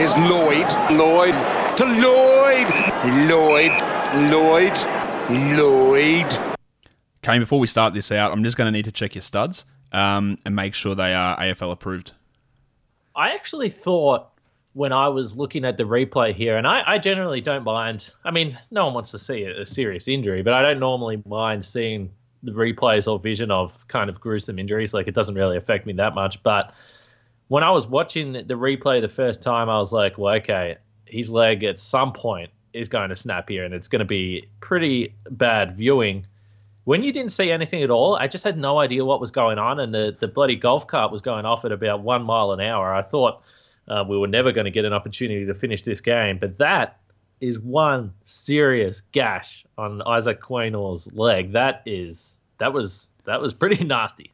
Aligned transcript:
is 0.00 0.16
Lloyd. 0.16 0.70
Lloyd 0.92 1.34
to 1.76 1.84
Lloyd. 1.84 2.70
Lloyd. 3.28 3.72
Lloyd. 4.30 4.78
Lloyd. 5.58 6.56
Kane, 7.22 7.40
before 7.40 7.58
we 7.58 7.66
start 7.66 7.94
this 7.94 8.12
out, 8.12 8.32
I'm 8.32 8.44
just 8.44 8.56
going 8.56 8.66
to 8.66 8.72
need 8.72 8.84
to 8.84 8.92
check 8.92 9.14
your 9.14 9.22
studs 9.22 9.64
um, 9.92 10.38
and 10.44 10.54
make 10.54 10.74
sure 10.74 10.94
they 10.94 11.14
are 11.14 11.36
AFL 11.38 11.72
approved. 11.72 12.12
I 13.16 13.30
actually 13.30 13.70
thought 13.70 14.28
when 14.74 14.92
I 14.92 15.08
was 15.08 15.36
looking 15.36 15.64
at 15.64 15.76
the 15.76 15.84
replay 15.84 16.32
here, 16.32 16.56
and 16.56 16.66
I, 16.66 16.82
I 16.86 16.98
generally 16.98 17.40
don't 17.40 17.64
mind. 17.64 18.12
I 18.24 18.30
mean, 18.30 18.56
no 18.70 18.84
one 18.84 18.94
wants 18.94 19.10
to 19.10 19.18
see 19.18 19.42
a, 19.42 19.62
a, 19.62 19.66
serious 19.66 20.06
injury, 20.06 20.42
but 20.42 20.52
I 20.52 20.62
don't 20.62 20.78
normally 20.78 21.20
mind 21.26 21.64
seeing 21.64 22.10
the 22.44 22.52
replays 22.52 23.10
or 23.10 23.18
vision 23.18 23.50
of 23.50 23.86
kind 23.88 24.08
of 24.08 24.20
gruesome 24.20 24.58
injuries. 24.58 24.94
Like 24.94 25.08
it 25.08 25.14
doesn't 25.14 25.34
really 25.34 25.56
affect 25.56 25.86
me 25.86 25.94
that 25.94 26.14
much. 26.14 26.40
But 26.44 26.72
when 27.48 27.62
I 27.62 27.70
was 27.70 27.86
watching 27.86 28.32
the 28.32 28.54
replay 28.54 29.00
the 29.00 29.08
first 29.08 29.42
time, 29.42 29.68
I 29.68 29.78
was 29.78 29.92
like, 29.92 30.18
well, 30.18 30.34
okay, 30.36 30.76
his 31.06 31.30
leg 31.30 31.64
at 31.64 31.78
some 31.78 32.12
point 32.12 32.50
is 32.72 32.88
going 32.88 33.10
to 33.10 33.16
snap 33.16 33.48
here, 33.48 33.64
and 33.64 33.74
it's 33.74 33.88
going 33.88 34.00
to 34.00 34.06
be 34.06 34.46
pretty 34.60 35.14
bad 35.30 35.76
viewing. 35.76 36.26
When 36.84 37.02
you 37.02 37.12
didn't 37.12 37.32
see 37.32 37.50
anything 37.50 37.82
at 37.82 37.90
all, 37.90 38.16
I 38.16 38.28
just 38.28 38.44
had 38.44 38.56
no 38.58 38.78
idea 38.78 39.04
what 39.04 39.20
was 39.20 39.30
going 39.30 39.58
on, 39.58 39.80
and 39.80 39.92
the, 39.92 40.16
the 40.18 40.28
bloody 40.28 40.56
golf 40.56 40.86
cart 40.86 41.10
was 41.10 41.22
going 41.22 41.44
off 41.44 41.64
at 41.64 41.72
about 41.72 42.02
one 42.02 42.22
mile 42.22 42.52
an 42.52 42.60
hour. 42.60 42.94
I 42.94 43.02
thought 43.02 43.42
uh, 43.88 44.04
we 44.06 44.18
were 44.18 44.28
never 44.28 44.52
going 44.52 44.66
to 44.66 44.70
get 44.70 44.84
an 44.84 44.92
opportunity 44.92 45.46
to 45.46 45.54
finish 45.54 45.82
this 45.82 46.00
game. 46.00 46.38
But 46.38 46.58
that 46.58 47.00
is 47.40 47.58
one 47.58 48.12
serious 48.24 49.00
gash 49.12 49.64
on 49.76 50.02
Isaac 50.02 50.42
Quaynor's 50.42 51.12
leg. 51.12 51.52
That 51.52 51.82
is 51.86 52.38
that 52.58 52.72
was 52.72 53.08
that 53.24 53.40
was 53.40 53.54
pretty 53.54 53.84
nasty. 53.86 54.32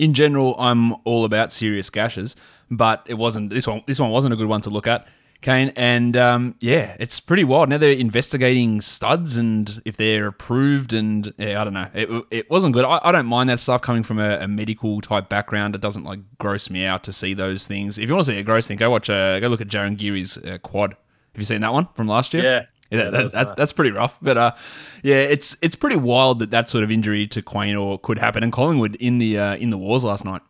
In 0.00 0.14
general, 0.14 0.56
I'm 0.58 0.94
all 1.04 1.26
about 1.26 1.52
serious 1.52 1.90
gashes, 1.90 2.34
but 2.70 3.04
it 3.06 3.14
wasn't 3.14 3.50
this 3.50 3.66
one. 3.66 3.82
This 3.86 4.00
one 4.00 4.10
wasn't 4.10 4.32
a 4.32 4.36
good 4.36 4.48
one 4.48 4.62
to 4.62 4.70
look 4.70 4.86
at. 4.86 5.06
Kane. 5.42 5.74
And 5.76 6.16
um, 6.16 6.54
yeah, 6.58 6.96
it's 6.98 7.20
pretty 7.20 7.44
wild. 7.44 7.68
Now 7.68 7.76
they're 7.76 7.92
investigating 7.92 8.80
studs 8.80 9.36
and 9.36 9.82
if 9.84 9.98
they're 9.98 10.26
approved. 10.26 10.94
And 10.94 11.34
yeah, 11.36 11.60
I 11.60 11.64
don't 11.64 11.74
know. 11.74 11.88
It, 11.92 12.24
it 12.30 12.50
wasn't 12.50 12.72
good. 12.72 12.86
I, 12.86 12.98
I 13.02 13.12
don't 13.12 13.26
mind 13.26 13.50
that 13.50 13.60
stuff 13.60 13.82
coming 13.82 14.02
from 14.02 14.18
a, 14.18 14.38
a, 14.38 14.48
medical 14.48 15.02
type 15.02 15.28
background. 15.28 15.74
It 15.74 15.82
doesn't 15.82 16.04
like 16.04 16.20
gross 16.38 16.70
me 16.70 16.86
out 16.86 17.04
to 17.04 17.12
see 17.12 17.34
those 17.34 17.66
things. 17.66 17.98
If 17.98 18.08
you 18.08 18.14
want 18.14 18.26
to 18.26 18.32
see 18.32 18.38
a 18.38 18.42
gross 18.42 18.66
thing, 18.66 18.78
go 18.78 18.88
watch. 18.88 19.10
Uh, 19.10 19.38
go 19.38 19.48
look 19.48 19.60
at 19.60 19.68
Jarryn 19.68 19.98
Geary's 19.98 20.38
uh, 20.38 20.56
quad. 20.62 20.92
Have 20.92 21.40
you 21.40 21.44
seen 21.44 21.60
that 21.60 21.74
one 21.74 21.88
from 21.94 22.08
last 22.08 22.32
year? 22.32 22.42
Yeah. 22.42 22.66
Yeah, 22.90 23.04
that, 23.04 23.10
that, 23.10 23.32
that's, 23.32 23.48
nice. 23.48 23.56
that's 23.56 23.72
pretty 23.72 23.92
rough, 23.92 24.18
but 24.20 24.36
uh, 24.36 24.54
yeah, 25.02 25.16
it's 25.16 25.56
it's 25.62 25.76
pretty 25.76 25.96
wild 25.96 26.40
that 26.40 26.50
that 26.50 26.68
sort 26.68 26.82
of 26.82 26.90
injury 26.90 27.26
to 27.28 27.40
Quaynor 27.40 28.02
could 28.02 28.18
happen. 28.18 28.42
And 28.42 28.52
Collingwood 28.52 28.96
in 28.96 29.18
the 29.18 29.38
uh, 29.38 29.56
in 29.56 29.70
the 29.70 29.78
wars 29.78 30.02
last 30.02 30.24
night. 30.24 30.42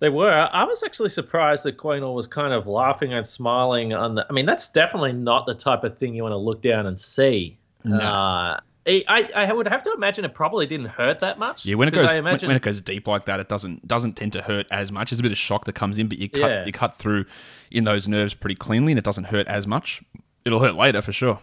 They 0.00 0.08
were. 0.08 0.32
I 0.32 0.64
was 0.64 0.82
actually 0.82 1.10
surprised 1.10 1.62
that 1.64 1.76
Quaynor 1.76 2.14
was 2.14 2.26
kind 2.26 2.54
of 2.54 2.66
laughing 2.66 3.12
and 3.12 3.24
smiling 3.26 3.92
on 3.92 4.16
the. 4.16 4.26
I 4.28 4.32
mean, 4.32 4.46
that's 4.46 4.70
definitely 4.70 5.12
not 5.12 5.46
the 5.46 5.54
type 5.54 5.84
of 5.84 5.98
thing 5.98 6.14
you 6.14 6.22
want 6.22 6.32
to 6.32 6.38
look 6.38 6.62
down 6.62 6.86
and 6.86 7.00
see. 7.00 7.58
No. 7.84 7.98
Uh, 7.98 8.60
I, 8.86 9.30
I 9.34 9.52
would 9.52 9.68
have 9.68 9.82
to 9.84 9.92
imagine 9.92 10.24
it 10.24 10.34
probably 10.34 10.66
didn't 10.66 10.86
hurt 10.86 11.20
that 11.20 11.38
much. 11.38 11.66
Yeah, 11.66 11.74
when 11.74 11.86
it 11.86 11.94
goes 11.94 12.10
imagine... 12.10 12.48
when 12.48 12.56
it 12.56 12.62
goes 12.62 12.80
deep 12.80 13.06
like 13.06 13.26
that, 13.26 13.38
it 13.38 13.48
doesn't 13.48 13.86
doesn't 13.86 14.14
tend 14.14 14.32
to 14.32 14.42
hurt 14.42 14.66
as 14.70 14.90
much. 14.90 15.10
There's 15.10 15.20
a 15.20 15.22
bit 15.22 15.32
of 15.32 15.38
shock 15.38 15.66
that 15.66 15.74
comes 15.74 15.98
in, 15.98 16.08
but 16.08 16.18
you 16.18 16.28
cut 16.28 16.50
yeah. 16.50 16.64
you 16.64 16.72
cut 16.72 16.94
through 16.94 17.26
in 17.70 17.84
those 17.84 18.08
nerves 18.08 18.34
pretty 18.34 18.54
cleanly, 18.54 18.92
and 18.92 18.98
it 18.98 19.04
doesn't 19.04 19.24
hurt 19.24 19.46
as 19.46 19.66
much. 19.66 20.02
It'll 20.44 20.60
hurt 20.60 20.74
later 20.74 21.02
for 21.02 21.12
sure 21.12 21.40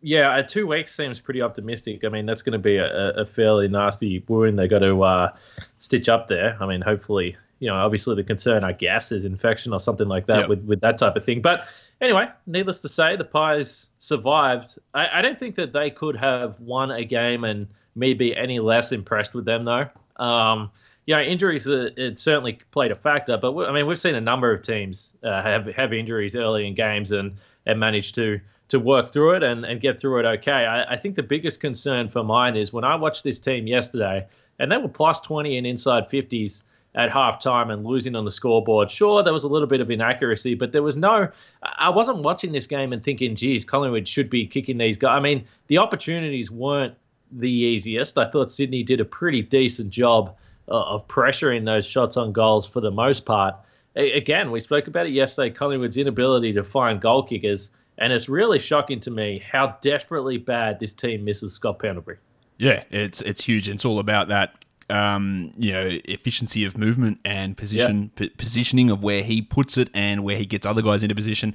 yeah, 0.00 0.30
uh, 0.30 0.42
two 0.42 0.66
weeks 0.66 0.94
seems 0.94 1.18
pretty 1.18 1.42
optimistic. 1.42 2.04
I 2.04 2.08
mean, 2.08 2.26
that's 2.26 2.42
going 2.42 2.52
to 2.52 2.58
be 2.58 2.76
a, 2.76 3.10
a, 3.10 3.26
fairly 3.26 3.68
nasty 3.68 4.22
wound 4.28 4.58
they 4.58 4.68
got 4.68 4.80
to 4.80 5.02
uh, 5.02 5.32
stitch 5.78 6.08
up 6.08 6.28
there. 6.28 6.56
I 6.60 6.66
mean, 6.66 6.80
hopefully, 6.80 7.36
you 7.58 7.68
know, 7.68 7.74
obviously 7.74 8.14
the 8.14 8.22
concern, 8.22 8.62
I 8.62 8.72
guess, 8.72 9.10
is 9.10 9.24
infection 9.24 9.72
or 9.72 9.80
something 9.80 10.06
like 10.06 10.26
that 10.26 10.40
yep. 10.40 10.48
with, 10.48 10.64
with 10.64 10.80
that 10.82 10.98
type 10.98 11.16
of 11.16 11.24
thing. 11.24 11.42
But 11.42 11.66
anyway, 12.00 12.28
needless 12.46 12.82
to 12.82 12.88
say, 12.88 13.16
the 13.16 13.24
Pies 13.24 13.88
survived. 13.98 14.78
I, 14.94 15.18
I 15.18 15.22
don't 15.22 15.38
think 15.38 15.56
that 15.56 15.72
they 15.72 15.90
could 15.90 16.16
have 16.16 16.60
won 16.60 16.92
a 16.92 17.04
game 17.04 17.42
and 17.42 17.66
me 17.96 18.14
be 18.14 18.36
any 18.36 18.60
less 18.60 18.92
impressed 18.92 19.34
with 19.34 19.46
them, 19.46 19.64
though. 19.64 19.88
Um, 20.22 20.70
you 21.06 21.14
know, 21.14 21.22
injuries 21.22 21.66
uh, 21.66 21.88
it 21.96 22.20
certainly 22.20 22.60
played 22.70 22.92
a 22.92 22.96
factor, 22.96 23.36
but 23.38 23.56
I 23.66 23.72
mean, 23.72 23.86
we've 23.86 23.98
seen 23.98 24.14
a 24.14 24.20
number 24.20 24.52
of 24.52 24.62
teams 24.62 25.14
uh, 25.24 25.42
have 25.42 25.66
have 25.68 25.94
injuries 25.94 26.36
early 26.36 26.66
in 26.66 26.74
games 26.74 27.12
and 27.12 27.38
and 27.66 27.78
managed 27.78 28.14
to 28.16 28.40
to 28.68 28.78
work 28.78 29.12
through 29.12 29.32
it 29.32 29.42
and, 29.42 29.64
and 29.64 29.80
get 29.80 29.98
through 29.98 30.18
it 30.18 30.26
okay. 30.26 30.66
I, 30.66 30.92
I 30.92 30.96
think 30.96 31.16
the 31.16 31.22
biggest 31.22 31.60
concern 31.60 32.08
for 32.08 32.22
mine 32.22 32.54
is 32.54 32.72
when 32.72 32.84
I 32.84 32.96
watched 32.96 33.24
this 33.24 33.40
team 33.40 33.66
yesterday, 33.66 34.26
and 34.58 34.70
they 34.70 34.76
were 34.76 34.88
plus 34.88 35.20
20 35.22 35.56
and 35.56 35.66
inside 35.66 36.10
50s 36.10 36.62
at 36.94 37.10
halftime 37.10 37.72
and 37.72 37.84
losing 37.86 38.16
on 38.16 38.24
the 38.24 38.30
scoreboard. 38.30 38.90
Sure, 38.90 39.22
there 39.22 39.32
was 39.32 39.44
a 39.44 39.48
little 39.48 39.68
bit 39.68 39.80
of 39.80 39.90
inaccuracy, 39.90 40.54
but 40.54 40.72
there 40.72 40.82
was 40.82 40.96
no. 40.96 41.28
I 41.62 41.90
wasn't 41.90 42.18
watching 42.18 42.52
this 42.52 42.66
game 42.66 42.92
and 42.92 43.02
thinking, 43.02 43.36
geez, 43.36 43.64
Collingwood 43.64 44.08
should 44.08 44.28
be 44.28 44.46
kicking 44.46 44.78
these 44.78 44.96
guys. 44.96 45.16
I 45.16 45.20
mean, 45.20 45.46
the 45.68 45.78
opportunities 45.78 46.50
weren't 46.50 46.94
the 47.30 47.50
easiest. 47.50 48.18
I 48.18 48.30
thought 48.30 48.50
Sydney 48.50 48.82
did 48.82 49.00
a 49.00 49.04
pretty 49.04 49.42
decent 49.42 49.90
job 49.90 50.34
uh, 50.68 50.72
of 50.72 51.06
pressuring 51.08 51.64
those 51.64 51.86
shots 51.86 52.16
on 52.16 52.32
goals 52.32 52.66
for 52.66 52.80
the 52.80 52.90
most 52.90 53.24
part. 53.24 53.54
Again, 53.98 54.50
we 54.50 54.60
spoke 54.60 54.86
about 54.86 55.06
it 55.06 55.12
yesterday 55.12 55.50
Collingwood's 55.50 55.96
inability 55.96 56.52
to 56.54 56.64
find 56.64 57.00
goal 57.00 57.22
kickers. 57.22 57.70
And 57.98 58.12
it's 58.12 58.28
really 58.28 58.60
shocking 58.60 59.00
to 59.00 59.10
me 59.10 59.44
how 59.50 59.76
desperately 59.80 60.38
bad 60.38 60.78
this 60.78 60.92
team 60.92 61.24
misses 61.24 61.52
Scott 61.54 61.80
Pendlebury. 61.80 62.18
Yeah, 62.56 62.84
it's 62.90 63.20
it's 63.22 63.44
huge. 63.44 63.68
It's 63.68 63.84
all 63.84 63.98
about 63.98 64.28
that 64.28 64.64
um, 64.90 65.52
you 65.56 65.72
know, 65.72 65.98
efficiency 66.04 66.64
of 66.64 66.78
movement 66.78 67.18
and 67.24 67.56
position 67.56 68.10
p- 68.16 68.30
positioning 68.30 68.90
of 68.90 69.02
where 69.02 69.22
he 69.22 69.42
puts 69.42 69.76
it 69.76 69.90
and 69.92 70.24
where 70.24 70.36
he 70.36 70.46
gets 70.46 70.66
other 70.66 70.82
guys 70.82 71.02
into 71.02 71.14
position. 71.14 71.54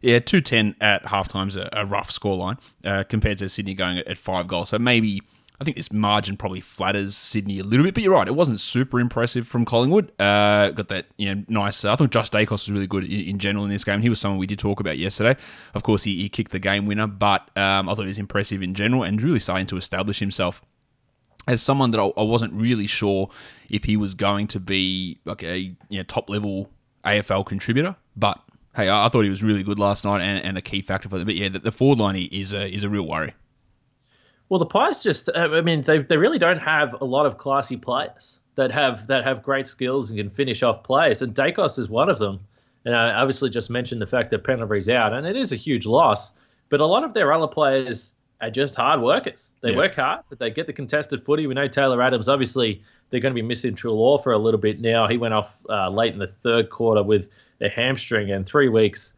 Yeah, 0.00 0.18
two 0.18 0.40
ten 0.40 0.74
at 0.80 1.04
halftime's 1.04 1.56
a, 1.56 1.68
a 1.72 1.84
rough 1.84 2.10
scoreline 2.10 2.58
uh, 2.84 3.04
compared 3.04 3.38
to 3.38 3.48
Sydney 3.48 3.74
going 3.74 3.98
at, 3.98 4.08
at 4.08 4.18
five 4.18 4.48
goals. 4.48 4.70
So 4.70 4.78
maybe 4.78 5.22
I 5.60 5.64
think 5.64 5.76
this 5.76 5.92
margin 5.92 6.38
probably 6.38 6.62
flatters 6.62 7.14
Sydney 7.14 7.58
a 7.58 7.64
little 7.64 7.84
bit, 7.84 7.92
but 7.92 8.02
you're 8.02 8.14
right. 8.14 8.26
It 8.26 8.34
wasn't 8.34 8.60
super 8.60 8.98
impressive 8.98 9.46
from 9.46 9.66
Collingwood. 9.66 10.10
Uh, 10.18 10.70
got 10.70 10.88
that 10.88 11.06
you 11.18 11.34
know 11.34 11.44
nice. 11.48 11.84
I 11.84 11.96
thought 11.96 12.10
Josh 12.10 12.30
Daicos 12.30 12.50
was 12.50 12.70
really 12.70 12.86
good 12.86 13.04
in, 13.04 13.20
in, 13.20 13.38
general 13.38 13.64
in 13.64 13.70
this 13.70 13.84
game. 13.84 14.00
He 14.00 14.08
was 14.08 14.18
someone 14.18 14.38
we 14.38 14.46
did 14.46 14.58
talk 14.58 14.80
about 14.80 14.96
yesterday. 14.96 15.38
Of 15.74 15.82
course, 15.82 16.04
he, 16.04 16.16
he 16.16 16.28
kicked 16.30 16.52
the 16.52 16.58
game 16.58 16.86
winner, 16.86 17.06
but 17.06 17.42
um, 17.58 17.90
I 17.90 17.94
thought 17.94 18.02
he 18.02 18.08
was 18.08 18.18
impressive 18.18 18.62
in 18.62 18.72
general 18.72 19.02
and 19.02 19.20
really 19.20 19.38
starting 19.38 19.66
to 19.66 19.76
establish 19.76 20.18
himself 20.18 20.62
as 21.46 21.60
someone 21.60 21.90
that 21.90 22.00
I, 22.00 22.06
I 22.16 22.22
wasn't 22.22 22.54
really 22.54 22.86
sure 22.86 23.30
if 23.68 23.84
he 23.84 23.98
was 23.98 24.14
going 24.14 24.46
to 24.48 24.60
be 24.60 25.20
like 25.26 25.42
a 25.42 25.58
you 25.58 25.76
know, 25.90 26.02
top 26.04 26.30
level 26.30 26.70
AFL 27.04 27.44
contributor, 27.44 27.96
but 28.16 28.40
hey, 28.76 28.88
I, 28.88 29.06
I, 29.06 29.08
thought 29.08 29.24
he 29.24 29.30
was 29.30 29.42
really 29.42 29.62
good 29.62 29.78
last 29.78 30.04
night 30.04 30.20
and, 30.20 30.42
and 30.44 30.58
a 30.58 30.62
key 30.62 30.80
factor 30.80 31.08
for 31.08 31.18
them. 31.18 31.26
But 31.26 31.34
yeah, 31.34 31.48
the, 31.48 31.58
the 31.58 31.72
forward 31.72 31.98
line 31.98 32.16
is 32.16 32.54
a, 32.54 32.66
is 32.66 32.84
a 32.84 32.88
real 32.88 33.06
worry. 33.06 33.34
Well, 34.50 34.58
the 34.58 34.66
Pies 34.66 35.02
just, 35.02 35.28
uh, 35.28 35.48
I 35.52 35.60
mean, 35.62 35.82
they, 35.82 36.00
they 36.00 36.16
really 36.16 36.38
don't 36.38 36.58
have 36.58 37.00
a 37.00 37.04
lot 37.04 37.24
of 37.24 37.38
classy 37.38 37.76
players 37.76 38.40
that 38.56 38.72
have 38.72 39.06
that 39.06 39.24
have 39.24 39.44
great 39.44 39.68
skills 39.68 40.10
and 40.10 40.18
can 40.18 40.28
finish 40.28 40.62
off 40.62 40.82
plays. 40.82 41.22
And 41.22 41.34
Daicos 41.34 41.78
is 41.78 41.88
one 41.88 42.10
of 42.10 42.18
them. 42.18 42.40
And 42.84 42.94
I 42.94 43.12
obviously 43.12 43.48
just 43.48 43.70
mentioned 43.70 44.02
the 44.02 44.06
fact 44.06 44.30
that 44.32 44.42
Pendlebury's 44.42 44.88
out, 44.88 45.12
and 45.12 45.26
it 45.26 45.36
is 45.36 45.52
a 45.52 45.56
huge 45.56 45.86
loss. 45.86 46.32
But 46.68 46.80
a 46.80 46.86
lot 46.86 47.04
of 47.04 47.14
their 47.14 47.32
other 47.32 47.46
players 47.46 48.12
are 48.40 48.50
just 48.50 48.74
hard 48.74 49.00
workers. 49.00 49.52
They 49.60 49.70
yeah. 49.70 49.76
work 49.76 49.94
hard, 49.94 50.22
but 50.28 50.38
they 50.38 50.50
get 50.50 50.66
the 50.66 50.72
contested 50.72 51.24
footy. 51.24 51.46
We 51.46 51.54
know 51.54 51.68
Taylor 51.68 52.02
Adams, 52.02 52.28
obviously, 52.28 52.82
they're 53.10 53.20
going 53.20 53.34
to 53.34 53.40
be 53.40 53.46
missing 53.46 53.74
Treloar 53.74 54.22
for 54.22 54.32
a 54.32 54.38
little 54.38 54.60
bit 54.60 54.80
now. 54.80 55.06
He 55.06 55.16
went 55.16 55.34
off 55.34 55.62
uh, 55.68 55.90
late 55.90 56.12
in 56.12 56.18
the 56.18 56.26
third 56.26 56.70
quarter 56.70 57.02
with 57.02 57.28
a 57.60 57.68
hamstring, 57.68 58.32
and 58.32 58.46
three 58.46 58.68
weeks 58.68 59.14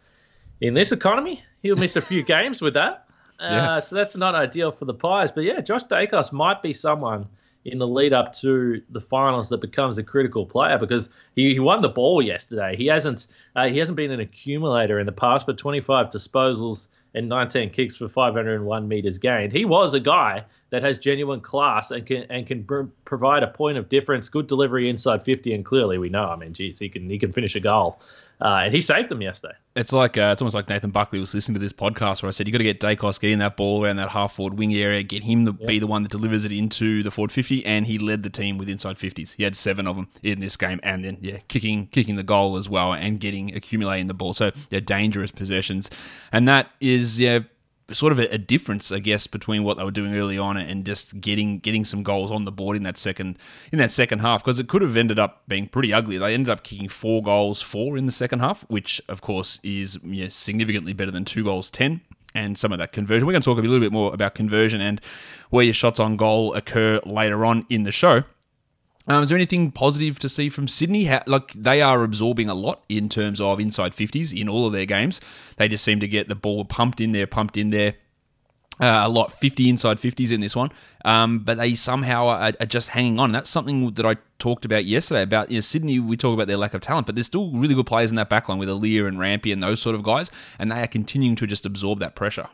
in 0.61 0.75
this 0.75 0.93
economy, 0.93 1.43
he'll 1.62 1.76
miss 1.76 1.96
a 1.96 2.02
few 2.02 2.23
games 2.37 2.61
with 2.61 2.75
that. 2.75 3.06
Yeah. 3.42 3.74
Uh, 3.74 3.80
so 3.80 3.96
that's 3.96 4.16
not 4.16 4.34
ideal 4.34 4.70
for 4.70 4.84
the 4.84 4.94
Pies. 4.94 5.32
But 5.32 5.42
yeah, 5.42 5.60
Josh 5.60 5.84
Daicos 5.84 6.32
might 6.32 6.62
be 6.62 6.72
someone 6.72 7.26
in 7.64 7.78
the 7.78 7.86
lead 7.86 8.12
up 8.12 8.32
to 8.32 8.82
the 8.90 9.00
finals 9.00 9.48
that 9.50 9.60
becomes 9.60 9.98
a 9.98 10.02
critical 10.02 10.46
player 10.46 10.78
because 10.78 11.10
he, 11.36 11.52
he 11.52 11.60
won 11.60 11.82
the 11.82 11.88
ball 11.88 12.22
yesterday. 12.22 12.76
He 12.76 12.86
hasn't 12.86 13.26
uh, 13.54 13.68
he 13.68 13.78
hasn't 13.78 13.96
been 13.96 14.10
an 14.10 14.20
accumulator 14.20 14.98
in 14.98 15.06
the 15.06 15.12
past, 15.12 15.46
but 15.46 15.58
25 15.58 16.10
disposals 16.10 16.88
and 17.14 17.28
19 17.28 17.70
kicks 17.70 17.96
for 17.96 18.08
501 18.08 18.88
meters 18.88 19.18
gained. 19.18 19.52
He 19.52 19.64
was 19.64 19.94
a 19.94 20.00
guy 20.00 20.40
that 20.70 20.82
has 20.82 20.98
genuine 20.98 21.40
class 21.40 21.90
and 21.90 22.06
can 22.06 22.24
and 22.30 22.46
can 22.46 22.64
pr- 22.64 22.82
provide 23.04 23.42
a 23.42 23.48
point 23.48 23.78
of 23.78 23.88
difference, 23.88 24.28
good 24.28 24.46
delivery 24.46 24.88
inside 24.88 25.22
50, 25.22 25.52
and 25.52 25.64
clearly 25.64 25.98
we 25.98 26.08
know. 26.08 26.24
I 26.24 26.36
mean, 26.36 26.54
geez, 26.54 26.78
he 26.78 26.88
can 26.88 27.08
he 27.08 27.18
can 27.18 27.32
finish 27.32 27.54
a 27.54 27.60
goal. 27.60 28.00
Uh, 28.42 28.62
and 28.64 28.74
he 28.74 28.80
saved 28.80 29.08
them 29.08 29.22
yesterday. 29.22 29.54
It's 29.76 29.92
like 29.92 30.18
uh, 30.18 30.30
it's 30.32 30.42
almost 30.42 30.56
like 30.56 30.68
Nathan 30.68 30.90
Buckley 30.90 31.20
was 31.20 31.32
listening 31.32 31.54
to 31.54 31.60
this 31.60 31.72
podcast 31.72 32.22
where 32.22 32.28
I 32.28 32.32
said 32.32 32.48
you 32.48 32.52
got 32.52 32.58
to 32.58 32.64
get 32.64 32.80
Daicos 32.80 33.20
getting 33.20 33.38
that 33.38 33.56
ball 33.56 33.84
around 33.84 33.96
that 33.96 34.10
half 34.10 34.34
forward 34.34 34.58
wing 34.58 34.74
area, 34.74 35.02
get 35.04 35.22
him 35.22 35.46
to 35.46 35.52
be 35.52 35.78
the 35.78 35.86
one 35.86 36.02
that 36.02 36.10
delivers 36.10 36.44
it 36.44 36.50
into 36.50 37.04
the 37.04 37.12
forward 37.12 37.30
fifty, 37.30 37.64
and 37.64 37.86
he 37.86 37.98
led 37.98 38.24
the 38.24 38.30
team 38.30 38.58
with 38.58 38.68
inside 38.68 38.98
fifties. 38.98 39.34
He 39.34 39.44
had 39.44 39.56
seven 39.56 39.86
of 39.86 39.94
them 39.94 40.08
in 40.24 40.40
this 40.40 40.56
game, 40.56 40.80
and 40.82 41.04
then 41.04 41.18
yeah, 41.20 41.38
kicking 41.46 41.86
kicking 41.86 42.16
the 42.16 42.24
goal 42.24 42.56
as 42.56 42.68
well, 42.68 42.92
and 42.92 43.20
getting 43.20 43.54
accumulating 43.54 44.08
the 44.08 44.14
ball. 44.14 44.34
So 44.34 44.50
yeah, 44.70 44.80
dangerous 44.80 45.30
possessions, 45.30 45.88
and 46.32 46.48
that 46.48 46.70
is 46.80 47.20
yeah 47.20 47.40
sort 47.90 48.12
of 48.12 48.19
a, 48.19 48.34
a, 48.34 48.38
difference, 48.38 48.93
I 48.93 48.99
guess, 48.99 49.26
between 49.26 49.64
what 49.64 49.76
they 49.76 49.84
were 49.84 49.90
doing 49.90 50.14
early 50.17 50.38
on 50.38 50.56
and 50.56 50.84
just 50.84 51.20
getting 51.20 51.58
getting 51.58 51.84
some 51.84 52.02
goals 52.02 52.31
on 52.31 52.44
the 52.44 52.52
board 52.52 52.76
in 52.76 52.82
that 52.84 52.99
second 52.99 53.38
in 53.70 53.79
that 53.79 53.90
second 53.90 54.20
half 54.20 54.43
because 54.44 54.58
it 54.58 54.69
could 54.69 54.82
have 54.82 54.96
ended 54.96 55.19
up 55.19 55.43
being 55.49 55.69
pretty 55.69 55.93
ugly. 55.93 56.19
They 56.19 56.34
ended 56.34 56.50
up 56.50 56.62
kicking 56.62 56.88
four 56.88 57.23
goals, 57.23 57.61
four 57.61 57.96
in 57.96 58.06
the 58.06 58.12
second 58.12 58.40
half, 58.40 58.62
which 58.69 59.00
of 59.08 59.20
course 59.20 59.61
is 59.62 59.99
you 60.05 60.25
know, 60.25 60.29
significantly 60.29 60.93
better 60.93 61.11
than 61.11 61.25
two 61.25 61.44
goals, 61.44 61.70
ten. 61.70 62.00
And 62.34 62.56
some 62.56 62.73
of 62.73 62.79
that 62.79 62.93
conversion. 62.93 63.26
We're 63.26 63.34
going 63.34 63.43
to 63.43 63.44
talk 63.44 63.58
a 63.58 63.61
little 63.61 63.79
bit 63.79 63.93
more 63.93 64.14
about 64.14 64.35
conversion 64.35 64.81
and 64.81 65.02
where 65.50 65.62
your 65.62 65.75
shots 65.75 66.00
on 66.00 66.17
goal 66.17 66.55
occur 66.55 66.99
later 67.05 67.44
on 67.44 67.67
in 67.69 67.82
the 67.82 67.93
show. 67.93 68.25
Um, 69.06 69.22
is 69.22 69.28
there 69.28 69.37
anything 69.37 69.72
positive 69.72 70.19
to 70.20 70.28
see 70.28 70.49
from 70.49 70.69
Sydney? 70.69 71.04
How, 71.04 71.22
like 71.26 71.52
they 71.52 71.82
are 71.82 72.02
absorbing 72.02 72.49
a 72.49 72.54
lot 72.54 72.84
in 72.88 73.08
terms 73.08 73.40
of 73.40 73.58
inside 73.58 73.94
fifties 73.94 74.32
in 74.32 74.49
all 74.49 74.66
of 74.66 74.72
their 74.72 74.87
games. 74.87 75.20
They 75.56 75.69
just 75.69 75.84
seem 75.84 76.00
to 76.00 76.08
get 76.08 76.28
the 76.28 76.34
ball 76.34 76.64
pumped 76.64 77.00
in 77.00 77.12
there, 77.12 77.26
pumped 77.26 77.56
in 77.56 77.70
there. 77.70 77.94
Uh, 78.81 79.02
a 79.04 79.08
lot, 79.08 79.31
50 79.31 79.69
inside 79.69 79.99
50s 79.99 80.32
in 80.32 80.40
this 80.40 80.56
one, 80.56 80.70
um, 81.04 81.40
but 81.40 81.58
they 81.58 81.75
somehow 81.75 82.26
are, 82.26 82.52
are, 82.58 82.66
just 82.66 82.88
hanging 82.88 83.20
on. 83.20 83.31
that's 83.31 83.50
something 83.50 83.93
that 83.93 84.06
I 84.06 84.16
talked 84.38 84.64
about 84.64 84.87
yesterday 84.87 85.22
about 85.22 85.50
you 85.50 85.58
know, 85.58 85.60
Sydney. 85.60 86.00
We 86.00 86.16
talk 86.16 86.32
about 86.32 86.46
their 86.49 86.56
lack 86.56 86.72
of 86.72 86.81
talent, 86.81 87.06
but 87.06 87.14
there's 87.14 87.26
still 87.26 87.50
really 87.52 87.75
good 87.75 87.87
players 87.87 88.10
in 88.10 88.16
that 88.16 88.31
backline 88.31 88.58
with 88.58 88.70
Aliir 88.70 89.06
and 89.06 89.19
Rampy 89.20 89.52
and 89.52 89.62
those 89.62 89.81
sort 89.81 89.94
of 89.94 90.02
guys, 90.02 90.31
and 90.58 90.72
they 90.72 90.81
are 90.81 90.87
continuing 90.87 91.37
to 91.37 91.46
just 91.46 91.66
absorb 91.66 91.99
that 91.99 92.16
pressure. 92.16 92.49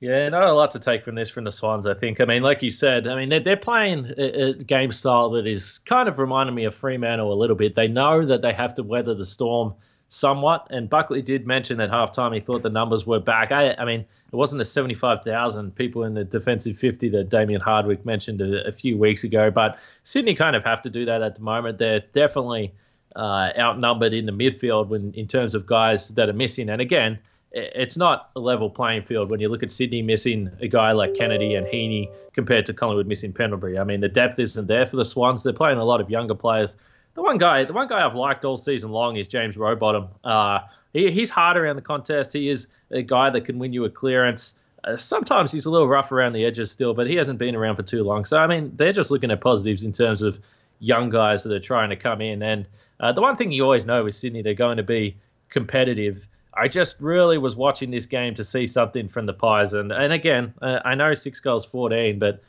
Yeah, 0.00 0.28
not 0.28 0.44
a 0.44 0.52
lot 0.52 0.70
to 0.72 0.78
take 0.78 1.04
from 1.04 1.16
this 1.16 1.28
from 1.28 1.42
the 1.44 1.50
Swans, 1.50 1.84
I 1.84 1.94
think. 1.94 2.20
I 2.20 2.24
mean, 2.24 2.42
like 2.42 2.62
you 2.62 2.70
said, 2.70 3.08
I 3.08 3.16
mean, 3.16 3.30
they're, 3.30 3.40
they're 3.40 3.56
playing 3.56 4.12
a, 4.16 4.50
a, 4.50 4.54
game 4.54 4.92
style 4.92 5.30
that 5.30 5.46
is 5.46 5.78
kind 5.78 6.08
of 6.08 6.20
reminding 6.20 6.54
me 6.54 6.66
of 6.66 6.74
Fremantle 6.74 7.32
a 7.32 7.34
little 7.34 7.56
bit. 7.56 7.74
They 7.74 7.88
know 7.88 8.24
that 8.24 8.40
they 8.40 8.52
have 8.52 8.74
to 8.76 8.84
weather 8.84 9.14
the 9.14 9.26
storm 9.26 9.74
somewhat. 10.08 10.68
And 10.70 10.88
Buckley 10.88 11.20
did 11.22 11.48
mention 11.48 11.80
at 11.80 11.90
halftime 11.90 12.32
he 12.32 12.40
thought 12.40 12.62
the 12.62 12.70
numbers 12.70 13.06
were 13.06 13.18
back. 13.18 13.50
I, 13.50 13.74
I 13.74 13.84
mean, 13.84 14.00
it 14.00 14.36
wasn't 14.36 14.58
the 14.60 14.64
75,000 14.64 15.74
people 15.74 16.04
in 16.04 16.14
the 16.14 16.24
defensive 16.24 16.78
50 16.78 17.08
that 17.10 17.28
Damien 17.28 17.60
Hardwick 17.60 18.06
mentioned 18.06 18.40
a, 18.40 18.68
a, 18.68 18.72
few 18.72 18.96
weeks 18.96 19.24
ago, 19.24 19.50
but 19.50 19.78
Sydney 20.04 20.34
kind 20.34 20.54
of 20.54 20.64
have 20.64 20.82
to 20.82 20.90
do 20.90 21.06
that 21.06 21.22
at 21.22 21.34
the 21.34 21.42
moment. 21.42 21.78
They're 21.78 22.04
definitely 22.14 22.72
uh, 23.16 23.50
outnumbered 23.58 24.12
in 24.12 24.26
the 24.26 24.32
midfield 24.32 24.88
when 24.88 25.12
in 25.14 25.26
terms 25.26 25.54
of 25.54 25.66
guys 25.66 26.08
that 26.10 26.28
are 26.28 26.34
missing. 26.34 26.68
And 26.68 26.80
again, 26.80 27.18
it's 27.52 27.96
not 27.96 28.30
a 28.36 28.40
level 28.40 28.68
playing 28.68 29.02
field 29.02 29.30
when 29.30 29.40
you 29.40 29.48
look 29.48 29.62
at 29.62 29.70
Sydney 29.70 30.02
missing 30.02 30.50
a 30.60 30.68
guy 30.68 30.92
like 30.92 31.14
Kennedy 31.14 31.54
and 31.54 31.66
Heaney 31.66 32.10
compared 32.32 32.66
to 32.66 32.74
Collingwood 32.74 33.06
missing 33.06 33.32
Pendlebury. 33.32 33.78
I 33.78 33.84
mean, 33.84 34.00
the 34.00 34.08
depth 34.08 34.38
isn't 34.38 34.66
there 34.66 34.86
for 34.86 34.96
the 34.96 35.04
Swans. 35.04 35.42
They're 35.42 35.52
playing 35.52 35.78
a 35.78 35.84
lot 35.84 36.00
of 36.00 36.10
younger 36.10 36.34
players. 36.34 36.76
The 37.14 37.22
one 37.22 37.38
guy, 37.38 37.64
the 37.64 37.72
one 37.72 37.88
guy 37.88 38.04
I've 38.04 38.14
liked 38.14 38.44
all 38.44 38.56
season 38.56 38.90
long 38.90 39.16
is 39.16 39.28
James 39.28 39.56
Rowbottom. 39.56 40.08
Uh, 40.22 40.60
he, 40.92 41.10
he's 41.10 41.30
hard 41.30 41.56
around 41.56 41.76
the 41.76 41.82
contest. 41.82 42.32
He 42.32 42.48
is 42.48 42.68
a 42.90 43.02
guy 43.02 43.30
that 43.30 43.42
can 43.42 43.58
win 43.58 43.72
you 43.72 43.84
a 43.84 43.90
clearance. 43.90 44.54
Uh, 44.84 44.96
sometimes 44.96 45.50
he's 45.50 45.66
a 45.66 45.70
little 45.70 45.88
rough 45.88 46.12
around 46.12 46.34
the 46.34 46.44
edges 46.44 46.70
still, 46.70 46.94
but 46.94 47.08
he 47.08 47.16
hasn't 47.16 47.38
been 47.38 47.56
around 47.56 47.76
for 47.76 47.82
too 47.82 48.04
long. 48.04 48.24
So 48.24 48.36
I 48.36 48.46
mean, 48.46 48.72
they're 48.76 48.92
just 48.92 49.10
looking 49.10 49.30
at 49.30 49.40
positives 49.40 49.84
in 49.84 49.92
terms 49.92 50.22
of 50.22 50.38
young 50.80 51.10
guys 51.10 51.42
that 51.44 51.52
are 51.52 51.60
trying 51.60 51.90
to 51.90 51.96
come 51.96 52.20
in. 52.20 52.42
And 52.42 52.66
uh, 53.00 53.12
the 53.12 53.20
one 53.20 53.36
thing 53.36 53.52
you 53.52 53.64
always 53.64 53.86
know 53.86 54.04
with 54.04 54.14
Sydney, 54.14 54.42
they're 54.42 54.54
going 54.54 54.76
to 54.76 54.82
be 54.82 55.16
competitive 55.48 56.28
I 56.58 56.68
just 56.68 57.00
really 57.00 57.38
was 57.38 57.56
watching 57.56 57.90
this 57.90 58.06
game 58.06 58.34
to 58.34 58.44
see 58.44 58.66
something 58.66 59.08
from 59.08 59.26
the 59.26 59.34
Pies, 59.34 59.74
and 59.74 59.92
and 59.92 60.12
again, 60.12 60.54
uh, 60.60 60.80
I 60.84 60.94
know 60.94 61.14
six 61.14 61.40
goals, 61.40 61.64
fourteen, 61.64 62.18
but 62.18 62.42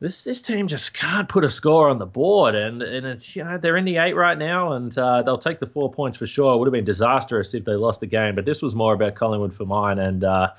this 0.00 0.24
this 0.24 0.40
team 0.42 0.66
just 0.66 0.94
can't 0.94 1.28
put 1.28 1.44
a 1.44 1.50
score 1.50 1.88
on 1.88 1.98
the 1.98 2.06
board, 2.06 2.54
and 2.54 2.82
and 2.82 3.06
it's 3.06 3.36
you 3.36 3.44
know 3.44 3.58
they're 3.58 3.76
in 3.76 3.84
the 3.84 3.98
eight 3.98 4.14
right 4.14 4.38
now, 4.38 4.72
and 4.72 4.96
uh, 4.96 5.22
they'll 5.22 5.38
take 5.38 5.58
the 5.58 5.66
four 5.66 5.92
points 5.92 6.18
for 6.18 6.26
sure. 6.26 6.54
It 6.54 6.58
would 6.58 6.66
have 6.66 6.72
been 6.72 6.84
disastrous 6.84 7.54
if 7.54 7.64
they 7.64 7.74
lost 7.74 8.00
the 8.00 8.06
game, 8.06 8.34
but 8.34 8.46
this 8.46 8.62
was 8.62 8.74
more 8.74 8.94
about 8.94 9.14
Collingwood 9.14 9.54
for 9.54 9.66
mine, 9.66 9.98
and 9.98 10.24
uh, 10.24 10.50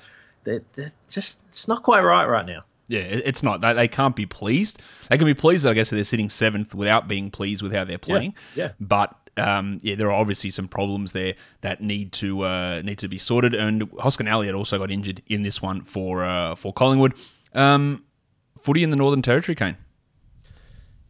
they're, 0.44 0.62
they're 0.74 0.92
just 1.08 1.42
it's 1.50 1.68
not 1.68 1.82
quite 1.82 2.02
right 2.02 2.26
right 2.26 2.46
now. 2.46 2.60
Yeah, 2.88 3.00
it's 3.00 3.42
not. 3.42 3.60
They, 3.60 3.72
they 3.72 3.88
can't 3.88 4.14
be 4.14 4.26
pleased. 4.26 4.82
They 5.08 5.16
can 5.16 5.26
be 5.26 5.34
pleased, 5.34 5.66
I 5.66 5.72
guess, 5.72 5.90
that 5.90 5.96
they're 5.96 6.04
sitting 6.04 6.28
seventh 6.28 6.74
without 6.74 7.08
being 7.08 7.30
pleased 7.30 7.62
with 7.62 7.72
how 7.72 7.84
they're 7.84 7.96
playing. 7.96 8.34
Yeah. 8.54 8.64
yeah. 8.64 8.72
But 8.80 9.16
um, 9.36 9.78
yeah, 9.82 9.94
there 9.94 10.08
are 10.08 10.20
obviously 10.20 10.50
some 10.50 10.68
problems 10.68 11.12
there 11.12 11.34
that 11.62 11.80
need 11.80 12.12
to 12.12 12.42
uh, 12.42 12.82
need 12.84 12.98
to 12.98 13.08
be 13.08 13.18
sorted. 13.18 13.54
And 13.54 13.90
Hoskin 13.98 14.28
Elliott 14.28 14.54
also 14.54 14.78
got 14.78 14.90
injured 14.90 15.22
in 15.26 15.42
this 15.42 15.62
one 15.62 15.82
for 15.82 16.24
uh, 16.24 16.54
for 16.54 16.72
Collingwood. 16.72 17.14
Um, 17.54 18.04
footy 18.58 18.82
in 18.82 18.90
the 18.90 18.96
Northern 18.96 19.22
Territory, 19.22 19.54
Kane. 19.54 19.76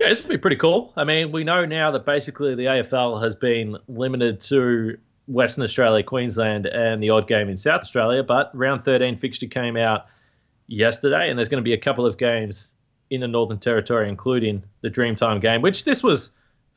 Yeah, 0.01 0.09
this 0.09 0.23
will 0.23 0.31
be 0.31 0.39
pretty 0.39 0.57
cool. 0.57 0.93
I 0.97 1.05
mean, 1.05 1.31
we 1.31 1.45
know 1.45 1.65
now 1.65 1.93
that 1.93 2.05
basically 2.05 2.55
the 2.55 2.65
AFL 2.65 3.23
has 3.23 3.37
been 3.37 3.77
limited 3.87 4.41
to 4.41 4.99
Western 5.29 5.63
Australia, 5.63 6.03
Queensland, 6.03 6.67
and 6.67 7.03
the 7.03 7.11
odd 7.11 7.29
game 7.29 7.49
in 7.49 7.57
South 7.57 7.83
Australia. 7.83 8.23
But 8.23 8.51
round 8.57 8.85
13 8.85 9.17
fixture 9.17 9.47
came 9.47 9.77
out 9.77 10.07
yesterday, 10.67 11.29
and 11.31 11.39
there's 11.39 11.49
going 11.49 11.63
to 11.63 11.65
be 11.65 11.73
a 11.73 11.79
couple 11.79 12.05
of 12.05 12.19
games 12.19 12.75
in 13.11 13.21
the 13.21 13.29
Northern 13.29 13.59
Territory, 13.59 14.09
including 14.09 14.65
the 14.81 14.91
Dreamtime 14.91 15.41
game, 15.41 15.63
which 15.63 15.85
this 15.85 16.03
was 16.03 16.33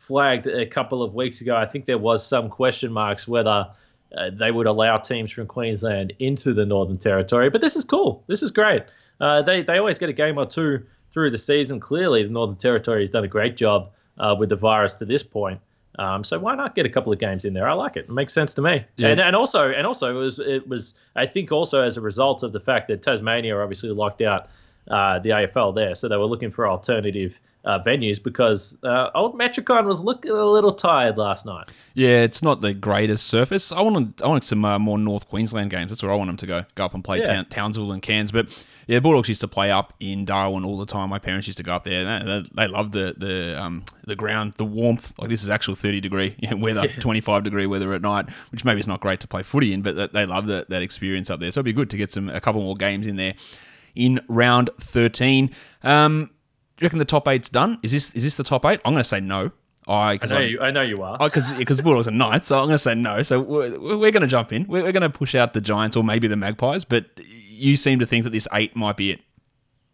flagged 0.07 0.47
a 0.47 0.65
couple 0.65 1.01
of 1.01 1.15
weeks 1.15 1.41
ago. 1.41 1.55
I 1.55 1.65
think 1.65 1.85
there 1.85 1.97
was 1.97 2.25
some 2.25 2.49
question 2.49 2.91
marks 2.91 3.27
whether 3.27 3.67
uh, 4.15 4.29
they 4.31 4.51
would 4.51 4.67
allow 4.67 4.97
teams 4.97 5.31
from 5.31 5.47
Queensland 5.47 6.13
into 6.19 6.53
the 6.53 6.65
Northern 6.65 6.97
Territory. 6.97 7.49
But 7.49 7.61
this 7.61 7.75
is 7.75 7.83
cool. 7.83 8.23
This 8.27 8.43
is 8.43 8.51
great. 8.51 8.83
Uh, 9.19 9.41
they 9.41 9.63
they 9.63 9.77
always 9.77 9.97
get 9.97 10.09
a 10.09 10.13
game 10.13 10.37
or 10.37 10.45
two 10.45 10.85
through 11.09 11.31
the 11.31 11.37
season. 11.37 11.79
Clearly, 11.79 12.23
the 12.23 12.29
Northern 12.29 12.57
Territory 12.57 13.01
has 13.01 13.09
done 13.09 13.23
a 13.23 13.27
great 13.27 13.57
job 13.57 13.91
uh, 14.17 14.35
with 14.37 14.49
the 14.49 14.55
virus 14.55 14.95
to 14.95 15.05
this 15.05 15.23
point. 15.23 15.59
Um, 15.97 16.23
so 16.23 16.37
why 16.39 16.55
not 16.55 16.75
get 16.75 16.85
a 16.85 16.89
couple 16.89 17.13
of 17.13 17.19
games 17.19 17.45
in 17.45 17.53
there? 17.53 17.69
I 17.69 17.73
like 17.73 17.95
it. 17.95 18.05
It 18.05 18.09
makes 18.09 18.33
sense 18.33 18.53
to 18.55 18.61
me. 18.61 18.83
Yeah. 18.97 19.09
And 19.09 19.19
and 19.19 19.35
also 19.35 19.69
and 19.69 19.87
also 19.87 20.11
it 20.11 20.19
was 20.19 20.39
it 20.39 20.67
was 20.67 20.93
I 21.15 21.25
think 21.25 21.51
also 21.51 21.81
as 21.81 21.97
a 21.97 22.01
result 22.01 22.43
of 22.43 22.51
the 22.51 22.59
fact 22.59 22.89
that 22.89 23.01
Tasmania 23.01 23.55
are 23.55 23.63
obviously 23.63 23.89
locked 23.89 24.21
out 24.21 24.49
uh, 24.89 25.19
the 25.19 25.29
AFL 25.29 25.73
there, 25.75 25.95
so 25.95 26.07
they 26.07 26.17
were 26.17 26.25
looking 26.25 26.51
for 26.51 26.67
alternative 26.67 27.39
uh, 27.65 27.79
venues 27.79 28.21
because 28.21 28.77
uh, 28.83 29.09
old 29.15 29.37
Metricon 29.37 29.85
was 29.85 30.01
looking 30.01 30.31
a 30.31 30.45
little 30.45 30.73
tired 30.73 31.17
last 31.17 31.45
night. 31.45 31.69
Yeah, 31.95 32.21
it's 32.21 32.43
not 32.43 32.61
the 32.61 32.73
greatest 32.73 33.27
surface. 33.27 33.71
I 33.71 33.81
want 33.81 34.21
I 34.21 34.27
want 34.27 34.43
some 34.43 34.63
uh, 34.63 34.77
more 34.77 34.99
North 34.99 35.27
Queensland 35.27 35.71
games. 35.71 35.91
That's 35.91 36.03
where 36.03 36.11
I 36.11 36.15
want 36.15 36.29
them 36.29 36.37
to 36.37 36.45
go. 36.45 36.65
Go 36.75 36.85
up 36.85 36.93
and 36.93 37.03
play 37.03 37.19
yeah. 37.25 37.43
Townsville 37.49 37.91
and 37.91 38.01
Cairns. 38.01 38.31
But 38.31 38.47
yeah, 38.87 38.99
Bulldogs 38.99 39.27
used 39.27 39.41
to 39.41 39.47
play 39.47 39.71
up 39.71 39.93
in 39.99 40.25
Darwin 40.25 40.63
all 40.63 40.77
the 40.77 40.85
time. 40.85 41.09
My 41.09 41.17
parents 41.17 41.47
used 41.47 41.57
to 41.57 41.63
go 41.63 41.73
up 41.73 41.85
there. 41.85 42.05
They, 42.05 42.25
they, 42.25 42.49
they 42.53 42.67
loved 42.67 42.93
the 42.93 43.15
the 43.17 43.59
um, 43.59 43.83
the 44.05 44.15
ground, 44.15 44.53
the 44.57 44.65
warmth. 44.65 45.17
Like 45.17 45.29
this 45.29 45.41
is 45.41 45.49
actual 45.49 45.73
thirty 45.73 45.99
degree 45.99 46.35
weather, 46.51 46.85
yeah. 46.85 46.99
twenty 46.99 47.21
five 47.21 47.43
degree 47.43 47.65
weather 47.65 47.93
at 47.93 48.03
night, 48.03 48.29
which 48.51 48.63
maybe 48.63 48.79
is 48.79 48.87
not 48.87 48.99
great 48.99 49.21
to 49.21 49.27
play 49.27 49.41
footy 49.41 49.73
in, 49.73 49.81
but 49.81 50.13
they 50.13 50.25
love 50.27 50.45
that 50.47 50.69
that 50.69 50.83
experience 50.83 51.31
up 51.31 51.39
there. 51.39 51.51
So 51.51 51.59
it'd 51.59 51.65
be 51.65 51.73
good 51.73 51.89
to 51.89 51.97
get 51.97 52.11
some 52.11 52.29
a 52.29 52.39
couple 52.39 52.61
more 52.61 52.75
games 52.75 53.07
in 53.07 53.15
there 53.15 53.33
in 53.95 54.21
round 54.27 54.69
13. 54.79 55.51
Um, 55.83 56.31
do 56.77 56.83
you 56.83 56.85
reckon 56.85 56.99
the 56.99 57.05
top 57.05 57.27
eight's 57.27 57.49
done? 57.49 57.79
Is 57.83 57.91
this 57.91 58.13
is 58.15 58.23
this 58.23 58.35
the 58.35 58.43
top 58.43 58.65
eight? 58.65 58.81
I'm 58.83 58.93
going 58.93 59.03
to 59.03 59.07
say 59.07 59.21
no. 59.21 59.51
I, 59.87 60.19
I 60.21 60.27
know 60.27 60.39
you. 60.39 60.59
I 60.61 60.71
know 60.71 60.81
you 60.81 61.01
are. 61.03 61.17
Because 61.17 61.51
because 61.53 61.79
Bulldogs 61.79 62.07
are 62.07 62.11
ninth, 62.11 62.45
so 62.45 62.59
I'm 62.59 62.65
going 62.65 62.73
to 62.73 62.79
say 62.79 62.95
no. 62.95 63.21
So 63.21 63.39
we're, 63.39 63.79
we're 63.79 64.11
going 64.11 64.21
to 64.21 64.27
jump 64.27 64.51
in. 64.51 64.67
We're, 64.67 64.83
we're 64.83 64.91
going 64.91 65.03
to 65.03 65.09
push 65.09 65.35
out 65.35 65.53
the 65.53 65.61
Giants 65.61 65.95
or 65.95 66.03
maybe 66.03 66.27
the 66.27 66.35
Magpies. 66.35 66.83
But 66.83 67.05
you 67.23 67.77
seem 67.77 67.99
to 67.99 68.05
think 68.05 68.23
that 68.23 68.31
this 68.31 68.47
eight 68.53 68.75
might 68.75 68.97
be 68.97 69.11
it. 69.11 69.21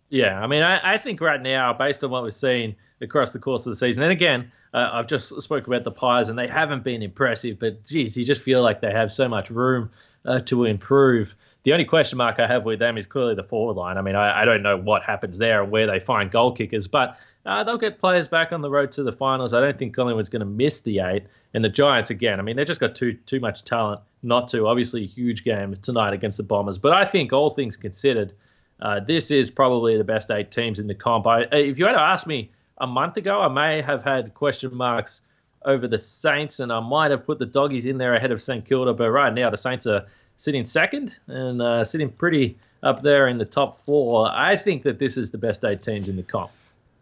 Yeah, 0.10 0.42
I 0.42 0.48
mean, 0.48 0.62
I, 0.62 0.96
I 0.96 0.98
think 0.98 1.22
right 1.22 1.42
now, 1.42 1.72
based 1.74 2.04
on 2.04 2.10
what 2.10 2.24
we've 2.24 2.34
seen 2.34 2.76
across 3.00 3.32
the 3.32 3.40
course 3.40 3.66
of 3.66 3.72
the 3.72 3.78
season, 3.78 4.04
and 4.04 4.12
again, 4.12 4.52
uh, 4.74 4.90
I've 4.92 5.08
just 5.08 5.40
spoke 5.42 5.68
about 5.68 5.84
the 5.84 5.92
Pies, 5.92 6.30
and 6.30 6.38
they 6.38 6.48
haven't 6.48 6.84
been 6.84 7.02
impressive. 7.02 7.60
But 7.60 7.86
geez, 7.86 8.18
you 8.18 8.26
just 8.26 8.42
feel 8.42 8.62
like 8.62 8.82
they 8.82 8.92
have 8.92 9.12
so 9.12 9.28
much 9.28 9.50
room 9.50 9.92
uh, 10.26 10.40
to 10.42 10.66
improve. 10.66 11.36
The 11.64 11.74
only 11.74 11.86
question 11.86 12.18
mark 12.18 12.40
I 12.40 12.48
have 12.48 12.66
with 12.66 12.80
them 12.80 12.98
is 12.98 13.06
clearly 13.06 13.36
the 13.36 13.44
forward 13.44 13.78
line. 13.78 13.98
I 13.98 14.02
mean, 14.02 14.16
I, 14.16 14.42
I 14.42 14.46
don't 14.46 14.64
know 14.64 14.78
what 14.78 15.04
happens 15.04 15.38
there 15.38 15.62
and 15.62 15.72
where 15.72 15.86
they 15.86 16.00
find 16.00 16.32
goal 16.32 16.52
kickers, 16.52 16.88
but 16.88 17.20
uh, 17.46 17.64
they'll 17.64 17.78
get 17.78 18.00
players 18.00 18.28
back 18.28 18.52
on 18.52 18.62
the 18.62 18.70
road 18.70 18.92
to 18.94 19.04
the 19.04 19.12
finals. 19.12 19.54
I 19.54 19.62
don't 19.62 19.78
think 19.78 19.96
Collingwood's 19.96 20.30
going 20.30 20.42
to 20.42 20.46
miss 20.46 20.82
the 20.82 21.00
eight. 21.00 21.24
And 21.54 21.64
the 21.64 21.70
Giants, 21.70 22.10
again, 22.10 22.40
I 22.40 22.44
mean, 22.44 22.56
they've 22.56 22.66
just 22.66 22.80
got 22.80 22.96
too 22.96 23.14
too 23.26 23.40
much 23.40 23.64
talent 23.64 24.00
not 24.24 24.48
to. 24.50 24.68
Obviously, 24.68 25.04
a 25.04 25.08
huge 25.08 25.44
game 25.44 25.76
tonight 25.82 26.14
against 26.14 26.38
the 26.38 26.44
Bombers. 26.44 26.78
But 26.78 26.94
I 26.94 27.06
think, 27.06 27.34
all 27.34 27.50
things 27.50 27.76
considered, 27.76 28.34
uh, 28.82 29.02
this 29.02 29.32
is 29.32 29.52
probably 29.52 29.98
the 29.98 30.04
best 30.04 30.32
eight 30.32 30.50
teams 30.50 30.80
in 30.80 30.88
the 30.88 30.96
comp. 30.96 31.28
I, 31.28 31.42
if 31.52 31.78
you 31.78 31.86
had 31.86 31.94
to 31.94 32.00
ask 32.00 32.26
me 32.26 32.52
a 32.78 32.88
month 32.88 33.18
ago, 33.18 33.42
I 33.42 33.50
may 33.50 33.82
have 33.82 34.04
had 34.04 34.34
question 34.34 34.74
marks 34.74 35.22
over 35.66 35.88
the 35.88 35.98
Saints, 35.98 36.60
and 36.60 36.72
I 36.72 36.80
might 36.80 37.12
have 37.12 37.26
put 37.26 37.38
the 37.38 37.46
Doggies 37.46 37.86
in 37.86 37.98
there 37.98 38.16
ahead 38.16 38.32
of 38.32 38.42
St 38.42 38.66
Kilda. 38.66 38.94
But 38.94 39.12
right 39.12 39.34
now, 39.34 39.50
the 39.50 39.58
Saints 39.58 39.86
are 39.86 40.06
sitting 40.42 40.66
second 40.66 41.16
and 41.28 41.62
uh, 41.62 41.84
sitting 41.84 42.10
pretty 42.10 42.58
up 42.82 43.04
there 43.04 43.28
in 43.28 43.38
the 43.38 43.46
top 43.46 43.78
four. 43.78 44.28
I 44.32 44.58
think 44.58 44.82
that 44.84 44.98
this 44.98 45.16
is 45.16 45.30
the 45.30 45.38
best 45.38 45.64
eight 45.64 45.84
teams 45.84 46.10
in 46.10 46.16
the 46.16 46.24
comp. 46.24 46.50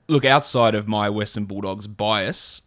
Look, 0.10 0.26
outside 0.26 0.76
of 0.76 0.90
my 0.90 1.10
Western 1.10 1.46
Bulldogs 1.46 1.88
bias, 1.88 2.64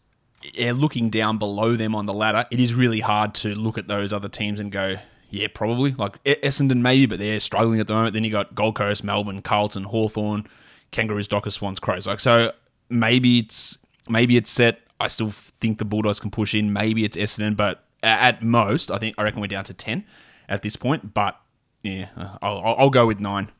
yeah, 0.55 0.73
looking 0.73 1.11
down 1.11 1.37
below 1.37 1.77
them 1.77 1.95
on 1.95 2.07
the 2.07 2.15
ladder, 2.15 2.47
it 2.51 2.59
is 2.59 2.73
really 2.73 3.01
hard 3.01 3.35
to 3.37 3.55
look 3.55 3.77
at 3.77 3.87
those 3.87 4.15
other 4.15 4.31
teams 4.31 4.59
and 4.61 4.73
go, 4.73 4.97
yeah, 5.29 5.49
probably. 5.53 5.93
Like 5.93 6.23
Essendon, 6.25 6.81
maybe, 6.81 7.05
but 7.05 7.19
they're 7.19 7.41
struggling 7.41 7.79
at 7.79 7.87
the 7.87 7.95
moment. 7.95 8.15
Then 8.15 8.25
you 8.25 8.31
got 8.31 8.55
Gold 8.55 8.77
Coast, 8.77 9.05
Melbourne, 9.05 9.43
Carlton, 9.43 9.85
Hawthorn, 9.85 10.47
Kangaroos, 10.91 11.29
Dockers, 11.29 11.55
Swans, 11.55 11.81
Crows. 11.81 12.07
Like 12.07 12.21
so, 12.21 12.51
maybe 12.89 13.41
it's 13.41 13.77
maybe 14.09 14.39
it's 14.39 14.51
set. 14.51 14.81
I 14.99 15.09
still 15.09 15.33
think 15.33 15.79
the 15.79 15.85
Bulldogs 15.85 16.21
can 16.21 16.31
push 16.31 16.55
in. 16.55 16.73
Maybe 16.73 17.05
it's 17.05 17.17
Essendon, 17.17 17.57
but 17.57 17.85
at 18.03 18.43
most, 18.43 18.91
I 18.91 18.97
think 18.97 19.17
I 19.19 19.25
reckon 19.25 19.43
we're 19.43 19.49
down 19.49 19.65
to 19.65 19.75
ten 19.75 20.05
at 20.53 20.63
this 20.63 20.77
point. 20.77 21.13
But 21.13 21.37
yeah, 21.83 22.09
I'll, 22.41 22.77
I'll 22.79 22.91
go 22.91 23.07
with 23.07 23.19
nine. 23.19 23.51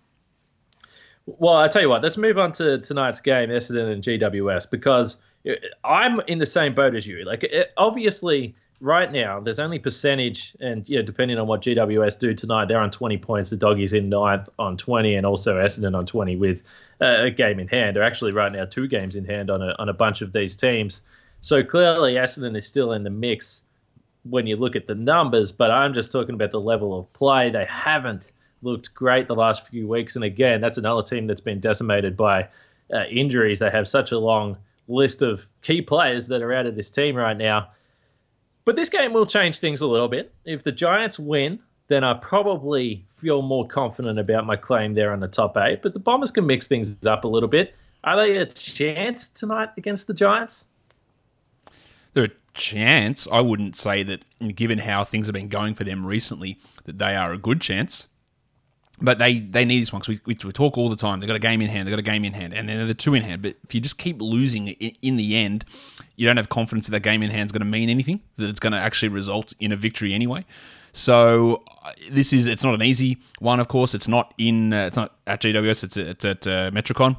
Well, 1.27 1.57
I 1.57 1.69
tell 1.69 1.83
you 1.83 1.89
what, 1.89 2.03
let's 2.03 2.17
move 2.17 2.39
on 2.39 2.53
to 2.53 2.79
tonight's 2.79 3.21
game, 3.21 3.49
Essendon 3.49 3.93
and 3.93 4.03
GWS, 4.03 4.71
because 4.71 5.19
I'm 5.85 6.21
in 6.27 6.39
the 6.39 6.47
same 6.47 6.75
boat 6.75 6.95
as 6.95 7.07
you. 7.07 7.25
Like, 7.25 7.45
it, 7.45 7.73
obviously, 7.77 8.57
right 8.81 9.11
now, 9.11 9.39
there's 9.39 9.61
only 9.61 9.79
percentage, 9.79 10.57
and 10.59 10.89
yeah, 10.89 11.03
depending 11.03 11.39
on 11.39 11.47
what 11.47 11.63
GWS 11.63 12.19
do 12.19 12.35
tonight, 12.35 12.67
they're 12.67 12.81
on 12.81 12.91
20 12.91 13.19
points. 13.19 13.51
The 13.51 13.57
doggies 13.57 13.93
in 13.93 14.09
ninth 14.09 14.49
on 14.59 14.77
20, 14.77 15.15
and 15.15 15.25
also 15.25 15.57
Essendon 15.57 15.97
on 15.97 16.07
20 16.07 16.37
with 16.37 16.65
uh, 17.01 17.23
a 17.23 17.31
game 17.31 17.61
in 17.61 17.69
hand. 17.69 17.95
They're 17.95 18.03
actually 18.03 18.33
right 18.33 18.51
now 18.51 18.65
two 18.65 18.89
games 18.89 19.15
in 19.15 19.25
hand 19.25 19.49
on 19.49 19.63
a 19.63 19.77
on 19.79 19.89
a 19.89 19.95
bunch 19.95 20.23
of 20.23 20.33
these 20.33 20.57
teams. 20.57 21.05
So 21.41 21.63
clearly, 21.63 22.15
Essendon 22.15 22.57
is 22.57 22.67
still 22.67 22.93
in 22.93 23.05
the 23.05 23.11
mix 23.11 23.63
when 24.25 24.47
you 24.47 24.57
look 24.57 24.77
at 24.77 24.87
the 24.87 24.95
numbers, 24.95 25.53
but 25.53 25.71
I'm 25.71 25.95
just 25.95 26.13
talking 26.13 26.35
about 26.35 26.51
the 26.51 26.61
level 26.61 26.99
of 26.99 27.13
play. 27.13 27.51
They 27.51 27.65
haven't 27.65 28.33
looked 28.63 28.95
great 28.95 29.27
the 29.27 29.35
last 29.35 29.69
few 29.69 29.89
weeks, 29.89 30.15
and 30.17 30.25
again, 30.25 30.61
that's 30.61 30.79
another 30.79 31.03
team 31.03 31.27
that's 31.27 31.41
been 31.41 31.61
decimated 31.61 32.17
by 32.17 32.49
uh, 32.93 33.05
injuries. 33.11 33.59
They 33.59 33.71
have 33.71 33.89
such 33.89 34.13
a 34.13 34.19
long 34.19 34.57
list 34.89 35.23
of 35.23 35.49
key 35.63 35.83
players 35.83 36.29
that 36.29 36.43
are 36.43 36.53
out 36.53 36.67
of 36.67 36.77
this 36.77 36.91
team 36.91 37.17
right 37.17 37.37
now. 37.37 37.71
But 38.65 38.77
this 38.77 38.89
game 38.89 39.13
will 39.13 39.27
change 39.27 39.59
things 39.59 39.81
a 39.81 39.87
little 39.87 40.09
bit. 40.09 40.33
If 40.45 40.63
the 40.63 40.73
Giants 40.73 41.19
win, 41.19 41.59
then 41.89 42.05
I 42.05 42.15
probably 42.15 43.05
feel 43.17 43.43
more 43.43 43.67
confident 43.67 44.19
about 44.19 44.47
my 44.47 44.57
claim 44.57 44.95
there 44.95 45.13
on 45.13 45.21
the 45.21 45.29
top 45.29 45.57
eight. 45.57 45.83
But 45.83 45.95
the 45.95 45.99
Bombers 45.99 46.31
can 46.31 46.47
mix 46.47 46.69
things 46.69 47.05
up 47.07 47.25
a 47.25 47.29
little 47.29 47.49
bit. 47.49 47.75
Are 48.05 48.17
they 48.17 48.37
a 48.37 48.47
chance 48.47 49.29
tonight 49.29 49.71
against 49.77 50.07
the 50.07 50.15
Giants? 50.15 50.65
They're 52.15 52.29
chance. 52.55 53.27
I 53.31 53.41
wouldn't 53.41 53.77
say 53.77 54.03
that, 54.03 54.23
given 54.55 54.79
how 54.79 55.05
things 55.05 55.27
have 55.27 55.35
been 55.35 55.49
going 55.49 55.75
for 55.75 55.85
them 55.85 56.07
recently, 56.07 56.59
that 56.85 56.99
they 56.99 57.15
are 57.15 57.33
a 57.33 57.39
good 57.39 57.61
chance. 57.61 58.09
But 59.01 59.19
they, 59.19 59.41
they 59.41 59.65
need 59.65 59.81
this 59.81 59.93
one 59.93 60.01
because 60.01 60.21
we, 60.25 60.37
we, 60.45 60.53
talk 60.53 60.79
all 60.79 60.89
the 60.89 60.97
time. 60.97 61.19
They've 61.19 61.27
got 61.27 61.35
a 61.35 61.41
game 61.41 61.61
in 61.61 61.69
hand. 61.69 61.89
They've 61.89 61.93
got 61.93 61.99
a 61.99 62.03
game 62.03 62.25
in 62.25 62.35
hand. 62.35 62.55
And 62.55 62.69
then 62.69 62.85
they're 62.85 62.95
two 62.95 63.15
in 63.15 63.23
hand. 63.25 63.43
But 63.43 63.57
if 63.65 63.75
you 63.75 63.81
just 63.81 63.99
keep 63.99 64.23
losing 64.23 64.69
in, 64.69 64.93
in 65.03 65.17
the 65.17 65.35
end, 65.35 65.65
you 66.15 66.27
don't 66.27 66.37
have 66.37 66.49
confidence 66.49 66.87
that 66.87 66.93
that 66.93 67.03
game 67.03 67.23
in 67.23 67.31
hand 67.31 67.49
is 67.49 67.53
going 67.53 67.63
to 67.63 67.67
mean 67.67 67.89
anything, 67.89 68.21
that 68.37 68.49
it's 68.49 68.61
going 68.61 68.75
to 68.75 68.79
actually 68.79 69.09
result 69.09 69.55
in 69.59 69.73
a 69.73 69.77
victory 69.77 70.15
anyway. 70.15 70.45
So 70.93 71.65
uh, 71.85 71.93
this 72.11 72.33
is 72.33 72.47
it's 72.47 72.63
not 72.63 72.75
an 72.75 72.83
easy 72.83 73.19
one, 73.41 73.59
of 73.59 73.69
course. 73.69 73.95
It's 73.95 74.09
not 74.09 74.35
in 74.39 74.73
uh, 74.73 74.87
it's 74.87 74.97
not 74.97 75.17
at 75.27 75.41
GWS. 75.41 75.85
It's 75.85 75.97
it's 75.97 76.25
at 76.25 76.47
uh, 76.47 76.71
Metricon. 76.71 77.17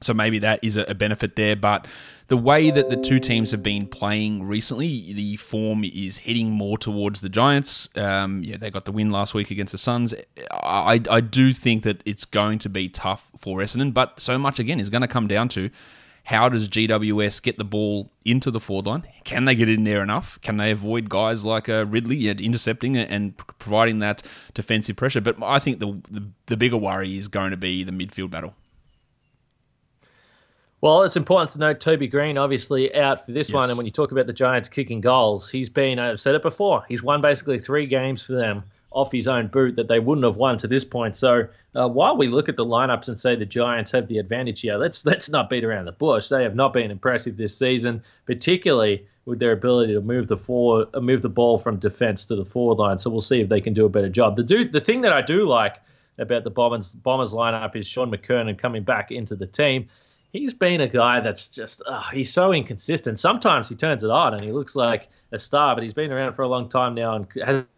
So 0.00 0.14
maybe 0.14 0.38
that 0.40 0.62
is 0.62 0.76
a 0.76 0.94
benefit 0.94 1.36
there. 1.36 1.56
But 1.56 1.86
the 2.28 2.36
way 2.36 2.70
that 2.70 2.88
the 2.88 2.96
two 2.96 3.18
teams 3.18 3.50
have 3.50 3.62
been 3.62 3.86
playing 3.86 4.44
recently, 4.44 5.12
the 5.12 5.36
form 5.36 5.82
is 5.82 6.18
heading 6.18 6.50
more 6.50 6.78
towards 6.78 7.20
the 7.20 7.28
Giants. 7.28 7.88
Um, 7.96 8.42
yeah, 8.44 8.56
they 8.56 8.70
got 8.70 8.84
the 8.84 8.92
win 8.92 9.10
last 9.10 9.34
week 9.34 9.50
against 9.50 9.72
the 9.72 9.78
Suns. 9.78 10.14
I, 10.52 11.00
I 11.10 11.20
do 11.20 11.52
think 11.52 11.82
that 11.82 12.02
it's 12.04 12.24
going 12.24 12.58
to 12.60 12.68
be 12.68 12.88
tough 12.88 13.32
for 13.36 13.58
Essendon, 13.58 13.92
but 13.92 14.20
so 14.20 14.38
much 14.38 14.58
again 14.58 14.78
is 14.78 14.88
going 14.88 15.02
to 15.02 15.08
come 15.08 15.26
down 15.26 15.48
to 15.50 15.70
how 16.28 16.50
does 16.50 16.68
GWS 16.68 17.42
get 17.42 17.56
the 17.56 17.64
ball 17.64 18.10
into 18.26 18.50
the 18.50 18.60
forward 18.60 18.86
line? 18.86 19.08
Can 19.24 19.46
they 19.46 19.54
get 19.54 19.66
in 19.70 19.84
there 19.84 20.02
enough? 20.02 20.38
Can 20.42 20.58
they 20.58 20.70
avoid 20.70 21.08
guys 21.08 21.42
like 21.42 21.70
uh, 21.70 21.86
Ridley 21.86 22.28
intercepting 22.28 22.98
and 22.98 23.34
providing 23.58 24.00
that 24.00 24.22
defensive 24.52 24.96
pressure? 24.96 25.22
But 25.22 25.42
I 25.42 25.58
think 25.58 25.80
the, 25.80 26.02
the 26.10 26.28
the 26.44 26.56
bigger 26.58 26.76
worry 26.76 27.16
is 27.16 27.28
going 27.28 27.52
to 27.52 27.56
be 27.56 27.82
the 27.82 27.92
midfield 27.92 28.30
battle. 28.30 28.54
Well, 30.80 31.02
it's 31.02 31.16
important 31.16 31.50
to 31.52 31.58
note 31.58 31.80
Toby 31.80 32.06
Greene 32.06 32.38
obviously 32.38 32.94
out 32.94 33.26
for 33.26 33.32
this 33.32 33.48
yes. 33.48 33.54
one. 33.54 33.68
And 33.68 33.76
when 33.76 33.86
you 33.86 33.92
talk 33.92 34.12
about 34.12 34.26
the 34.26 34.32
Giants 34.32 34.68
kicking 34.68 35.00
goals, 35.00 35.50
he's 35.50 35.68
been, 35.68 35.98
I've 35.98 36.20
said 36.20 36.36
it 36.36 36.42
before, 36.42 36.84
he's 36.88 37.02
won 37.02 37.20
basically 37.20 37.58
three 37.58 37.86
games 37.86 38.22
for 38.22 38.34
them 38.34 38.62
off 38.90 39.12
his 39.12 39.28
own 39.28 39.48
boot 39.48 39.76
that 39.76 39.88
they 39.88 39.98
wouldn't 39.98 40.24
have 40.24 40.36
won 40.36 40.56
to 40.58 40.68
this 40.68 40.84
point. 40.84 41.16
So 41.16 41.46
uh, 41.74 41.88
while 41.88 42.16
we 42.16 42.28
look 42.28 42.48
at 42.48 42.56
the 42.56 42.64
lineups 42.64 43.08
and 43.08 43.18
say 43.18 43.34
the 43.34 43.44
Giants 43.44 43.90
have 43.90 44.08
the 44.08 44.18
advantage 44.18 44.60
here, 44.60 44.76
let's 44.76 45.04
let's 45.04 45.28
not 45.28 45.50
beat 45.50 45.64
around 45.64 45.84
the 45.84 45.92
bush. 45.92 46.28
They 46.28 46.42
have 46.42 46.54
not 46.54 46.72
been 46.72 46.90
impressive 46.90 47.36
this 47.36 47.56
season, 47.56 48.02
particularly 48.24 49.06
with 49.26 49.40
their 49.40 49.52
ability 49.52 49.92
to 49.92 50.00
move 50.00 50.28
the 50.28 50.38
forward, 50.38 50.88
uh, 50.94 51.00
move 51.00 51.22
the 51.22 51.28
ball 51.28 51.58
from 51.58 51.76
defense 51.76 52.24
to 52.26 52.36
the 52.36 52.44
forward 52.44 52.78
line. 52.78 52.98
So 52.98 53.10
we'll 53.10 53.20
see 53.20 53.40
if 53.40 53.48
they 53.48 53.60
can 53.60 53.74
do 53.74 53.84
a 53.84 53.90
better 53.90 54.08
job. 54.08 54.36
The 54.36 54.42
dude, 54.42 54.72
the 54.72 54.80
thing 54.80 55.02
that 55.02 55.12
I 55.12 55.20
do 55.22 55.46
like 55.46 55.76
about 56.18 56.44
the 56.44 56.50
Bombers 56.50 56.94
Bombers 56.94 57.34
lineup 57.34 57.76
is 57.76 57.86
Shaun 57.86 58.10
McKernan 58.10 58.56
coming 58.56 58.84
back 58.84 59.10
into 59.10 59.36
the 59.36 59.46
team 59.46 59.88
he's 60.32 60.54
been 60.54 60.80
a 60.80 60.88
guy 60.88 61.20
that's 61.20 61.48
just 61.48 61.82
uh, 61.86 62.02
he's 62.12 62.32
so 62.32 62.52
inconsistent. 62.52 63.18
Sometimes 63.18 63.68
he 63.68 63.74
turns 63.74 64.04
it 64.04 64.10
on 64.10 64.34
and 64.34 64.42
he 64.42 64.52
looks 64.52 64.76
like 64.76 65.08
a 65.32 65.38
star, 65.38 65.74
but 65.74 65.82
he's 65.82 65.94
been 65.94 66.12
around 66.12 66.34
for 66.34 66.42
a 66.42 66.48
long 66.48 66.68
time 66.68 66.94
now 66.94 67.14
and 67.14 67.26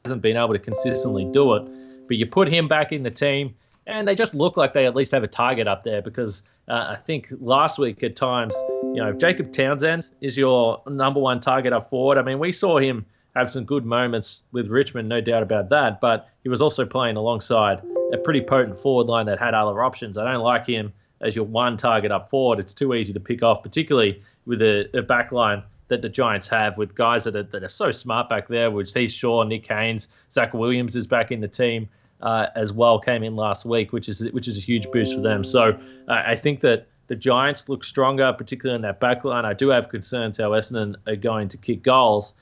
hasn't 0.04 0.22
been 0.22 0.36
able 0.36 0.52
to 0.52 0.58
consistently 0.58 1.24
do 1.24 1.54
it. 1.54 2.08
But 2.08 2.16
you 2.16 2.26
put 2.26 2.48
him 2.48 2.68
back 2.68 2.92
in 2.92 3.02
the 3.02 3.10
team, 3.10 3.54
and 3.86 4.06
they 4.06 4.14
just 4.14 4.34
look 4.34 4.56
like 4.56 4.72
they 4.72 4.86
at 4.86 4.94
least 4.94 5.12
have 5.12 5.22
a 5.22 5.28
target 5.28 5.68
up 5.68 5.84
there 5.84 6.02
because 6.02 6.42
uh, 6.68 6.96
I 6.96 6.96
think 6.96 7.28
last 7.40 7.78
week 7.78 8.02
at 8.02 8.16
times, 8.16 8.54
you 8.82 8.96
know, 8.96 9.12
Jacob 9.12 9.52
Townsend 9.52 10.08
is 10.20 10.36
your 10.36 10.82
number 10.88 11.20
one 11.20 11.40
target 11.40 11.72
up 11.72 11.90
forward. 11.90 12.18
I 12.18 12.22
mean, 12.22 12.38
we 12.38 12.52
saw 12.52 12.78
him 12.78 13.06
have 13.36 13.50
some 13.50 13.64
good 13.64 13.84
moments 13.84 14.42
with 14.52 14.68
Richmond, 14.68 15.08
no 15.08 15.20
doubt 15.20 15.42
about 15.42 15.68
that, 15.70 16.00
but 16.00 16.28
he 16.42 16.48
was 16.48 16.60
also 16.60 16.84
playing 16.84 17.16
alongside 17.16 17.80
a 18.12 18.18
pretty 18.18 18.40
potent 18.40 18.78
forward 18.78 19.06
line 19.06 19.26
that 19.26 19.38
had 19.38 19.54
other 19.54 19.82
options. 19.82 20.18
I 20.18 20.24
don't 20.24 20.42
like 20.42 20.66
him 20.66 20.92
as 21.20 21.36
your 21.36 21.44
one 21.44 21.76
target 21.76 22.10
up 22.10 22.30
forward. 22.30 22.58
It's 22.58 22.74
too 22.74 22.94
easy 22.94 23.12
to 23.12 23.20
pick 23.20 23.42
off, 23.42 23.62
particularly 23.62 24.22
with 24.46 24.62
a, 24.62 24.88
a 24.96 25.02
back 25.02 25.32
line 25.32 25.62
that 25.88 26.02
the 26.02 26.08
Giants 26.08 26.48
have 26.48 26.78
with 26.78 26.94
guys 26.94 27.24
that 27.24 27.36
are, 27.36 27.42
that 27.42 27.62
are 27.62 27.68
so 27.68 27.90
smart 27.90 28.28
back 28.28 28.48
there, 28.48 28.70
which 28.70 28.92
he's 28.92 29.12
Shaw, 29.12 29.42
Nick 29.42 29.66
Haynes, 29.66 30.08
Zac 30.30 30.54
Williams 30.54 30.96
is 30.96 31.06
back 31.06 31.30
in 31.32 31.40
the 31.40 31.48
team 31.48 31.88
uh, 32.22 32.46
as 32.54 32.72
well, 32.72 32.98
came 32.98 33.22
in 33.22 33.36
last 33.36 33.64
week, 33.64 33.92
which 33.92 34.08
is 34.08 34.22
which 34.32 34.48
is 34.48 34.56
a 34.56 34.60
huge 34.60 34.90
boost 34.92 35.14
for 35.14 35.20
them. 35.20 35.44
So 35.44 35.78
uh, 36.08 36.22
I 36.26 36.36
think 36.36 36.60
that 36.60 36.86
the 37.08 37.16
Giants 37.16 37.68
look 37.68 37.82
stronger, 37.82 38.32
particularly 38.32 38.76
in 38.76 38.82
that 38.82 39.00
back 39.00 39.24
line. 39.24 39.44
I 39.44 39.52
do 39.52 39.68
have 39.68 39.88
concerns 39.88 40.38
how 40.38 40.50
Essendon 40.50 40.94
are 41.08 41.16
going 41.16 41.48
to 41.48 41.56
kick 41.56 41.82
goals. 41.82 42.34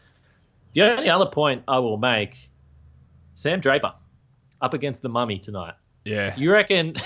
The 0.75 0.83
only 0.83 1.09
other 1.09 1.27
point 1.27 1.63
I 1.67 1.79
will 1.79 1.97
make, 1.97 2.51
Sam 3.35 3.61
Draper 3.61 3.95
up 4.61 4.75
against 4.75 5.01
the 5.01 5.09
Mummy 5.09 5.39
tonight. 5.39 5.75
Yeah. 6.09 6.35
You 6.37 6.51
reckon 6.53 6.97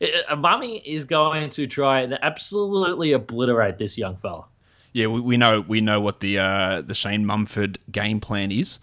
a 0.28 0.36
mummy 0.36 0.82
is 0.84 1.04
going 1.04 1.50
to 1.50 1.66
try 1.66 2.00
and 2.00 2.18
absolutely 2.22 3.12
obliterate 3.12 3.78
this 3.78 3.96
young 3.96 4.16
fella? 4.16 4.44
Yeah, 4.92 5.06
we, 5.06 5.20
we 5.20 5.36
know 5.36 5.60
we 5.60 5.80
know 5.80 6.00
what 6.00 6.20
the 6.20 6.38
uh, 6.38 6.82
the 6.82 6.94
Shane 6.94 7.24
Mumford 7.24 7.78
game 7.92 8.20
plan 8.20 8.50
is. 8.50 8.80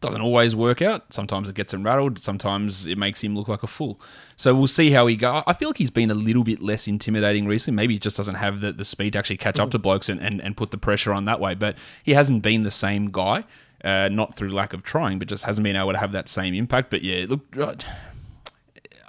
Doesn't 0.00 0.20
always 0.20 0.54
work 0.54 0.82
out. 0.82 1.14
Sometimes 1.14 1.48
it 1.48 1.54
gets 1.54 1.72
him 1.72 1.82
rattled. 1.82 2.18
Sometimes 2.18 2.86
it 2.86 2.98
makes 2.98 3.22
him 3.22 3.34
look 3.34 3.48
like 3.48 3.62
a 3.62 3.66
fool. 3.66 3.98
So 4.36 4.54
we'll 4.54 4.66
see 4.66 4.90
how 4.90 5.06
he 5.06 5.16
goes. 5.16 5.42
I 5.46 5.54
feel 5.54 5.70
like 5.70 5.78
he's 5.78 5.90
been 5.90 6.10
a 6.10 6.14
little 6.14 6.44
bit 6.44 6.60
less 6.60 6.86
intimidating 6.86 7.46
recently. 7.46 7.76
Maybe 7.76 7.94
he 7.94 7.98
just 7.98 8.16
doesn't 8.16 8.34
have 8.34 8.60
the, 8.60 8.72
the 8.72 8.84
speed 8.84 9.14
to 9.14 9.18
actually 9.18 9.38
catch 9.38 9.58
up 9.58 9.70
to 9.70 9.78
blokes 9.78 10.10
and, 10.10 10.20
and, 10.20 10.42
and 10.42 10.58
put 10.58 10.72
the 10.72 10.76
pressure 10.76 11.14
on 11.14 11.24
that 11.24 11.40
way. 11.40 11.54
But 11.54 11.78
he 12.02 12.12
hasn't 12.12 12.42
been 12.42 12.64
the 12.64 12.70
same 12.70 13.12
guy. 13.12 13.44
Uh, 13.82 14.08
not 14.10 14.34
through 14.34 14.48
lack 14.48 14.72
of 14.72 14.82
trying, 14.82 15.18
but 15.18 15.28
just 15.28 15.44
hasn't 15.44 15.62
been 15.62 15.76
able 15.76 15.92
to 15.92 15.98
have 15.98 16.12
that 16.12 16.28
same 16.28 16.52
impact. 16.52 16.90
But 16.90 17.02
yeah, 17.02 17.26
look, 17.28 17.42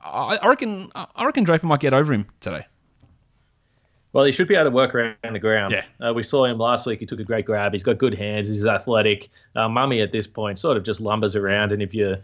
I 0.05 0.47
reckon 0.47 0.91
I 0.95 1.25
reckon 1.25 1.43
Draper 1.43 1.67
might 1.67 1.79
get 1.79 1.93
over 1.93 2.13
him 2.13 2.27
today. 2.39 2.65
Well, 4.13 4.24
he 4.24 4.31
should 4.31 4.47
be 4.47 4.55
able 4.55 4.71
to 4.71 4.71
work 4.71 4.95
around 4.95 5.17
the 5.33 5.39
ground. 5.39 5.74
Yeah. 5.74 5.83
Uh, 6.07 6.13
we 6.13 6.24
saw 6.24 6.45
him 6.45 6.57
last 6.57 6.85
week. 6.85 7.01
He 7.01 7.05
took 7.05 7.19
a 7.19 7.24
great 7.25 7.45
grab. 7.45 7.74
He's 7.74 7.83
got 7.83 7.97
good 7.97 8.13
hands. 8.13 8.47
He's 8.47 8.65
athletic. 8.65 9.29
Uh, 9.57 9.67
Mummy 9.67 10.00
at 10.00 10.13
this 10.13 10.25
point 10.25 10.57
sort 10.57 10.77
of 10.77 10.83
just 10.83 11.01
lumbers 11.01 11.35
around, 11.35 11.74
and 11.74 11.81
if 11.81 11.93
you're 11.93 12.19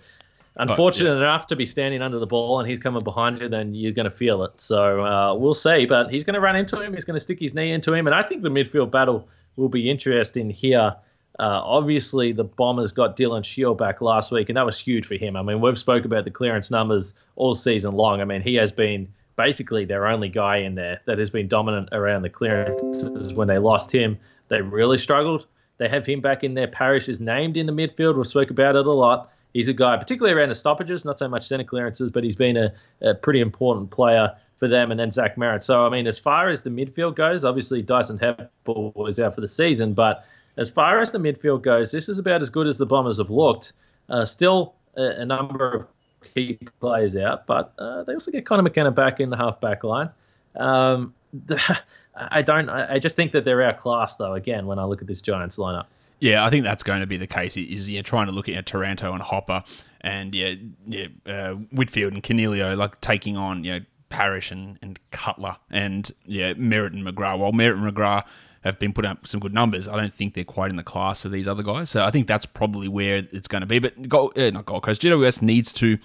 unfortunate 0.55 1.09
yeah. 1.09 1.17
enough 1.17 1.47
to 1.47 1.55
be 1.57 1.65
standing 1.65 2.01
under 2.01 2.17
the 2.17 2.25
ball 2.25 2.61
and 2.61 2.69
he's 2.69 2.79
coming 2.79 3.03
behind 3.03 3.41
you, 3.41 3.49
then 3.49 3.73
you're 3.73 3.91
going 3.91 4.05
to 4.05 4.11
feel 4.11 4.43
it. 4.43 4.61
So 4.61 5.03
uh, 5.03 5.35
we'll 5.35 5.53
see. 5.53 5.85
But 5.85 6.11
he's 6.11 6.23
going 6.23 6.35
to 6.35 6.39
run 6.39 6.55
into 6.55 6.79
him. 6.79 6.93
He's 6.93 7.03
going 7.03 7.15
to 7.15 7.19
stick 7.19 7.41
his 7.41 7.53
knee 7.53 7.73
into 7.73 7.93
him, 7.93 8.07
and 8.07 8.15
I 8.15 8.23
think 8.23 8.41
the 8.41 8.49
midfield 8.49 8.89
battle 8.89 9.27
will 9.57 9.69
be 9.69 9.89
interesting 9.89 10.49
here. 10.49 10.95
Uh, 11.41 11.59
obviously, 11.65 12.33
the 12.33 12.43
Bombers 12.43 12.91
got 12.91 13.17
Dylan 13.17 13.43
Shiel 13.43 13.73
back 13.73 13.99
last 13.99 14.31
week, 14.31 14.49
and 14.49 14.57
that 14.57 14.65
was 14.65 14.79
huge 14.79 15.07
for 15.07 15.15
him. 15.15 15.35
I 15.35 15.41
mean, 15.41 15.59
we've 15.59 15.77
spoke 15.77 16.05
about 16.05 16.23
the 16.23 16.29
clearance 16.29 16.69
numbers 16.69 17.15
all 17.35 17.55
season 17.55 17.93
long. 17.93 18.21
I 18.21 18.25
mean, 18.25 18.43
he 18.43 18.53
has 18.55 18.71
been 18.71 19.11
basically 19.37 19.85
their 19.85 20.05
only 20.05 20.29
guy 20.29 20.57
in 20.57 20.75
there 20.75 21.01
that 21.07 21.17
has 21.17 21.31
been 21.31 21.47
dominant 21.47 21.89
around 21.93 22.21
the 22.21 22.29
clearances. 22.29 23.33
When 23.33 23.47
they 23.47 23.57
lost 23.57 23.91
him, 23.91 24.19
they 24.49 24.61
really 24.61 24.99
struggled. 24.99 25.47
They 25.79 25.89
have 25.89 26.05
him 26.05 26.21
back 26.21 26.43
in 26.43 26.53
there. 26.53 26.67
Parish 26.67 27.09
is 27.09 27.19
named 27.19 27.57
in 27.57 27.65
the 27.65 27.73
midfield. 27.73 28.17
We've 28.17 28.27
spoke 28.27 28.51
about 28.51 28.75
it 28.75 28.85
a 28.85 28.91
lot. 28.91 29.31
he's 29.51 29.67
a 29.67 29.73
guy, 29.73 29.97
particularly 29.97 30.39
around 30.39 30.49
the 30.49 30.55
stoppages, 30.55 31.05
not 31.05 31.17
so 31.17 31.27
much 31.27 31.47
centre 31.47 31.63
clearances, 31.63 32.11
but 32.11 32.23
he's 32.23 32.35
been 32.35 32.55
a, 32.55 32.71
a 33.01 33.15
pretty 33.15 33.41
important 33.41 33.89
player 33.89 34.31
for 34.57 34.67
them. 34.67 34.91
And 34.91 34.99
then 34.99 35.09
Zach 35.09 35.37
Merrett. 35.37 35.63
So 35.63 35.87
I 35.87 35.89
mean, 35.89 36.05
as 36.05 36.19
far 36.19 36.49
as 36.49 36.61
the 36.61 36.69
midfield 36.69 37.15
goes, 37.15 37.43
obviously 37.43 37.81
Dyson 37.81 38.19
Heppell 38.19 38.95
was 38.95 39.19
out 39.19 39.33
for 39.33 39.41
the 39.41 39.47
season, 39.47 39.93
but 39.93 40.23
as 40.57 40.69
far 40.69 40.99
as 40.99 41.11
the 41.11 41.17
midfield 41.17 41.61
goes, 41.61 41.91
this 41.91 42.09
is 42.09 42.19
about 42.19 42.41
as 42.41 42.49
good 42.49 42.67
as 42.67 42.77
the 42.77 42.85
Bombers 42.85 43.17
have 43.17 43.29
looked. 43.29 43.73
Uh, 44.09 44.25
still 44.25 44.75
a, 44.97 45.21
a, 45.21 45.25
number 45.25 45.73
of 45.73 45.87
key 46.33 46.59
players 46.79 47.15
out, 47.15 47.47
but 47.47 47.73
uh, 47.79 48.03
they 48.03 48.13
also 48.13 48.31
get 48.31 48.45
Conor 48.45 48.63
McKenna 48.63 48.91
back 48.91 49.19
in 49.19 49.29
the 49.29 49.37
half 49.37 49.61
back 49.61 49.83
line. 49.83 50.09
Um, 50.55 51.13
I 52.15 52.41
don't. 52.41 52.69
I 52.69 52.99
just 52.99 53.15
think 53.15 53.31
that 53.31 53.45
they're 53.45 53.61
outclassed, 53.61 54.17
though. 54.17 54.33
Again, 54.33 54.65
when 54.65 54.79
I 54.79 54.83
look 54.83 55.01
at 55.01 55.07
this 55.07 55.21
Giants 55.21 55.57
lineup. 55.57 55.85
Yeah, 56.19 56.45
I 56.45 56.49
think 56.49 56.63
that's 56.63 56.83
going 56.83 56.99
to 56.99 57.07
be 57.07 57.17
the 57.17 57.27
case. 57.27 57.55
Is 57.57 57.89
you're 57.89 58.03
trying 58.03 58.27
to 58.27 58.31
look 58.31 58.49
at 58.49 58.65
Taranto 58.65 59.13
and 59.13 59.23
Hopper, 59.23 59.63
and 60.01 60.35
yeah, 60.35 60.55
yeah 60.87 61.07
uh, 61.25 61.53
Whitfield 61.71 62.13
and 62.13 62.21
Coniglio 62.21 62.75
like 62.75 62.99
taking 63.01 63.37
on 63.37 63.63
you 63.63 63.79
know 63.79 63.85
Parish 64.09 64.51
and, 64.51 64.77
and 64.81 64.99
Cutler 65.11 65.55
and 65.71 66.11
yeah 66.25 66.53
Merrett 66.53 66.93
and 66.93 67.05
McGrath. 67.05 67.39
While 67.39 67.53
Merrett 67.53 67.83
and 67.83 67.95
McGrath 67.95 68.25
have 68.63 68.77
been 68.77 68.93
putting 68.93 69.11
up 69.11 69.27
some 69.27 69.39
good 69.39 69.53
numbers. 69.53 69.87
I 69.87 69.95
don't 69.95 70.13
think 70.13 70.33
they're 70.33 70.43
quite 70.43 70.69
in 70.69 70.77
the 70.77 70.83
class 70.83 71.25
of 71.25 71.31
these 71.31 71.47
other 71.47 71.63
guys. 71.63 71.89
So 71.89 72.03
I 72.03 72.11
think 72.11 72.27
that's 72.27 72.45
probably 72.45 72.87
where 72.87 73.27
it's 73.31 73.47
going 73.47 73.61
to 73.61 73.67
be. 73.67 73.79
But 73.79 74.07
Gold, 74.07 74.37
uh, 74.37 74.51
not 74.51 74.65
Gold 74.65 74.83
Coast, 74.83 75.01
GWS 75.01 75.41
needs 75.41 75.73
to 75.73 75.97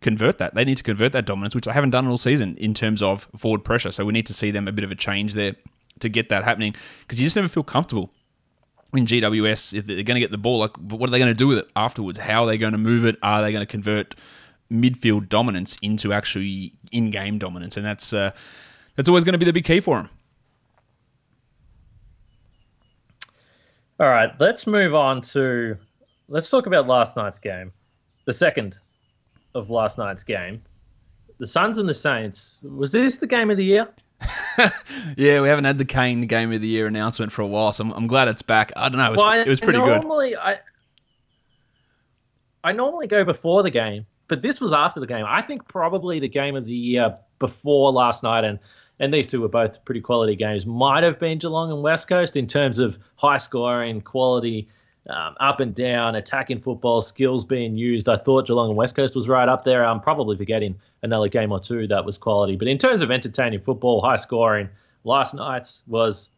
convert 0.00 0.38
that. 0.38 0.54
They 0.54 0.64
need 0.64 0.76
to 0.78 0.82
convert 0.82 1.12
that 1.12 1.24
dominance, 1.24 1.54
which 1.54 1.66
they 1.66 1.72
haven't 1.72 1.90
done 1.90 2.06
all 2.06 2.18
season 2.18 2.56
in 2.56 2.74
terms 2.74 3.02
of 3.02 3.28
forward 3.36 3.64
pressure. 3.64 3.92
So 3.92 4.04
we 4.04 4.12
need 4.12 4.26
to 4.26 4.34
see 4.34 4.50
them 4.50 4.66
a 4.66 4.72
bit 4.72 4.84
of 4.84 4.90
a 4.90 4.94
change 4.94 5.34
there 5.34 5.54
to 6.00 6.08
get 6.08 6.28
that 6.30 6.44
happening 6.44 6.74
because 7.00 7.20
you 7.20 7.26
just 7.26 7.36
never 7.36 7.48
feel 7.48 7.62
comfortable 7.62 8.10
in 8.92 9.06
GWS 9.06 9.74
if 9.74 9.86
they're 9.86 10.02
going 10.02 10.16
to 10.16 10.20
get 10.20 10.30
the 10.30 10.38
ball. 10.38 10.58
Like, 10.58 10.76
what 10.78 11.08
are 11.08 11.10
they 11.12 11.18
going 11.18 11.30
to 11.30 11.34
do 11.34 11.48
with 11.48 11.58
it 11.58 11.68
afterwards? 11.76 12.18
How 12.18 12.44
are 12.44 12.46
they 12.46 12.58
going 12.58 12.72
to 12.72 12.78
move 12.78 13.04
it? 13.04 13.16
Are 13.22 13.42
they 13.42 13.52
going 13.52 13.64
to 13.64 13.70
convert 13.70 14.16
midfield 14.72 15.28
dominance 15.28 15.78
into 15.82 16.12
actually 16.12 16.72
in-game 16.90 17.38
dominance? 17.38 17.76
And 17.76 17.86
that's 17.86 18.12
uh, 18.12 18.32
that's 18.96 19.08
always 19.08 19.24
going 19.24 19.34
to 19.34 19.38
be 19.38 19.44
the 19.44 19.52
big 19.52 19.64
key 19.64 19.80
for 19.80 19.96
them. 19.96 20.08
All 24.00 24.08
right, 24.08 24.32
let's 24.40 24.66
move 24.66 24.94
on 24.94 25.20
to 25.20 25.76
let's 26.28 26.48
talk 26.48 26.64
about 26.66 26.86
last 26.86 27.18
night's 27.18 27.38
game, 27.38 27.70
the 28.24 28.32
second 28.32 28.74
of 29.54 29.68
last 29.68 29.98
night's 29.98 30.22
game. 30.22 30.62
The 31.36 31.46
Suns 31.46 31.76
and 31.76 31.86
the 31.86 31.92
Saints. 31.92 32.60
Was 32.62 32.92
this 32.92 33.18
the 33.18 33.26
game 33.26 33.50
of 33.50 33.58
the 33.58 33.64
year? 33.64 33.88
yeah, 35.18 35.42
we 35.42 35.48
haven't 35.48 35.64
had 35.64 35.76
the 35.76 35.84
Kane 35.84 36.22
Game 36.22 36.50
of 36.50 36.62
the 36.62 36.66
Year 36.66 36.86
announcement 36.86 37.30
for 37.30 37.42
a 37.42 37.46
while, 37.46 37.74
so 37.74 37.84
I'm, 37.84 37.92
I'm 37.92 38.06
glad 38.06 38.28
it's 38.28 38.40
back. 38.40 38.72
I 38.74 38.88
don't 38.88 38.96
know, 38.96 39.08
it 39.08 39.10
was, 39.10 39.18
well, 39.18 39.38
it 39.38 39.48
was 39.48 39.60
pretty 39.60 39.78
normally, 39.78 40.30
good. 40.30 40.38
I, 40.38 40.60
I 42.64 42.72
normally 42.72 43.06
go 43.06 43.22
before 43.22 43.62
the 43.62 43.70
game, 43.70 44.06
but 44.28 44.40
this 44.40 44.62
was 44.62 44.72
after 44.72 45.00
the 45.00 45.06
game. 45.06 45.26
I 45.28 45.42
think 45.42 45.68
probably 45.68 46.20
the 46.20 46.28
game 46.28 46.56
of 46.56 46.64
the 46.64 46.72
year 46.72 47.18
before 47.38 47.92
last 47.92 48.22
night, 48.22 48.44
and 48.44 48.58
and 49.00 49.12
these 49.12 49.26
two 49.26 49.40
were 49.40 49.48
both 49.48 49.84
pretty 49.84 50.00
quality 50.00 50.36
games. 50.36 50.66
Might 50.66 51.02
have 51.02 51.18
been 51.18 51.38
Geelong 51.38 51.72
and 51.72 51.82
West 51.82 52.06
Coast 52.06 52.36
in 52.36 52.46
terms 52.46 52.78
of 52.78 52.98
high 53.16 53.38
scoring, 53.38 54.02
quality, 54.02 54.68
um, 55.08 55.34
up 55.40 55.60
and 55.60 55.74
down, 55.74 56.14
attacking 56.14 56.60
football, 56.60 57.00
skills 57.00 57.44
being 57.44 57.76
used. 57.76 58.08
I 58.08 58.18
thought 58.18 58.46
Geelong 58.46 58.68
and 58.68 58.76
West 58.76 58.94
Coast 58.94 59.16
was 59.16 59.26
right 59.26 59.48
up 59.48 59.64
there. 59.64 59.84
I'm 59.84 60.00
probably 60.00 60.36
forgetting 60.36 60.78
another 61.02 61.28
game 61.28 61.50
or 61.50 61.58
two 61.58 61.86
that 61.88 62.04
was 62.04 62.18
quality. 62.18 62.56
But 62.56 62.68
in 62.68 62.76
terms 62.76 63.00
of 63.00 63.10
entertaining 63.10 63.60
football, 63.60 64.02
high 64.02 64.16
scoring, 64.16 64.68
last 65.04 65.34
night's 65.34 65.82
was 65.86 66.30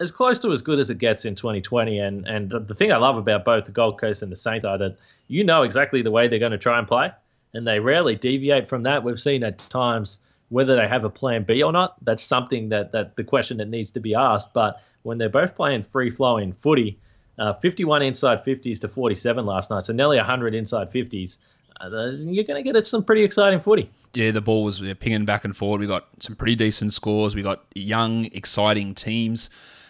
as 0.00 0.10
close 0.10 0.38
to 0.38 0.52
as 0.52 0.62
good 0.62 0.78
as 0.78 0.88
it 0.88 0.96
gets 0.96 1.26
in 1.26 1.34
2020. 1.34 1.98
And 1.98 2.26
and 2.26 2.50
the 2.50 2.74
thing 2.74 2.90
I 2.90 2.96
love 2.96 3.18
about 3.18 3.44
both 3.44 3.66
the 3.66 3.72
Gold 3.72 4.00
Coast 4.00 4.22
and 4.22 4.32
the 4.32 4.36
Saints 4.36 4.64
are 4.64 4.78
that 4.78 4.96
you 5.28 5.44
know 5.44 5.62
exactly 5.62 6.00
the 6.00 6.10
way 6.10 6.26
they're 6.26 6.38
going 6.38 6.52
to 6.52 6.58
try 6.58 6.78
and 6.78 6.88
play, 6.88 7.10
and 7.52 7.66
they 7.66 7.80
rarely 7.80 8.14
deviate 8.14 8.66
from 8.66 8.84
that. 8.84 9.04
We've 9.04 9.20
seen 9.20 9.44
at 9.44 9.58
times 9.58 10.20
whether 10.50 10.76
they 10.76 10.88
have 10.88 11.04
a 11.04 11.10
plan 11.10 11.44
B 11.44 11.62
or 11.62 11.72
not, 11.72 12.02
that's 12.04 12.22
something 12.22 12.70
that, 12.70 12.92
that 12.92 13.16
the 13.16 13.24
question 13.24 13.58
that 13.58 13.68
needs 13.68 13.90
to 13.92 14.00
be 14.00 14.14
asked. 14.14 14.52
But 14.52 14.82
when 15.02 15.18
they're 15.18 15.28
both 15.28 15.54
playing 15.54 15.82
free 15.82 16.10
flowing 16.10 16.52
footy, 16.52 16.98
uh, 17.38 17.54
51 17.54 18.02
inside 18.02 18.44
50s 18.44 18.80
to 18.80 18.88
47 18.88 19.46
last 19.46 19.70
night, 19.70 19.84
so 19.84 19.92
nearly 19.92 20.16
100 20.16 20.54
inside 20.54 20.90
50s, 20.90 21.38
uh, 21.80 22.10
you're 22.16 22.44
going 22.44 22.62
to 22.62 22.72
get 22.72 22.86
some 22.86 23.04
pretty 23.04 23.22
exciting 23.22 23.60
footy. 23.60 23.90
Yeah, 24.14 24.30
the 24.30 24.40
ball 24.40 24.64
was 24.64 24.82
pinging 24.98 25.24
back 25.24 25.44
and 25.44 25.56
forward. 25.56 25.80
We 25.80 25.86
got 25.86 26.08
some 26.20 26.34
pretty 26.34 26.56
decent 26.56 26.92
scores. 26.92 27.34
We 27.34 27.42
got 27.42 27.64
young, 27.74 28.24
exciting 28.26 28.94
teams. 28.94 29.48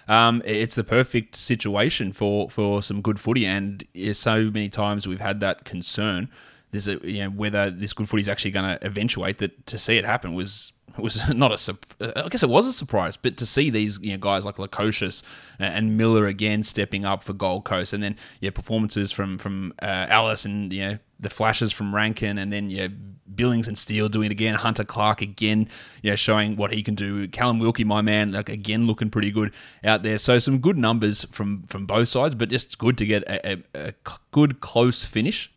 Um, 0.09 0.42
it's 0.44 0.75
the 0.75 0.85
perfect 0.85 1.37
situation 1.37 2.12
for, 2.12 2.51
for 2.51 2.83
some 2.83 3.03
good 3.03 3.21
footy, 3.21 3.47
and 3.47 3.85
so 4.12 4.44
many 4.44 4.71
times 4.71 5.07
we've 5.07 5.21
had 5.21 5.40
that 5.40 5.64
concern 5.64 6.31
a 6.72 6.98
you 7.02 7.24
know 7.24 7.31
whether 7.31 7.70
this 7.70 7.92
good 7.92 8.09
footy 8.09 8.20
is 8.20 8.28
actually 8.28 8.50
going 8.50 8.78
to 8.78 8.87
eventuate 8.87 9.38
that 9.38 9.66
to 9.66 9.78
see 9.78 9.96
it 9.96 10.04
happen 10.04 10.35
was 10.35 10.72
was 10.98 11.28
not 11.35 11.52
a 11.52 11.78
I 12.16 12.28
guess 12.28 12.42
it 12.42 12.48
was 12.48 12.66
a 12.66 12.72
surprise, 12.72 13.16
but 13.16 13.37
to 13.38 13.46
see 13.46 13.70
these 13.70 13.98
you 14.02 14.12
know 14.12 14.18
guys 14.18 14.44
like 14.44 14.57
Lukosius 14.57 15.22
and 15.59 15.96
Miller 15.96 16.26
again 16.26 16.62
stepping 16.62 17.04
up 17.04 17.22
for 17.22 17.33
Gold 17.33 17.64
Coast, 17.64 17.92
and 17.92 18.02
then 18.02 18.16
yeah 18.40 18.50
performances 18.50 19.12
from 19.12 19.38
from 19.38 19.72
uh, 19.83 20.07
Ellis 20.09 20.44
and 20.44 20.72
you 20.72 20.87
know 20.87 20.98
the 21.20 21.31
flashes 21.31 21.72
from 21.72 21.94
Rankine, 21.94 22.38
and 22.38 22.52
then 22.52 22.70
yeah 22.70 22.88
Billings 23.35 23.68
and 23.68 23.78
Steele 23.78 24.09
doing 24.09 24.26
it 24.26 24.33
again, 24.33 24.54
Hunter 24.54 24.85
Clark 24.85 25.22
again, 25.22 25.68
yeah 26.02 26.14
showing 26.14 26.57
what 26.57 26.72
he 26.72 26.83
can 26.83 26.94
do. 26.94 27.28
Callum 27.28 27.59
Wilkie, 27.59 27.85
my 27.85 28.02
man, 28.02 28.33
like 28.33 28.48
again 28.48 28.87
looking 28.87 29.11
pretty 29.11 29.31
good 29.31 29.52
out 29.85 30.02
there. 30.02 30.18
So 30.18 30.38
some 30.38 30.59
good 30.59 30.78
numbers 30.78 31.24
from 31.31 31.62
from 31.64 31.87
both 31.87 32.09
sides, 32.09 32.35
but 32.35 32.48
just 32.48 32.78
good 32.78 32.98
to 32.98 33.07
get 33.07 33.22
a, 33.24 33.52
a, 33.52 33.62
a 33.74 33.94
good 34.31 34.61
close 34.61 35.04
finish 35.04 35.52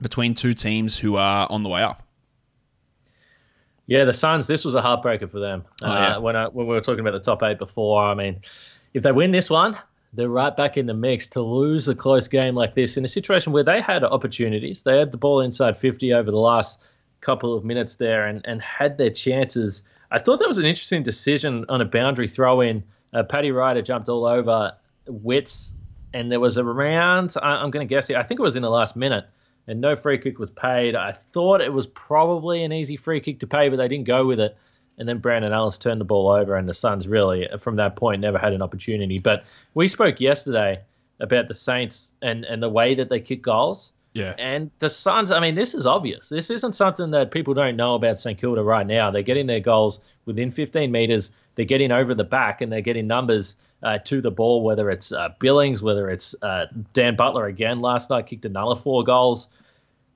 between 0.00 0.34
two 0.34 0.54
teams 0.54 0.98
who 0.98 1.16
are 1.16 1.46
on 1.50 1.62
the 1.62 1.68
way 1.68 1.82
up. 1.82 2.02
Yeah, 3.86 4.04
the 4.04 4.12
Suns. 4.12 4.46
This 4.46 4.64
was 4.64 4.74
a 4.74 4.80
heartbreaker 4.80 5.28
for 5.28 5.40
them. 5.40 5.64
Oh, 5.82 5.92
yeah. 5.92 6.16
uh, 6.16 6.20
when 6.20 6.36
I, 6.36 6.48
when 6.48 6.66
we 6.66 6.74
were 6.74 6.80
talking 6.80 7.00
about 7.00 7.12
the 7.12 7.20
top 7.20 7.42
eight 7.42 7.58
before, 7.58 8.02
I 8.02 8.14
mean, 8.14 8.40
if 8.94 9.02
they 9.02 9.12
win 9.12 9.30
this 9.30 9.50
one, 9.50 9.76
they're 10.14 10.28
right 10.28 10.56
back 10.56 10.76
in 10.76 10.86
the 10.86 10.94
mix. 10.94 11.28
To 11.30 11.42
lose 11.42 11.86
a 11.88 11.94
close 11.94 12.28
game 12.28 12.54
like 12.54 12.74
this 12.74 12.96
in 12.96 13.04
a 13.04 13.08
situation 13.08 13.52
where 13.52 13.64
they 13.64 13.80
had 13.80 14.02
opportunities, 14.04 14.82
they 14.82 14.98
had 14.98 15.12
the 15.12 15.18
ball 15.18 15.40
inside 15.40 15.76
50 15.76 16.14
over 16.14 16.30
the 16.30 16.38
last 16.38 16.80
couple 17.20 17.54
of 17.54 17.64
minutes 17.64 17.96
there, 17.96 18.26
and 18.26 18.42
and 18.46 18.62
had 18.62 18.96
their 18.96 19.10
chances. 19.10 19.82
I 20.10 20.18
thought 20.18 20.38
that 20.38 20.48
was 20.48 20.58
an 20.58 20.66
interesting 20.66 21.02
decision 21.02 21.66
on 21.68 21.80
a 21.80 21.84
boundary 21.84 22.28
throw 22.28 22.60
in. 22.60 22.84
Uh, 23.12 23.22
Paddy 23.22 23.50
Ryder 23.50 23.82
jumped 23.82 24.08
all 24.08 24.24
over 24.24 24.72
Witts, 25.06 25.72
and 26.14 26.30
there 26.32 26.40
was 26.40 26.56
a 26.56 26.64
round. 26.64 27.34
I, 27.42 27.56
I'm 27.56 27.70
going 27.70 27.86
to 27.86 27.92
guess 27.92 28.08
it. 28.08 28.16
I 28.16 28.22
think 28.22 28.40
it 28.40 28.42
was 28.42 28.56
in 28.56 28.62
the 28.62 28.70
last 28.70 28.96
minute 28.96 29.26
and 29.66 29.80
no 29.80 29.96
free 29.96 30.18
kick 30.18 30.38
was 30.38 30.50
paid. 30.50 30.94
I 30.94 31.12
thought 31.12 31.60
it 31.60 31.72
was 31.72 31.86
probably 31.86 32.64
an 32.64 32.72
easy 32.72 32.96
free 32.96 33.20
kick 33.20 33.40
to 33.40 33.46
pay, 33.46 33.68
but 33.68 33.76
they 33.76 33.88
didn't 33.88 34.06
go 34.06 34.26
with 34.26 34.40
it. 34.40 34.56
And 34.98 35.08
then 35.08 35.18
Brandon 35.18 35.52
Ellis 35.52 35.78
turned 35.78 36.00
the 36.00 36.04
ball 36.04 36.28
over, 36.28 36.54
and 36.54 36.68
the 36.68 36.74
Suns 36.74 37.08
really, 37.08 37.48
from 37.58 37.76
that 37.76 37.96
point, 37.96 38.20
never 38.20 38.38
had 38.38 38.52
an 38.52 38.62
opportunity. 38.62 39.18
But 39.18 39.44
we 39.74 39.88
spoke 39.88 40.20
yesterday 40.20 40.82
about 41.18 41.48
the 41.48 41.54
Saints 41.54 42.12
and, 42.22 42.44
and 42.44 42.62
the 42.62 42.68
way 42.68 42.94
that 42.94 43.08
they 43.08 43.20
kick 43.20 43.42
goals. 43.42 43.92
Yeah. 44.12 44.34
And 44.38 44.70
the 44.78 44.88
Suns, 44.88 45.32
I 45.32 45.40
mean, 45.40 45.56
this 45.56 45.74
is 45.74 45.86
obvious. 45.86 46.28
This 46.28 46.48
isn't 46.50 46.74
something 46.74 47.10
that 47.10 47.32
people 47.32 47.54
don't 47.54 47.74
know 47.74 47.96
about 47.96 48.20
St 48.20 48.38
Kilda 48.38 48.62
right 48.62 48.86
now. 48.86 49.10
They're 49.10 49.22
getting 49.22 49.48
their 49.48 49.60
goals 49.60 49.98
within 50.24 50.52
15 50.52 50.92
meters. 50.92 51.32
They're 51.56 51.64
getting 51.64 51.90
over 51.90 52.14
the 52.14 52.24
back, 52.24 52.60
and 52.60 52.70
they're 52.70 52.80
getting 52.80 53.08
numbers 53.08 53.56
uh, 53.84 53.98
to 53.98 54.20
the 54.20 54.30
ball, 54.30 54.62
whether 54.62 54.90
it's 54.90 55.12
uh, 55.12 55.28
Billings, 55.38 55.82
whether 55.82 56.08
it's 56.08 56.34
uh, 56.42 56.66
Dan 56.94 57.16
Butler 57.16 57.46
again 57.46 57.80
last 57.80 58.10
night 58.10 58.26
kicked 58.26 58.44
another 58.44 58.74
four 58.74 59.04
goals. 59.04 59.48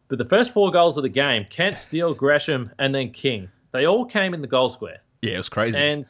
But 0.09 0.18
the 0.18 0.24
first 0.24 0.52
four 0.52 0.70
goals 0.70 0.96
of 0.96 1.02
the 1.02 1.11
game, 1.11 1.44
Kent, 1.50 1.76
Steele, 1.76 2.14
Gresham, 2.14 2.70
and 2.78 2.94
then 2.94 3.11
King, 3.11 3.48
they 3.72 3.87
all 3.87 4.07
came 4.07 4.33
in 4.33 4.40
the 4.40 4.46
goal 4.46 4.70
square. 4.70 5.00
Yeah, 5.20 5.35
it 5.35 5.37
was 5.37 5.48
crazy. 5.50 5.78
And 5.78 6.07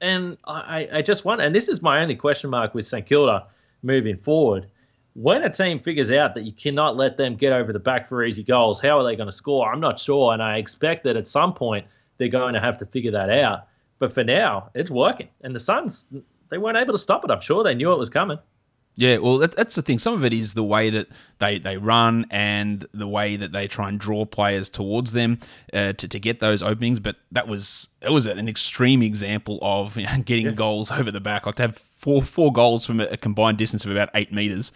and 0.00 0.36
I, 0.46 0.88
I 0.92 1.02
just 1.02 1.24
want, 1.24 1.40
and 1.40 1.54
this 1.54 1.68
is 1.68 1.80
my 1.80 2.00
only 2.00 2.16
question 2.16 2.50
mark 2.50 2.74
with 2.74 2.86
St 2.86 3.06
Kilda 3.06 3.46
moving 3.82 4.16
forward. 4.16 4.66
When 5.14 5.42
a 5.42 5.50
team 5.50 5.78
figures 5.78 6.10
out 6.10 6.34
that 6.34 6.42
you 6.42 6.52
cannot 6.52 6.96
let 6.96 7.16
them 7.16 7.36
get 7.36 7.52
over 7.52 7.72
the 7.72 7.78
back 7.78 8.08
for 8.08 8.24
easy 8.24 8.42
goals, 8.42 8.80
how 8.80 8.98
are 8.98 9.04
they 9.04 9.14
going 9.14 9.28
to 9.28 9.32
score? 9.32 9.70
I'm 9.70 9.78
not 9.80 10.00
sure, 10.00 10.32
and 10.32 10.42
I 10.42 10.56
expect 10.56 11.04
that 11.04 11.16
at 11.16 11.28
some 11.28 11.54
point 11.54 11.86
they're 12.18 12.28
going 12.28 12.54
to 12.54 12.60
have 12.60 12.78
to 12.78 12.86
figure 12.86 13.12
that 13.12 13.30
out. 13.30 13.68
But 13.98 14.12
for 14.12 14.24
now, 14.24 14.70
it's 14.74 14.90
working, 14.90 15.28
and 15.42 15.54
the 15.54 15.60
Suns 15.60 16.06
they 16.54 16.58
weren't 16.58 16.76
able 16.76 16.92
to 16.92 16.98
stop 16.98 17.24
it. 17.24 17.32
I'm 17.32 17.40
sure 17.40 17.64
they 17.64 17.74
knew 17.74 17.92
it 17.92 17.98
was 17.98 18.08
coming. 18.08 18.38
Yeah, 18.94 19.16
well, 19.16 19.38
that, 19.38 19.56
that's 19.56 19.74
the 19.74 19.82
thing. 19.82 19.98
Some 19.98 20.14
of 20.14 20.24
it 20.24 20.32
is 20.32 20.54
the 20.54 20.62
way 20.62 20.88
that 20.88 21.08
they, 21.40 21.58
they 21.58 21.78
run 21.78 22.26
and 22.30 22.86
the 22.94 23.08
way 23.08 23.34
that 23.34 23.50
they 23.50 23.66
try 23.66 23.88
and 23.88 23.98
draw 23.98 24.24
players 24.24 24.68
towards 24.68 25.10
them 25.10 25.40
uh, 25.72 25.94
to, 25.94 26.06
to 26.06 26.20
get 26.20 26.38
those 26.38 26.62
openings. 26.62 27.00
But 27.00 27.16
that 27.32 27.48
was 27.48 27.88
it 28.00 28.10
was 28.10 28.26
an 28.26 28.48
extreme 28.48 29.02
example 29.02 29.58
of 29.62 29.96
you 29.96 30.06
know, 30.06 30.18
getting 30.24 30.46
yeah. 30.46 30.52
goals 30.52 30.92
over 30.92 31.10
the 31.10 31.18
back. 31.18 31.44
Like 31.44 31.56
to 31.56 31.62
have 31.62 31.76
four 31.76 32.22
four 32.22 32.52
goals 32.52 32.86
from 32.86 33.00
a 33.00 33.16
combined 33.16 33.58
distance 33.58 33.84
of 33.84 33.90
about 33.90 34.10
eight 34.14 34.32
meters 34.32 34.70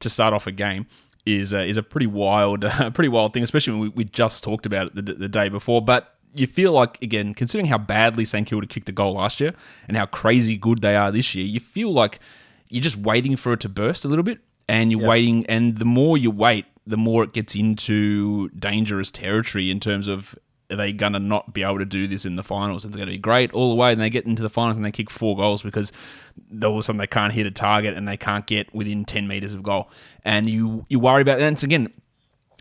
to 0.00 0.10
start 0.10 0.34
off 0.34 0.46
a 0.46 0.52
game 0.52 0.86
is 1.24 1.54
uh, 1.54 1.58
is 1.58 1.78
a 1.78 1.82
pretty 1.82 2.08
wild 2.08 2.64
uh, 2.66 2.90
pretty 2.90 3.08
wild 3.08 3.32
thing, 3.32 3.42
especially 3.42 3.72
when 3.72 3.80
we, 3.80 3.88
we 3.88 4.04
just 4.04 4.44
talked 4.44 4.66
about 4.66 4.88
it 4.88 4.94
the, 4.94 5.14
the 5.14 5.28
day 5.30 5.48
before. 5.48 5.80
But 5.80 6.14
you 6.34 6.46
feel 6.46 6.72
like 6.72 7.02
again, 7.02 7.34
considering 7.34 7.66
how 7.66 7.78
badly 7.78 8.24
St 8.24 8.46
Kilda 8.46 8.66
kicked 8.66 8.88
a 8.88 8.92
goal 8.92 9.14
last 9.14 9.40
year 9.40 9.54
and 9.88 9.96
how 9.96 10.06
crazy 10.06 10.56
good 10.56 10.80
they 10.80 10.96
are 10.96 11.12
this 11.12 11.34
year, 11.34 11.44
you 11.44 11.60
feel 11.60 11.92
like 11.92 12.20
you're 12.68 12.82
just 12.82 12.96
waiting 12.96 13.36
for 13.36 13.52
it 13.52 13.60
to 13.60 13.68
burst 13.68 14.04
a 14.04 14.08
little 14.08 14.22
bit, 14.22 14.40
and 14.68 14.90
you're 14.90 15.00
yep. 15.00 15.08
waiting, 15.08 15.46
and 15.46 15.78
the 15.78 15.84
more 15.84 16.16
you 16.16 16.30
wait, 16.30 16.64
the 16.86 16.96
more 16.96 17.22
it 17.22 17.32
gets 17.32 17.54
into 17.54 18.48
dangerous 18.50 19.10
territory 19.10 19.70
in 19.70 19.78
terms 19.78 20.08
of 20.08 20.34
are 20.70 20.76
they 20.76 20.92
going 20.92 21.12
to 21.12 21.18
not 21.18 21.52
be 21.52 21.62
able 21.62 21.78
to 21.78 21.84
do 21.84 22.06
this 22.06 22.24
in 22.24 22.36
the 22.36 22.42
finals? 22.42 22.84
It's 22.84 22.96
going 22.96 23.06
to 23.06 23.12
be 23.12 23.18
great 23.18 23.52
all 23.52 23.68
the 23.68 23.76
way, 23.76 23.92
and 23.92 24.00
they 24.00 24.08
get 24.08 24.24
into 24.24 24.42
the 24.42 24.48
finals 24.48 24.76
and 24.76 24.86
they 24.86 24.90
kick 24.90 25.10
four 25.10 25.36
goals 25.36 25.62
because 25.62 25.92
all 26.62 26.72
of 26.72 26.78
a 26.78 26.82
sudden 26.82 26.98
they 26.98 27.06
can't 27.06 27.32
hit 27.32 27.46
a 27.46 27.50
target 27.50 27.94
and 27.94 28.08
they 28.08 28.16
can't 28.16 28.46
get 28.46 28.74
within 28.74 29.04
10 29.04 29.28
metres 29.28 29.52
of 29.52 29.62
goal. 29.62 29.90
And 30.24 30.48
you, 30.48 30.86
you 30.88 30.98
worry 30.98 31.20
about 31.20 31.38
that. 31.38 31.44
And 31.44 31.56
it's 31.56 31.62
again, 31.62 31.92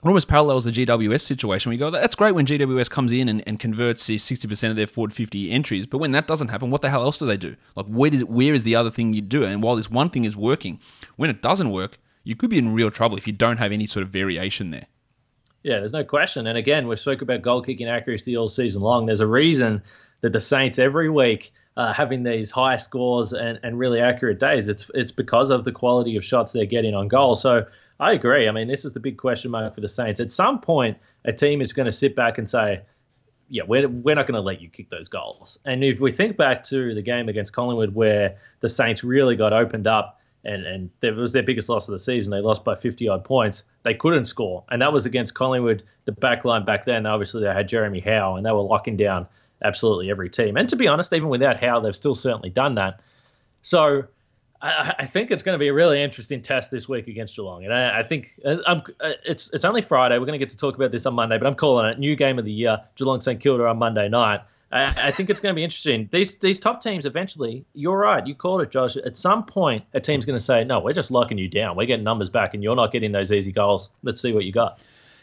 it 0.03 0.07
almost 0.07 0.27
parallels 0.27 0.65
the 0.65 0.71
GWS 0.71 1.21
situation. 1.21 1.69
We 1.69 1.77
go, 1.77 1.91
that's 1.91 2.15
great 2.15 2.33
when 2.33 2.45
GWS 2.45 2.89
comes 2.89 3.11
in 3.11 3.29
and, 3.29 3.43
and 3.47 3.59
converts 3.59 4.07
60% 4.07 4.69
of 4.69 4.75
their 4.75 4.87
forward 4.87 5.13
50 5.13 5.51
entries, 5.51 5.85
but 5.85 5.99
when 5.99 6.11
that 6.13 6.27
doesn't 6.27 6.47
happen, 6.47 6.71
what 6.71 6.81
the 6.81 6.89
hell 6.89 7.03
else 7.03 7.19
do 7.19 7.25
they 7.25 7.37
do? 7.37 7.55
Like, 7.75 7.85
where, 7.85 8.09
does 8.09 8.25
where 8.25 8.53
is 8.53 8.63
the 8.63 8.75
other 8.75 8.89
thing 8.89 9.13
you 9.13 9.21
do? 9.21 9.43
And 9.43 9.61
while 9.61 9.75
this 9.75 9.91
one 9.91 10.09
thing 10.09 10.25
is 10.25 10.35
working, 10.35 10.79
when 11.17 11.29
it 11.29 11.41
doesn't 11.41 11.69
work, 11.69 11.99
you 12.23 12.35
could 12.35 12.49
be 12.49 12.57
in 12.57 12.73
real 12.73 12.89
trouble 12.89 13.17
if 13.17 13.27
you 13.27 13.33
don't 13.33 13.57
have 13.57 13.71
any 13.71 13.85
sort 13.85 14.03
of 14.03 14.09
variation 14.09 14.71
there. 14.71 14.87
Yeah, 15.63 15.77
there's 15.77 15.93
no 15.93 16.03
question. 16.03 16.47
And 16.47 16.57
again, 16.57 16.87
we've 16.87 16.99
spoken 16.99 17.23
about 17.23 17.43
goal 17.43 17.61
kicking 17.61 17.87
accuracy 17.87 18.35
all 18.35 18.49
season 18.49 18.81
long. 18.81 19.05
There's 19.05 19.19
a 19.19 19.27
reason 19.27 19.83
that 20.21 20.33
the 20.33 20.39
Saints 20.39 20.79
every 20.79 21.09
week 21.09 21.53
uh, 21.77 21.93
having 21.93 22.23
these 22.23 22.51
high 22.51 22.77
scores 22.77 23.33
and, 23.33 23.59
and 23.63 23.77
really 23.77 23.99
accurate 23.99 24.39
days. 24.39 24.67
It's 24.67 24.89
it's 24.93 25.11
because 25.11 25.49
of 25.49 25.63
the 25.63 25.71
quality 25.71 26.17
of 26.17 26.25
shots 26.25 26.51
they're 26.51 26.65
getting 26.65 26.95
on 26.95 27.07
goal. 27.07 27.35
So 27.35 27.65
I 28.01 28.13
agree. 28.13 28.49
I 28.49 28.51
mean, 28.51 28.67
this 28.67 28.83
is 28.83 28.93
the 28.93 28.99
big 28.99 29.17
question 29.17 29.51
mark 29.51 29.73
for 29.73 29.81
the 29.81 29.87
Saints. 29.87 30.19
At 30.19 30.31
some 30.31 30.59
point, 30.59 30.97
a 31.23 31.31
team 31.31 31.61
is 31.61 31.71
going 31.71 31.85
to 31.85 31.91
sit 31.91 32.15
back 32.15 32.37
and 32.37 32.49
say, 32.49 32.81
yeah, 33.47 33.63
we're, 33.65 33.87
we're 33.87 34.15
not 34.15 34.27
going 34.27 34.35
to 34.35 34.41
let 34.41 34.59
you 34.59 34.69
kick 34.69 34.89
those 34.89 35.07
goals. 35.07 35.59
And 35.65 35.83
if 35.83 36.01
we 36.01 36.11
think 36.11 36.35
back 36.35 36.63
to 36.63 36.95
the 36.95 37.01
game 37.01 37.29
against 37.29 37.53
Collingwood 37.53 37.93
where 37.93 38.37
the 38.61 38.69
Saints 38.69 39.03
really 39.03 39.35
got 39.35 39.53
opened 39.53 39.87
up 39.87 40.19
and 40.43 40.65
and 40.65 40.89
that 41.01 41.15
was 41.15 41.33
their 41.33 41.43
biggest 41.43 41.69
loss 41.69 41.87
of 41.87 41.93
the 41.93 41.99
season. 41.99 42.31
They 42.31 42.39
lost 42.39 42.63
by 42.63 42.75
50 42.75 43.07
odd 43.07 43.23
points. 43.23 43.63
They 43.83 43.93
couldn't 43.93 44.25
score, 44.25 44.63
and 44.69 44.81
that 44.81 44.91
was 44.91 45.05
against 45.05 45.35
Collingwood. 45.35 45.83
The 46.05 46.11
back 46.13 46.45
line 46.45 46.65
back 46.65 46.85
then, 46.85 47.05
obviously 47.05 47.43
they 47.43 47.53
had 47.53 47.69
Jeremy 47.69 47.99
Howe, 47.99 48.35
and 48.35 48.45
they 48.45 48.51
were 48.51 48.61
locking 48.61 48.97
down 48.97 49.27
absolutely 49.63 50.09
every 50.09 50.29
team. 50.29 50.57
And 50.57 50.67
to 50.69 50.75
be 50.75 50.87
honest, 50.87 51.13
even 51.13 51.29
without 51.29 51.61
Howe, 51.61 51.79
they've 51.79 51.95
still 51.95 52.15
certainly 52.15 52.49
done 52.49 52.75
that. 52.75 53.01
So 53.61 54.05
I, 54.61 54.93
I 54.99 55.05
think 55.05 55.31
it's 55.31 55.43
going 55.43 55.55
to 55.55 55.59
be 55.59 55.69
a 55.69 55.73
really 55.73 56.01
interesting 56.01 56.41
test 56.41 56.69
this 56.69 56.87
week 56.87 57.07
against 57.07 57.35
Geelong, 57.35 57.63
and 57.63 57.73
I, 57.73 57.99
I 57.99 58.03
think 58.03 58.29
uh, 58.45 58.57
I'm, 58.67 58.83
uh, 58.99 59.13
it's 59.25 59.49
it's 59.53 59.65
only 59.65 59.81
Friday. 59.81 60.19
We're 60.19 60.25
going 60.25 60.39
to 60.39 60.43
get 60.43 60.49
to 60.51 60.57
talk 60.57 60.75
about 60.75 60.91
this 60.91 61.05
on 61.05 61.15
Monday, 61.15 61.37
but 61.37 61.47
I'm 61.47 61.55
calling 61.55 61.87
it 61.87 61.99
new 61.99 62.15
game 62.15 62.37
of 62.37 62.45
the 62.45 62.51
year. 62.51 62.79
Geelong 62.95 63.21
St 63.21 63.39
Kilda 63.39 63.65
on 63.65 63.77
Monday 63.77 64.07
night. 64.07 64.41
I, 64.71 65.07
I 65.07 65.11
think 65.11 65.29
it's 65.29 65.39
going 65.39 65.53
to 65.53 65.59
be 65.59 65.63
interesting. 65.63 66.07
These 66.11 66.35
these 66.35 66.59
top 66.59 66.81
teams 66.81 67.05
eventually, 67.05 67.65
you're 67.73 67.97
right, 67.97 68.25
you 68.25 68.35
called 68.35 68.61
it, 68.61 68.71
Josh. 68.71 68.95
At 68.97 69.17
some 69.17 69.45
point, 69.45 69.83
a 69.93 69.99
team's 69.99 70.25
going 70.25 70.37
to 70.37 70.43
say, 70.43 70.63
"No, 70.63 70.79
we're 70.79 70.93
just 70.93 71.11
locking 71.11 71.37
you 71.37 71.47
down. 71.47 71.75
We're 71.75 71.87
getting 71.87 72.03
numbers 72.03 72.29
back, 72.29 72.53
and 72.53 72.63
you're 72.63 72.75
not 72.75 72.91
getting 72.91 73.11
those 73.11 73.31
easy 73.31 73.51
goals. 73.51 73.89
Let's 74.03 74.21
see 74.21 74.31
what 74.31 74.45
you 74.45 74.51
got." 74.51 74.79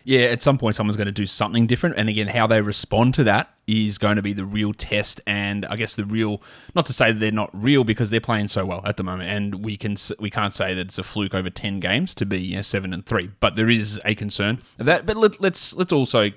Yeah, 0.09 0.21
at 0.21 0.41
some 0.41 0.57
point, 0.57 0.75
someone's 0.75 0.97
going 0.97 1.05
to 1.05 1.13
do 1.13 1.27
something 1.27 1.67
different, 1.67 1.99
and 1.99 2.09
again, 2.09 2.29
how 2.29 2.47
they 2.47 2.63
respond 2.63 3.13
to 3.15 3.25
that 3.25 3.51
is 3.67 3.99
going 3.99 4.17
to 4.17 4.23
be 4.23 4.33
the 4.33 4.47
real 4.47 4.73
test. 4.73 5.21
And 5.27 5.67
I 5.67 5.77
guess 5.77 5.97
the 5.97 6.07
real, 6.07 6.41
not 6.75 6.87
to 6.87 6.95
say 6.95 7.13
that 7.13 7.19
they're 7.19 7.31
not 7.31 7.51
real 7.53 7.85
because 7.85 8.09
they're 8.09 8.19
playing 8.19 8.49
so 8.49 8.65
well 8.65 8.81
at 8.87 8.97
the 8.97 9.03
moment, 9.03 9.29
and 9.29 9.63
we 9.63 9.77
can 9.77 9.97
we 10.19 10.31
can't 10.31 10.55
say 10.55 10.73
that 10.73 10.87
it's 10.87 10.99
a 10.99 11.03
fluke 11.03 11.35
over 11.35 11.51
ten 11.51 11.79
games 11.79 12.15
to 12.15 12.25
be 12.25 12.41
you 12.41 12.57
know, 12.57 12.63
seven 12.63 12.95
and 12.95 13.05
three, 13.05 13.31
but 13.39 13.57
there 13.57 13.69
is 13.69 14.01
a 14.07 14.15
concern 14.15 14.63
of 14.79 14.87
that. 14.87 15.05
But 15.05 15.19
let, 15.19 15.43
let's 15.43 15.75
let's 15.75 15.93
also 15.93 16.31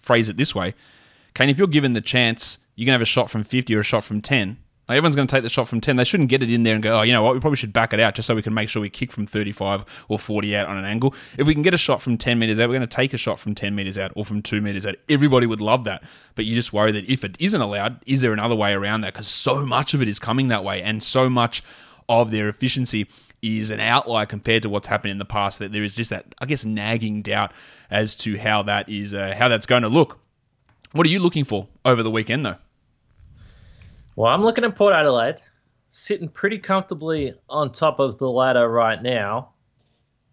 phrase 0.00 0.28
it 0.28 0.36
this 0.36 0.54
way: 0.54 0.76
Kane, 1.34 1.48
if 1.48 1.58
you're 1.58 1.66
given 1.66 1.94
the 1.94 2.00
chance 2.00 2.60
you 2.76 2.84
can 2.84 2.92
have 2.92 3.02
a 3.02 3.06
shot 3.06 3.30
from 3.30 3.42
50 3.42 3.74
or 3.74 3.80
a 3.80 3.82
shot 3.82 4.04
from 4.04 4.20
10. 4.20 4.58
Everyone's 4.88 5.16
going 5.16 5.26
to 5.26 5.34
take 5.34 5.42
the 5.42 5.48
shot 5.48 5.66
from 5.66 5.80
10. 5.80 5.96
They 5.96 6.04
shouldn't 6.04 6.28
get 6.28 6.44
it 6.44 6.50
in 6.50 6.62
there 6.62 6.74
and 6.74 6.82
go, 6.82 7.00
oh, 7.00 7.02
you 7.02 7.12
know 7.12 7.22
what, 7.22 7.34
we 7.34 7.40
probably 7.40 7.56
should 7.56 7.72
back 7.72 7.92
it 7.92 7.98
out 7.98 8.14
just 8.14 8.26
so 8.26 8.36
we 8.36 8.42
can 8.42 8.54
make 8.54 8.68
sure 8.68 8.80
we 8.80 8.88
kick 8.88 9.10
from 9.10 9.26
35 9.26 9.84
or 10.08 10.16
40 10.16 10.54
out 10.54 10.68
on 10.68 10.76
an 10.76 10.84
angle. 10.84 11.12
If 11.36 11.48
we 11.48 11.54
can 11.54 11.64
get 11.64 11.74
a 11.74 11.78
shot 11.78 12.00
from 12.00 12.16
10 12.16 12.38
metres 12.38 12.60
out, 12.60 12.68
we're 12.68 12.76
going 12.76 12.88
to 12.88 12.96
take 12.96 13.12
a 13.12 13.18
shot 13.18 13.40
from 13.40 13.56
10 13.56 13.74
metres 13.74 13.98
out 13.98 14.12
or 14.14 14.24
from 14.24 14.42
2 14.42 14.60
metres 14.60 14.86
out. 14.86 14.94
Everybody 15.08 15.46
would 15.46 15.60
love 15.60 15.82
that. 15.84 16.04
But 16.36 16.44
you 16.44 16.54
just 16.54 16.72
worry 16.72 16.92
that 16.92 17.10
if 17.10 17.24
it 17.24 17.36
isn't 17.40 17.60
allowed, 17.60 18.00
is 18.06 18.20
there 18.20 18.32
another 18.32 18.54
way 18.54 18.74
around 18.74 19.00
that? 19.00 19.14
Because 19.14 19.26
so 19.26 19.66
much 19.66 19.92
of 19.92 20.02
it 20.02 20.08
is 20.08 20.20
coming 20.20 20.48
that 20.48 20.62
way 20.62 20.80
and 20.82 21.02
so 21.02 21.28
much 21.28 21.64
of 22.08 22.30
their 22.30 22.48
efficiency 22.48 23.08
is 23.42 23.70
an 23.70 23.80
outlier 23.80 24.26
compared 24.26 24.62
to 24.62 24.68
what's 24.68 24.86
happened 24.86 25.10
in 25.10 25.18
the 25.18 25.24
past. 25.24 25.58
That 25.58 25.72
there 25.72 25.82
is 25.82 25.96
just 25.96 26.10
that, 26.10 26.26
I 26.40 26.46
guess, 26.46 26.64
nagging 26.64 27.22
doubt 27.22 27.50
as 27.90 28.14
to 28.16 28.38
how 28.38 28.62
that 28.62 28.88
is, 28.88 29.14
uh, 29.14 29.34
how 29.36 29.48
that's 29.48 29.66
going 29.66 29.82
to 29.82 29.88
look. 29.88 30.20
What 30.92 31.06
are 31.06 31.10
you 31.10 31.18
looking 31.18 31.44
for 31.44 31.66
over 31.84 32.04
the 32.04 32.10
weekend, 32.10 32.46
though? 32.46 32.56
Well, 34.16 34.32
I'm 34.32 34.42
looking 34.42 34.64
at 34.64 34.74
Port 34.74 34.94
Adelaide, 34.94 35.36
sitting 35.90 36.28
pretty 36.28 36.58
comfortably 36.58 37.34
on 37.50 37.70
top 37.70 38.00
of 38.00 38.18
the 38.18 38.30
ladder 38.30 38.68
right 38.68 39.00
now. 39.02 39.50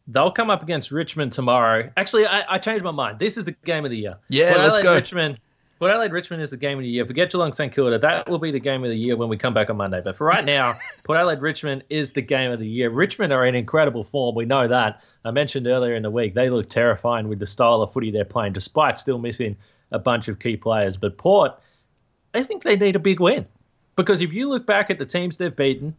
They'll 0.07 0.31
come 0.31 0.49
up 0.49 0.63
against 0.63 0.91
Richmond 0.91 1.33
tomorrow. 1.33 1.91
Actually, 1.95 2.25
I, 2.25 2.55
I 2.55 2.57
changed 2.57 2.83
my 2.83 2.91
mind. 2.91 3.19
This 3.19 3.37
is 3.37 3.45
the 3.45 3.51
game 3.65 3.85
of 3.85 3.91
the 3.91 3.97
year. 3.97 4.17
Yeah, 4.29 4.53
Port 4.53 4.63
let's 4.63 4.79
Adelaide, 4.79 4.83
go. 4.83 4.95
Richmond. 4.95 5.39
Port 5.79 5.91
Adelaide 5.91 6.13
Richmond 6.13 6.41
is 6.41 6.49
the 6.49 6.57
game 6.57 6.77
of 6.77 6.83
the 6.83 6.89
year. 6.89 7.05
Forget 7.05 7.29
Geelong 7.29 7.51
St 7.51 7.73
Kilda. 7.73 7.99
That 7.99 8.29
will 8.29 8.37
be 8.39 8.51
the 8.51 8.59
game 8.59 8.85
of 8.85 8.89
the 8.89 8.95
year 8.95 9.17
when 9.17 9.27
we 9.27 9.37
come 9.37 9.53
back 9.53 9.69
on 9.69 9.75
Monday. 9.75 10.01
But 10.01 10.15
for 10.15 10.25
right 10.25 10.45
now, 10.45 10.75
Port 11.03 11.17
Adelaide 11.17 11.41
Richmond 11.41 11.83
is 11.89 12.13
the 12.13 12.21
game 12.21 12.51
of 12.51 12.59
the 12.59 12.67
year. 12.67 12.89
Richmond 12.89 13.33
are 13.33 13.45
in 13.45 13.53
incredible 13.53 14.05
form. 14.05 14.33
We 14.35 14.45
know 14.45 14.65
that. 14.67 15.03
I 15.25 15.31
mentioned 15.31 15.67
earlier 15.67 15.95
in 15.95 16.03
the 16.03 16.11
week 16.11 16.35
they 16.35 16.49
look 16.49 16.69
terrifying 16.69 17.27
with 17.27 17.39
the 17.39 17.45
style 17.45 17.81
of 17.81 17.91
footy 17.91 18.11
they're 18.11 18.23
playing, 18.23 18.53
despite 18.53 18.97
still 18.97 19.17
missing 19.17 19.57
a 19.91 19.99
bunch 19.99 20.29
of 20.29 20.39
key 20.39 20.55
players. 20.55 20.95
But 20.95 21.17
Port, 21.17 21.51
I 22.33 22.43
think 22.43 22.63
they 22.63 22.77
need 22.77 22.95
a 22.95 22.99
big 22.99 23.19
win. 23.19 23.45
Because 23.95 24.21
if 24.21 24.33
you 24.33 24.49
look 24.49 24.65
back 24.65 24.89
at 24.89 24.97
the 24.97 25.05
teams 25.05 25.37
they've 25.37 25.55
beaten, 25.55 25.95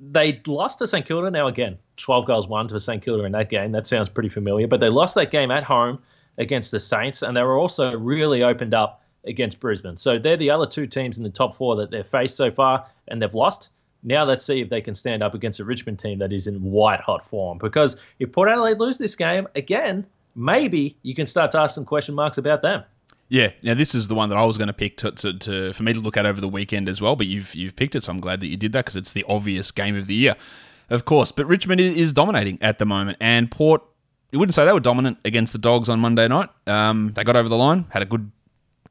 they 0.00 0.40
lost 0.46 0.78
to 0.78 0.86
St 0.86 1.06
Kilda 1.06 1.30
now 1.30 1.46
again. 1.46 1.78
12 1.96 2.26
goals 2.26 2.48
won 2.48 2.68
to 2.68 2.80
St 2.80 3.02
Kilda 3.02 3.24
in 3.24 3.32
that 3.32 3.50
game. 3.50 3.72
That 3.72 3.86
sounds 3.86 4.08
pretty 4.08 4.28
familiar. 4.28 4.66
But 4.66 4.80
they 4.80 4.88
lost 4.88 5.14
that 5.16 5.30
game 5.30 5.50
at 5.50 5.64
home 5.64 5.98
against 6.38 6.70
the 6.70 6.80
Saints, 6.80 7.22
and 7.22 7.36
they 7.36 7.42
were 7.42 7.58
also 7.58 7.96
really 7.96 8.42
opened 8.42 8.74
up 8.74 9.02
against 9.24 9.60
Brisbane. 9.60 9.96
So 9.96 10.18
they're 10.18 10.38
the 10.38 10.50
other 10.50 10.66
two 10.66 10.86
teams 10.86 11.18
in 11.18 11.24
the 11.24 11.30
top 11.30 11.54
four 11.54 11.76
that 11.76 11.90
they've 11.90 12.06
faced 12.06 12.36
so 12.36 12.50
far, 12.50 12.86
and 13.08 13.20
they've 13.20 13.34
lost. 13.34 13.70
Now 14.02 14.24
let's 14.24 14.44
see 14.44 14.60
if 14.60 14.70
they 14.70 14.80
can 14.80 14.94
stand 14.94 15.22
up 15.22 15.34
against 15.34 15.60
a 15.60 15.64
Richmond 15.64 15.98
team 15.98 16.18
that 16.20 16.32
is 16.32 16.46
in 16.46 16.62
white 16.62 17.00
hot 17.00 17.26
form. 17.26 17.58
Because 17.58 17.96
if 18.18 18.32
Port 18.32 18.48
Adelaide 18.48 18.78
lose 18.78 18.96
this 18.96 19.14
game 19.14 19.46
again, 19.54 20.06
maybe 20.34 20.96
you 21.02 21.14
can 21.14 21.26
start 21.26 21.52
to 21.52 21.58
ask 21.58 21.74
some 21.74 21.84
question 21.84 22.14
marks 22.14 22.38
about 22.38 22.62
them. 22.62 22.82
Yeah, 23.30 23.52
now 23.62 23.74
this 23.74 23.94
is 23.94 24.08
the 24.08 24.16
one 24.16 24.28
that 24.30 24.36
I 24.36 24.44
was 24.44 24.58
going 24.58 24.66
to 24.66 24.74
pick 24.74 24.96
to, 24.98 25.12
to, 25.12 25.32
to, 25.32 25.72
for 25.72 25.84
me 25.84 25.92
to 25.92 26.00
look 26.00 26.16
at 26.16 26.26
over 26.26 26.40
the 26.40 26.48
weekend 26.48 26.88
as 26.88 27.00
well. 27.00 27.14
But 27.14 27.28
you've 27.28 27.54
you've 27.54 27.76
picked 27.76 27.94
it, 27.94 28.02
so 28.02 28.12
I'm 28.12 28.20
glad 28.20 28.40
that 28.40 28.48
you 28.48 28.56
did 28.56 28.72
that 28.72 28.84
because 28.84 28.96
it's 28.96 29.12
the 29.12 29.24
obvious 29.28 29.70
game 29.70 29.96
of 29.96 30.08
the 30.08 30.14
year, 30.14 30.34
of 30.90 31.04
course. 31.04 31.30
But 31.30 31.46
Richmond 31.46 31.80
is 31.80 32.12
dominating 32.12 32.58
at 32.60 32.78
the 32.78 32.84
moment, 32.84 33.18
and 33.20 33.50
Port. 33.50 33.82
You 34.32 34.38
wouldn't 34.38 34.54
say 34.54 34.64
they 34.64 34.72
were 34.72 34.78
dominant 34.80 35.18
against 35.24 35.52
the 35.52 35.58
Dogs 35.58 35.88
on 35.88 35.98
Monday 35.98 36.28
night. 36.28 36.50
Um, 36.66 37.12
they 37.14 37.24
got 37.24 37.34
over 37.34 37.48
the 37.48 37.56
line, 37.56 37.86
had 37.90 38.02
a 38.02 38.04
good 38.04 38.30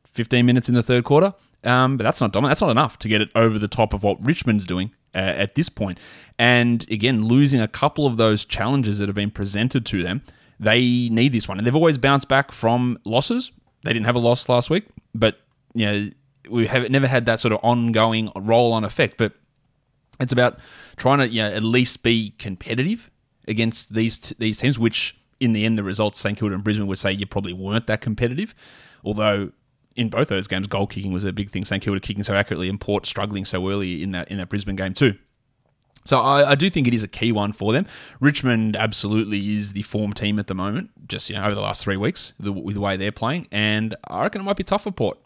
15 0.06 0.45
minutes 0.45 0.67
in 0.67 0.75
the 0.75 0.84
third 0.84 1.06
quarter, 1.06 1.34
um, 1.63 1.95
but 1.95 2.04
that's 2.04 2.19
not 2.19 2.34
dominant. 2.34 2.52
That's 2.52 2.62
not 2.62 2.71
enough 2.71 2.99
to 2.99 3.08
get 3.08 3.21
it 3.21 3.30
over 3.36 3.58
the 3.58 3.69
top 3.69 3.93
of 3.93 4.04
what 4.04 4.17
Richmond's 4.25 4.65
doing 4.65 4.91
uh, 5.15 5.17
at 5.17 5.56
this 5.56 5.69
point. 5.69 5.97
And 6.38 6.86
again, 6.89 7.25
losing 7.25 7.62
a 7.62 7.67
couple 7.67 8.06
of 8.06 8.17
those 8.17 8.43
challenges 8.43 8.99
that 8.99 9.08
have 9.08 9.15
been 9.15 9.32
presented 9.32 9.86
to 9.88 10.04
them, 10.04 10.21
they 10.60 11.08
need 11.10 11.32
this 11.32 11.47
one. 11.47 11.58
And 11.58 11.65
they've 11.65 11.75
always 11.75 11.97
bounced 11.97 12.28
back 12.28 12.52
from 12.52 12.99
losses, 13.06 13.52
they 13.84 13.94
didn't 13.94 14.06
have 14.06 14.15
a 14.15 14.20
loss 14.20 14.50
last 14.50 14.70
week, 14.70 14.86
but 15.13 15.39
you 15.74 15.86
know 15.86 16.10
we 16.50 16.68
have 16.68 16.89
never 16.89 17.08
had 17.08 17.26
that 17.28 17.39
sort 17.39 17.54
of 17.54 17.60
ongoing 17.63 18.32
roll-on 18.36 18.84
effect. 18.84 19.18
But 19.18 19.34
it's 20.20 20.34
about 20.34 20.58
trying 20.98 21.20
to 21.20 21.28
you 21.28 21.42
know, 21.42 21.50
at 21.50 21.63
least 21.63 22.04
be 22.04 22.34
competitive 22.38 23.10
against 23.48 23.94
these 23.94 24.18
t- 24.18 24.36
these 24.39 24.58
teams, 24.58 24.78
which 24.78 25.18
in 25.39 25.54
the 25.54 25.65
end 25.65 25.78
the 25.78 25.84
results 25.84 26.20
St 26.20 26.38
Kilda 26.38 26.56
and 26.56 26.63
Brisbane 26.63 26.88
would 26.88 27.00
say 27.00 27.12
you 27.12 27.26
probably 27.26 27.54
weren't 27.54 27.88
that 27.88 28.02
competitive. 28.02 28.54
Although 29.04 29.52
in 29.96 30.10
both 30.10 30.30
those 30.30 30.48
games, 30.48 30.68
goal 30.68 30.88
kicking 30.88 31.13
was 31.13 31.24
a 31.24 31.34
big 31.34 31.50
thing. 31.50 31.65
St 31.65 31.82
Kilda 31.82 32.00
kicking 32.00 32.24
so 32.24 32.34
accurately, 32.34 32.70
and 32.70 32.80
Port 32.80 33.06
struggling 33.06 33.46
so 33.46 33.70
early 33.70 34.04
in 34.04 34.12
that 34.12 34.30
in 34.30 34.38
that 34.38 34.50
Brisbane 34.50 34.76
game 34.76 34.94
too. 34.94 35.15
So 36.10 36.17
I, 36.17 36.54
I, 36.54 36.56
do 36.56 36.72
think 36.72 36.88
it 36.88 36.93
is 36.95 37.04
a 37.04 37.08
key 37.08 37.32
one 37.32 37.54
for 37.54 37.72
them. 37.72 37.86
Richmond 38.19 38.76
absolutely 38.76 39.54
is 39.54 39.74
the 39.74 39.84
form 39.84 40.12
team 40.12 40.39
at 40.39 40.48
the 40.48 40.56
moment, 40.56 40.89
just 41.08 41.30
you 41.30 41.36
know 41.36 41.43
over 41.43 41.54
the 41.54 41.62
last 41.62 41.84
three 41.84 41.98
weeks 41.98 42.34
the, 42.39 42.52
with 42.52 42.74
the 42.74 42.82
way 42.82 42.98
they're 42.98 43.12
playing, 43.12 43.48
and 43.52 43.95
I 44.08 44.24
reckon 44.24 44.41
it 44.41 44.43
might 44.43 44.58
be 44.58 44.63
tough 44.63 44.86
for 44.86 44.91
Port. 44.91 45.19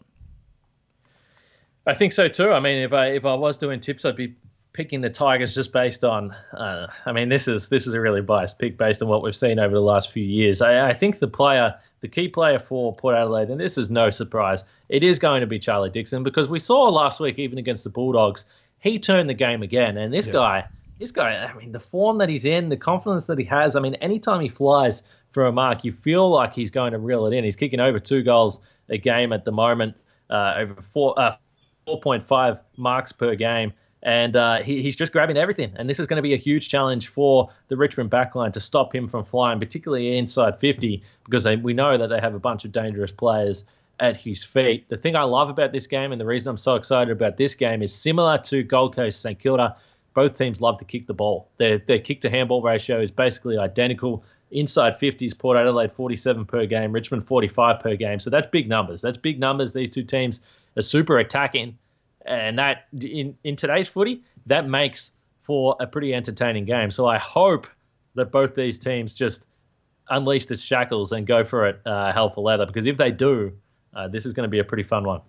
I 1.86 1.94
think 1.94 2.12
so 2.12 2.28
too. 2.28 2.50
I 2.50 2.60
mean, 2.60 2.82
if 2.82 2.92
I 2.92 3.06
if 3.12 3.24
I 3.24 3.32
was 3.32 3.56
doing 3.56 3.80
tips, 3.80 4.04
I'd 4.04 4.14
be 4.14 4.34
picking 4.74 5.00
the 5.00 5.08
Tigers 5.08 5.54
just 5.54 5.72
based 5.72 6.04
on. 6.04 6.36
Uh, 6.52 6.88
I 7.06 7.12
mean, 7.12 7.30
this 7.30 7.48
is 7.48 7.70
this 7.70 7.86
is 7.86 7.94
a 7.94 8.00
really 8.00 8.20
biased 8.20 8.58
pick 8.58 8.76
based 8.76 9.00
on 9.00 9.08
what 9.08 9.22
we've 9.22 9.34
seen 9.34 9.58
over 9.58 9.74
the 9.74 9.80
last 9.80 10.12
few 10.12 10.22
years. 10.22 10.60
I, 10.60 10.90
I 10.90 10.92
think 10.92 11.18
the 11.18 11.28
player, 11.28 11.76
the 12.00 12.08
key 12.08 12.28
player 12.28 12.58
for 12.58 12.94
Port 12.94 13.14
Adelaide, 13.14 13.48
and 13.48 13.58
this 13.58 13.78
is 13.78 13.90
no 13.90 14.10
surprise, 14.10 14.64
it 14.90 15.02
is 15.02 15.18
going 15.18 15.40
to 15.40 15.46
be 15.46 15.58
Charlie 15.58 15.88
Dixon 15.88 16.24
because 16.24 16.46
we 16.46 16.58
saw 16.58 16.90
last 16.90 17.20
week 17.20 17.38
even 17.38 17.56
against 17.56 17.84
the 17.84 17.90
Bulldogs 17.90 18.44
he 18.84 18.98
turned 18.98 19.30
the 19.30 19.34
game 19.34 19.62
again. 19.62 19.96
And 19.96 20.12
this 20.12 20.26
yeah. 20.26 20.32
guy, 20.34 20.64
this 21.00 21.10
guy, 21.10 21.32
I 21.32 21.54
mean, 21.54 21.72
the 21.72 21.80
form 21.80 22.18
that 22.18 22.28
he's 22.28 22.44
in, 22.44 22.68
the 22.68 22.76
confidence 22.76 23.26
that 23.26 23.38
he 23.38 23.44
has. 23.46 23.74
I 23.74 23.80
mean, 23.80 23.94
anytime 23.96 24.40
he 24.42 24.48
flies 24.50 25.02
for 25.32 25.46
a 25.46 25.52
mark, 25.52 25.84
you 25.84 25.92
feel 25.92 26.30
like 26.30 26.54
he's 26.54 26.70
going 26.70 26.92
to 26.92 26.98
reel 26.98 27.26
it 27.26 27.32
in. 27.32 27.42
He's 27.44 27.56
kicking 27.56 27.80
over 27.80 27.98
two 27.98 28.22
goals 28.22 28.60
a 28.90 28.98
game 28.98 29.32
at 29.32 29.46
the 29.46 29.52
moment, 29.52 29.96
uh, 30.28 30.54
over 30.58 30.82
four, 30.82 31.18
uh, 31.18 31.34
4.5 31.88 32.60
marks 32.76 33.10
per 33.10 33.34
game. 33.34 33.72
and 34.02 34.36
uh, 34.36 34.62
he, 34.62 34.82
he's 34.82 34.96
just 34.96 35.12
grabbing 35.12 35.38
everything. 35.38 35.72
And 35.76 35.88
this 35.88 35.98
is 35.98 36.06
going 36.06 36.18
to 36.18 36.22
be 36.22 36.34
a 36.34 36.38
huge 36.38 36.68
challenge 36.68 37.08
for 37.08 37.48
the 37.68 37.76
Richmond 37.78 38.10
backline 38.10 38.52
to 38.52 38.60
stop 38.60 38.94
him 38.94 39.08
from 39.08 39.24
flying, 39.24 39.58
particularly 39.58 40.18
inside 40.18 40.60
50, 40.60 41.02
because 41.24 41.44
they, 41.44 41.56
we 41.56 41.72
know 41.72 41.96
that 41.96 42.08
they 42.08 42.20
have 42.20 42.34
a 42.34 42.38
bunch 42.38 42.66
of 42.66 42.72
dangerous 42.72 43.10
players 43.10 43.64
at 44.00 44.16
his 44.16 44.42
feet. 44.42 44.88
The 44.88 44.96
thing 44.96 45.16
I 45.16 45.22
love 45.22 45.50
about 45.50 45.72
this 45.72 45.86
game, 45.86 46.12
and 46.12 46.20
the 46.20 46.26
reason 46.26 46.50
I'm 46.50 46.56
so 46.56 46.74
excited 46.74 47.10
about 47.10 47.36
this 47.36 47.54
game, 47.54 47.82
is 47.82 47.94
similar 47.94 48.38
to 48.38 48.62
Gold 48.62 48.94
Coast 48.94 49.20
St 49.20 49.38
Kilda. 49.38 49.76
Both 50.14 50.34
teams 50.34 50.60
love 50.60 50.78
to 50.78 50.84
kick 50.84 51.06
the 51.06 51.14
ball. 51.14 51.48
Their, 51.58 51.78
their 51.78 51.98
kick 51.98 52.20
to 52.22 52.30
handball 52.30 52.62
ratio 52.62 53.00
is 53.00 53.10
basically 53.10 53.58
identical. 53.58 54.24
Inside 54.50 55.00
50s, 55.00 55.36
Port 55.36 55.56
Adelaide 55.56 55.92
47 55.92 56.44
per 56.44 56.66
game, 56.66 56.92
Richmond 56.92 57.24
45 57.24 57.80
per 57.80 57.96
game. 57.96 58.20
So 58.20 58.30
that's 58.30 58.46
big 58.46 58.68
numbers. 58.68 59.02
That's 59.02 59.16
big 59.16 59.40
numbers. 59.40 59.72
These 59.72 59.90
two 59.90 60.04
teams 60.04 60.40
are 60.76 60.82
super 60.82 61.18
attacking 61.18 61.76
and 62.24 62.58
that 62.58 62.86
in 62.98 63.36
in 63.44 63.56
today's 63.56 63.88
footy 63.88 64.22
that 64.46 64.66
makes 64.66 65.12
for 65.42 65.76
a 65.78 65.86
pretty 65.86 66.14
entertaining 66.14 66.64
game. 66.64 66.90
So 66.90 67.06
I 67.06 67.18
hope 67.18 67.66
that 68.14 68.30
both 68.30 68.54
these 68.54 68.78
teams 68.78 69.14
just 69.14 69.46
unleash 70.08 70.46
the 70.46 70.56
shackles 70.56 71.12
and 71.12 71.26
go 71.26 71.44
for 71.44 71.66
it 71.68 71.80
uh, 71.84 72.12
hell 72.12 72.30
for 72.30 72.42
leather 72.42 72.66
because 72.66 72.86
if 72.86 72.96
they 72.96 73.10
do, 73.10 73.52
uh, 73.94 74.08
this 74.08 74.26
is 74.26 74.32
going 74.32 74.44
to 74.44 74.50
be 74.50 74.58
a 74.58 74.64
pretty 74.64 74.82
fun 74.82 75.04
one. 75.04 75.20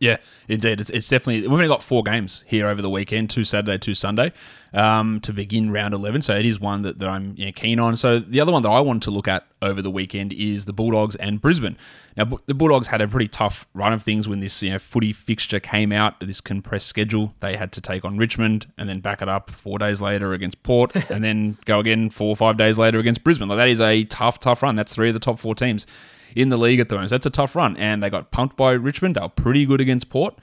Yeah, 0.00 0.18
indeed. 0.46 0.80
It's, 0.80 0.90
it's 0.90 1.08
definitely. 1.08 1.42
We've 1.42 1.52
only 1.52 1.66
got 1.66 1.82
four 1.82 2.02
games 2.02 2.44
here 2.46 2.68
over 2.68 2.80
the 2.80 2.90
weekend 2.90 3.30
two 3.30 3.44
Saturday, 3.44 3.78
two 3.78 3.94
Sunday 3.94 4.32
um, 4.72 5.20
to 5.22 5.32
begin 5.32 5.72
round 5.72 5.92
11. 5.92 6.22
So 6.22 6.36
it 6.36 6.46
is 6.46 6.60
one 6.60 6.82
that, 6.82 7.00
that 7.00 7.08
I'm 7.08 7.34
you 7.36 7.46
know, 7.46 7.52
keen 7.52 7.80
on. 7.80 7.96
So 7.96 8.20
the 8.20 8.40
other 8.40 8.52
one 8.52 8.62
that 8.62 8.68
I 8.68 8.78
wanted 8.80 9.02
to 9.02 9.10
look 9.10 9.26
at 9.26 9.46
over 9.60 9.82
the 9.82 9.90
weekend 9.90 10.32
is 10.32 10.66
the 10.66 10.72
Bulldogs 10.72 11.16
and 11.16 11.40
Brisbane. 11.40 11.76
Now, 12.16 12.26
the 12.46 12.54
Bulldogs 12.54 12.88
had 12.88 13.00
a 13.00 13.08
pretty 13.08 13.26
tough 13.28 13.66
run 13.74 13.92
of 13.92 14.02
things 14.04 14.28
when 14.28 14.38
this 14.38 14.62
you 14.62 14.70
know, 14.70 14.78
footy 14.78 15.12
fixture 15.12 15.58
came 15.58 15.90
out, 15.90 16.20
this 16.20 16.40
compressed 16.40 16.86
schedule. 16.86 17.34
They 17.40 17.56
had 17.56 17.72
to 17.72 17.80
take 17.80 18.04
on 18.04 18.18
Richmond 18.18 18.66
and 18.78 18.88
then 18.88 19.00
back 19.00 19.20
it 19.20 19.28
up 19.28 19.50
four 19.50 19.78
days 19.78 20.00
later 20.00 20.32
against 20.32 20.62
Port 20.62 20.94
and 21.10 21.24
then 21.24 21.58
go 21.64 21.80
again 21.80 22.10
four 22.10 22.28
or 22.28 22.36
five 22.36 22.56
days 22.56 22.78
later 22.78 23.00
against 23.00 23.24
Brisbane. 23.24 23.48
Like 23.48 23.58
that 23.58 23.68
is 23.68 23.80
a 23.80 24.04
tough, 24.04 24.38
tough 24.38 24.62
run. 24.62 24.76
That's 24.76 24.94
three 24.94 25.08
of 25.08 25.14
the 25.14 25.20
top 25.20 25.40
four 25.40 25.56
teams 25.56 25.88
in 26.34 26.48
the 26.48 26.56
league 26.56 26.80
at 26.80 26.88
the 26.88 26.94
moment. 26.94 27.10
So 27.10 27.14
that's 27.16 27.26
a 27.26 27.30
tough 27.30 27.54
run. 27.56 27.76
And 27.76 28.02
they 28.02 28.10
got 28.10 28.30
pumped 28.30 28.56
by 28.56 28.72
Richmond. 28.72 29.16
They 29.16 29.20
were 29.20 29.28
pretty 29.28 29.66
good 29.66 29.80
against 29.80 30.10
Port. 30.10 30.38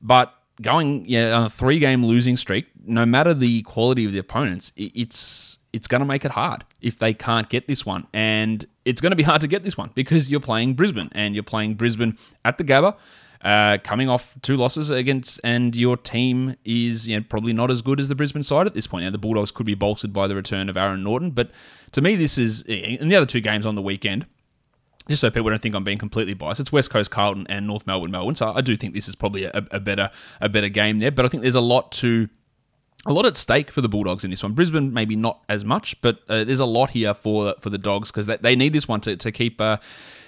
But 0.00 0.34
going 0.60 1.04
yeah, 1.06 1.32
on 1.32 1.44
a 1.44 1.50
three 1.50 1.78
game 1.78 2.04
losing 2.04 2.36
streak, 2.36 2.66
no 2.84 3.06
matter 3.06 3.34
the 3.34 3.62
quality 3.62 4.04
of 4.04 4.12
the 4.12 4.18
opponents, 4.18 4.72
it's 4.76 5.58
it's 5.72 5.88
going 5.88 6.00
to 6.00 6.06
make 6.06 6.24
it 6.24 6.32
hard 6.32 6.64
if 6.82 6.98
they 6.98 7.14
can't 7.14 7.48
get 7.48 7.66
this 7.66 7.86
one. 7.86 8.06
And 8.12 8.66
it's 8.84 9.00
going 9.00 9.10
to 9.10 9.16
be 9.16 9.22
hard 9.30 9.40
to 9.40 9.48
get 9.48 9.62
this 9.62 9.76
one 9.76 9.90
because 9.94 10.30
you're 10.30 10.40
playing 10.40 10.74
Brisbane 10.74 11.10
and 11.12 11.34
you're 11.34 11.44
playing 11.44 11.74
Brisbane 11.74 12.18
at 12.44 12.58
the 12.58 12.64
Gabba. 12.64 12.96
Uh, 13.42 13.76
coming 13.82 14.08
off 14.08 14.36
two 14.42 14.56
losses 14.56 14.88
against, 14.88 15.40
and 15.42 15.74
your 15.74 15.96
team 15.96 16.54
is 16.64 17.08
you 17.08 17.18
know, 17.18 17.24
probably 17.28 17.52
not 17.52 17.72
as 17.72 17.82
good 17.82 17.98
as 17.98 18.06
the 18.06 18.14
Brisbane 18.14 18.44
side 18.44 18.68
at 18.68 18.74
this 18.74 18.86
point. 18.86 19.04
Now, 19.04 19.10
the 19.10 19.18
Bulldogs 19.18 19.50
could 19.50 19.66
be 19.66 19.74
bolstered 19.74 20.12
by 20.12 20.28
the 20.28 20.36
return 20.36 20.68
of 20.68 20.76
Aaron 20.76 21.02
Naughton, 21.02 21.32
but 21.32 21.50
to 21.90 22.00
me, 22.00 22.14
this 22.14 22.38
is 22.38 22.62
in 22.62 23.08
the 23.08 23.16
other 23.16 23.26
two 23.26 23.40
games 23.40 23.66
on 23.66 23.74
the 23.74 23.82
weekend 23.82 24.26
just 25.08 25.20
so 25.20 25.30
people 25.30 25.50
don't 25.50 25.60
think 25.60 25.74
I'm 25.74 25.84
being 25.84 25.98
completely 25.98 26.34
biased, 26.34 26.60
it's 26.60 26.72
West 26.72 26.90
Coast 26.90 27.10
Carlton 27.10 27.46
and 27.48 27.66
North 27.66 27.86
Melbourne 27.86 28.10
Melbourne. 28.10 28.34
So 28.34 28.52
I 28.52 28.60
do 28.60 28.76
think 28.76 28.94
this 28.94 29.08
is 29.08 29.14
probably 29.14 29.44
a, 29.44 29.66
a, 29.70 29.80
better 29.80 30.10
a 30.40 30.48
better 30.48 30.68
game 30.68 30.98
there. 30.98 31.10
But 31.10 31.24
I 31.24 31.28
think 31.28 31.42
there's 31.42 31.54
a 31.54 31.60
lot 31.60 31.92
to 31.92 32.28
a 33.04 33.12
lot 33.12 33.26
at 33.26 33.36
stake 33.36 33.70
for 33.70 33.80
the 33.80 33.88
Bulldogs 33.88 34.24
in 34.24 34.30
this 34.30 34.42
one. 34.42 34.52
Brisbane 34.52 34.92
maybe 34.92 35.16
not 35.16 35.42
as 35.48 35.64
much, 35.64 36.00
but 36.02 36.20
uh, 36.28 36.44
there's 36.44 36.60
a 36.60 36.64
lot 36.64 36.90
here 36.90 37.14
for 37.14 37.54
for 37.60 37.70
the 37.70 37.78
Dogs 37.78 38.10
because 38.10 38.26
they, 38.26 38.56
need 38.56 38.72
this 38.72 38.86
one 38.86 39.00
to, 39.02 39.16
to 39.16 39.32
keep 39.32 39.60
uh, 39.60 39.78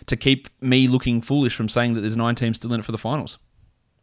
to 0.06 0.16
keep 0.16 0.48
me 0.60 0.88
looking 0.88 1.20
foolish 1.20 1.54
from 1.54 1.68
saying 1.68 1.94
that 1.94 2.00
there's 2.00 2.16
nine 2.16 2.34
teams 2.34 2.56
still 2.56 2.72
in 2.72 2.80
it 2.80 2.84
for 2.84 2.92
the 2.92 2.98
finals. 2.98 3.38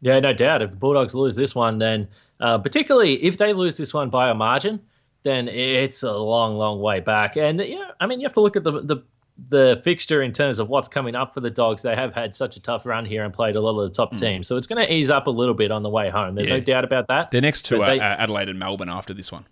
Yeah, 0.01 0.19
no 0.19 0.33
doubt. 0.33 0.61
If 0.61 0.71
the 0.71 0.77
Bulldogs 0.77 1.13
lose 1.13 1.35
this 1.35 1.53
one, 1.53 1.77
then 1.77 2.07
uh, 2.39 2.57
particularly 2.57 3.23
if 3.23 3.37
they 3.37 3.53
lose 3.53 3.77
this 3.77 3.93
one 3.93 4.09
by 4.09 4.29
a 4.29 4.33
margin, 4.33 4.79
then 5.23 5.47
it's 5.47 6.01
a 6.01 6.11
long, 6.11 6.55
long 6.55 6.79
way 6.79 6.99
back. 7.01 7.35
And 7.35 7.59
you 7.59 7.75
know, 7.75 7.91
I 7.99 8.07
mean, 8.07 8.19
you 8.19 8.25
have 8.25 8.33
to 8.33 8.41
look 8.41 8.55
at 8.55 8.63
the 8.63 8.81
the 8.81 9.03
the 9.49 9.81
fixture 9.83 10.21
in 10.21 10.31
terms 10.31 10.59
of 10.59 10.69
what's 10.69 10.87
coming 10.87 11.15
up 11.15 11.33
for 11.33 11.41
the 11.41 11.49
Dogs, 11.49 11.81
they 11.81 11.95
have 11.95 12.13
had 12.13 12.35
such 12.35 12.57
a 12.57 12.59
tough 12.59 12.85
run 12.85 13.05
here 13.05 13.23
and 13.23 13.33
played 13.33 13.55
a 13.55 13.61
lot 13.61 13.79
of 13.79 13.89
the 13.89 13.95
top 13.95 14.13
mm. 14.13 14.19
teams. 14.19 14.47
So 14.47 14.57
it's 14.57 14.67
going 14.67 14.85
to 14.85 14.93
ease 14.93 15.09
up 15.09 15.27
a 15.27 15.31
little 15.31 15.55
bit 15.55 15.71
on 15.71 15.83
the 15.83 15.89
way 15.89 16.09
home. 16.09 16.33
There's 16.33 16.47
yeah. 16.47 16.57
no 16.57 16.59
doubt 16.59 16.83
about 16.83 17.07
that. 17.07 17.31
The 17.31 17.41
next 17.41 17.63
two 17.63 17.77
but 17.77 17.89
are 17.89 17.93
they, 17.95 17.99
Adelaide 17.99 18.49
and 18.49 18.59
Melbourne 18.59 18.89
after 18.89 19.13
this 19.13 19.31
one. 19.31 19.45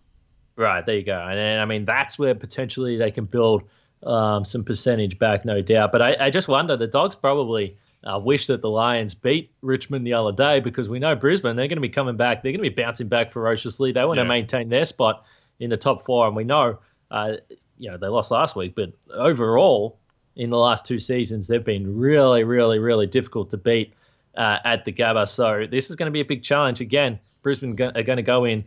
Right, 0.56 0.86
there 0.86 0.98
you 0.98 1.04
go. 1.04 1.20
And, 1.20 1.40
and 1.40 1.62
I 1.62 1.66
mean, 1.66 1.86
that's 1.86 2.20
where 2.20 2.36
potentially 2.36 2.98
they 2.98 3.12
can 3.12 3.26
build 3.26 3.64
um, 4.04 4.46
some 4.46 4.64
percentage 4.64 5.18
back, 5.18 5.46
no 5.46 5.62
doubt. 5.62 5.92
But 5.92 6.02
I, 6.02 6.16
I 6.20 6.30
just 6.30 6.48
wonder, 6.48 6.76
the 6.78 6.88
Dogs 6.88 7.16
probably 7.16 7.78
uh, 8.04 8.20
wish 8.20 8.48
that 8.48 8.62
the 8.62 8.70
Lions 8.70 9.14
beat 9.14 9.52
Richmond 9.62 10.06
the 10.06 10.14
other 10.14 10.32
day 10.32 10.60
because 10.60 10.90
we 10.90 11.00
know 11.00 11.16
Brisbane, 11.16 11.56
they're 11.56 11.68
going 11.68 11.78
to 11.78 11.82
be 11.82 11.90
coming 11.90 12.18
back. 12.18 12.44
They're 12.44 12.52
going 12.52 12.64
to 12.64 12.70
be 12.70 12.82
bouncing 12.82 13.08
back 13.08 13.32
ferociously. 13.32 13.92
They 13.92 14.04
want 14.06 14.18
yeah. 14.18 14.24
to 14.24 14.30
maintain 14.30 14.70
their 14.70 14.86
spot 14.86 15.26
in 15.60 15.70
the 15.70 15.78
top 15.78 16.06
four. 16.06 16.28
And 16.28 16.36
we 16.36 16.44
know 16.44 16.80
uh, 17.12 17.34
you 17.80 17.90
know 17.90 17.98
they 17.98 18.08
lost 18.08 18.30
last 18.30 18.56
week, 18.56 18.76
but 18.76 18.92
overall 19.14 19.98
in 20.36 20.52
the 20.52 20.58
last 20.58 20.86
two 20.86 21.00
seasons 21.00 21.48
they've 21.48 21.66
been 21.66 21.98
really, 21.98 22.44
really, 22.44 22.78
really 22.78 23.08
difficult 23.08 23.50
to 23.50 23.58
beat 23.58 23.94
uh, 24.38 24.58
at 24.64 24.86
the 24.86 24.92
Gabba. 24.92 25.28
So 25.28 25.66
this 25.70 25.90
is 25.90 25.96
going 25.96 26.08
to 26.08 26.12
be 26.12 26.22
a 26.22 26.26
big 26.26 26.44
challenge 26.44 26.82
again. 26.82 27.20
Brisbane 27.42 27.72
are 27.82 28.04
going 28.04 28.18
to 28.18 28.22
go 28.22 28.46
in 28.46 28.64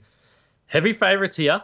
heavy 0.67 0.93
favourites 0.93 1.37
here, 1.37 1.63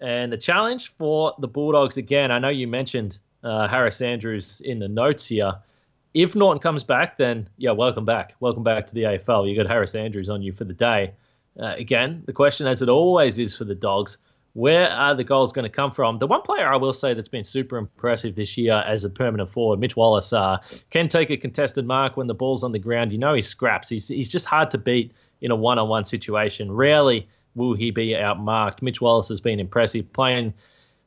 and 0.00 0.32
the 0.32 0.36
challenge 0.36 0.92
for 0.98 1.34
the 1.38 1.48
Bulldogs 1.48 1.96
again. 1.96 2.30
I 2.30 2.38
know 2.38 2.48
you 2.48 2.66
mentioned 2.66 3.18
uh, 3.42 3.68
Harris 3.68 4.02
Andrews 4.02 4.60
in 4.64 4.78
the 4.78 4.88
notes 4.88 5.24
here. 5.26 5.54
If 6.12 6.36
Naughton 6.36 6.60
comes 6.60 6.84
back, 6.84 7.18
then 7.18 7.48
yeah, 7.56 7.72
welcome 7.72 8.04
back. 8.04 8.34
Welcome 8.40 8.62
back 8.62 8.86
to 8.86 8.94
the 8.94 9.02
AFL. 9.02 9.48
You 9.48 9.56
got 9.56 9.68
Harris 9.68 9.94
Andrews 9.94 10.28
on 10.28 10.42
you 10.42 10.52
for 10.52 10.64
the 10.64 10.72
day. 10.72 11.12
Uh, 11.58 11.74
again, 11.76 12.22
the 12.26 12.32
question, 12.32 12.66
as 12.66 12.82
it 12.82 12.88
always 12.88 13.38
is 13.38 13.56
for 13.56 13.64
the 13.64 13.74
Dogs, 13.74 14.18
where 14.54 14.88
are 14.88 15.14
the 15.14 15.24
goals 15.24 15.52
going 15.52 15.64
to 15.64 15.68
come 15.68 15.90
from? 15.90 16.18
The 16.18 16.26
one 16.28 16.42
player 16.42 16.72
I 16.72 16.76
will 16.76 16.92
say 16.92 17.12
that's 17.12 17.28
been 17.28 17.44
super 17.44 17.76
impressive 17.76 18.36
this 18.36 18.56
year 18.56 18.82
as 18.86 19.04
a 19.04 19.10
permanent 19.10 19.50
forward, 19.50 19.80
Mitch 19.80 19.96
Wallis, 19.96 20.32
uh, 20.32 20.58
can 20.90 21.08
take 21.08 21.30
a 21.30 21.36
contested 21.36 21.86
mark 21.86 22.16
when 22.16 22.28
the 22.28 22.34
ball's 22.34 22.62
on 22.62 22.72
the 22.72 22.78
ground. 22.78 23.12
You 23.12 23.18
know 23.18 23.34
he 23.34 23.42
scraps. 23.42 23.88
He's, 23.88 24.08
he's 24.08 24.28
just 24.28 24.46
hard 24.46 24.70
to 24.70 24.78
beat 24.78 25.12
in 25.40 25.50
a 25.50 25.56
one 25.56 25.78
on 25.78 25.88
one 25.88 26.04
situation. 26.04 26.70
Rarely 26.70 27.28
will 27.56 27.74
he 27.74 27.90
be 27.90 28.10
outmarked. 28.10 28.80
Mitch 28.80 29.00
Wallis 29.00 29.28
has 29.28 29.40
been 29.40 29.58
impressive, 29.58 30.12
playing 30.12 30.54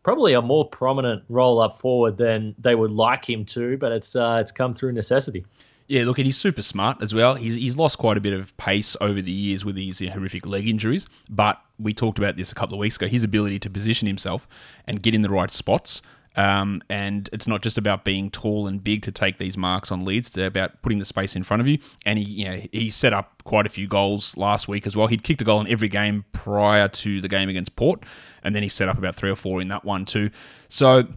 probably 0.08 0.32
a 0.32 0.41
more 0.41 0.63
prominent 0.63 1.22
role 1.28 1.60
up 1.60 1.78
forward 1.78 2.15
than 2.17 2.56
they 2.58 2.76
would 2.76 2.93
like 2.93 3.30
him 3.30 3.43
to, 3.43 3.76
but 3.78 3.91
it's 3.91 4.15
uh, 4.15 4.38
it's 4.39 4.54
come 4.54 4.74
through 4.74 4.93
necessity. 4.93 5.46
Yeah, 5.88 6.06
look, 6.06 6.17
and 6.17 6.26
he's 6.26 6.38
super 6.38 6.62
smart 6.62 7.02
as 7.02 7.13
well. 7.13 7.36
He's, 7.36 7.56
he's 7.56 7.76
lost 7.76 7.98
quite 7.98 8.15
a 8.15 8.22
bit 8.22 8.32
of 8.32 8.56
pace 8.56 8.96
over 9.02 9.22
the 9.22 9.32
years 9.32 9.65
with 9.65 9.76
these 9.76 10.00
know, 10.00 10.10
horrific 10.12 10.46
leg 10.48 10.65
injuries, 10.65 11.08
but 11.30 11.62
we 11.78 11.93
talked 11.93 12.20
about 12.20 12.38
this 12.38 12.54
a 12.54 12.56
couple 12.56 12.74
of 12.74 12.80
weeks 12.80 12.96
ago. 12.96 13.08
His 13.08 13.26
ability 13.26 13.60
to 13.60 13.70
position 13.70 14.08
himself 14.08 14.48
and 14.86 15.04
get 15.04 15.13
in 15.13 15.24
the 15.24 15.30
right 15.30 15.52
spots. 15.52 16.02
Um, 16.38 16.84
and 16.88 17.30
it's 17.34 17.47
not 17.47 17.63
just 17.63 17.80
about 17.80 18.06
being 18.06 18.30
tall 18.30 18.67
and 18.67 18.82
big 18.84 19.02
to 19.02 19.12
take 19.12 19.39
these 19.39 19.58
marks 19.58 19.91
on 19.91 20.06
leads. 20.06 20.30
It's 20.30 20.38
about 20.38 20.82
putting 20.84 21.00
the 21.00 21.06
space 21.06 21.36
in 21.36 21.43
front 21.43 21.62
of 21.62 21.67
you. 21.67 21.80
And 22.06 22.19
he, 22.19 22.26
you 22.26 22.45
know, 22.45 22.62
he 22.71 22.91
set 22.91 23.12
up 23.12 23.41
quite 23.43 23.65
a 23.65 23.69
few 23.69 23.88
goals 23.88 24.38
last 24.38 24.67
week 24.67 24.86
as 24.86 24.95
well. 24.95 25.08
He'd 25.08 25.23
kicked 25.23 25.41
a 25.41 25.43
goal 25.43 25.60
in 25.60 25.67
every 25.67 25.89
game 25.89 26.26
prior 26.34 26.88
to 26.88 27.19
the 27.19 27.28
game 27.28 27.50
against 27.50 27.76
Port, 27.76 28.04
and 28.43 28.56
then 28.56 28.62
he 28.62 28.69
set 28.69 28.88
up 28.88 28.97
about 28.97 29.15
three 29.15 29.32
or 29.32 29.36
four 29.36 29.62
in 29.62 29.67
that 29.69 29.84
one 29.84 30.06
too. 30.06 30.30
So 30.69 31.08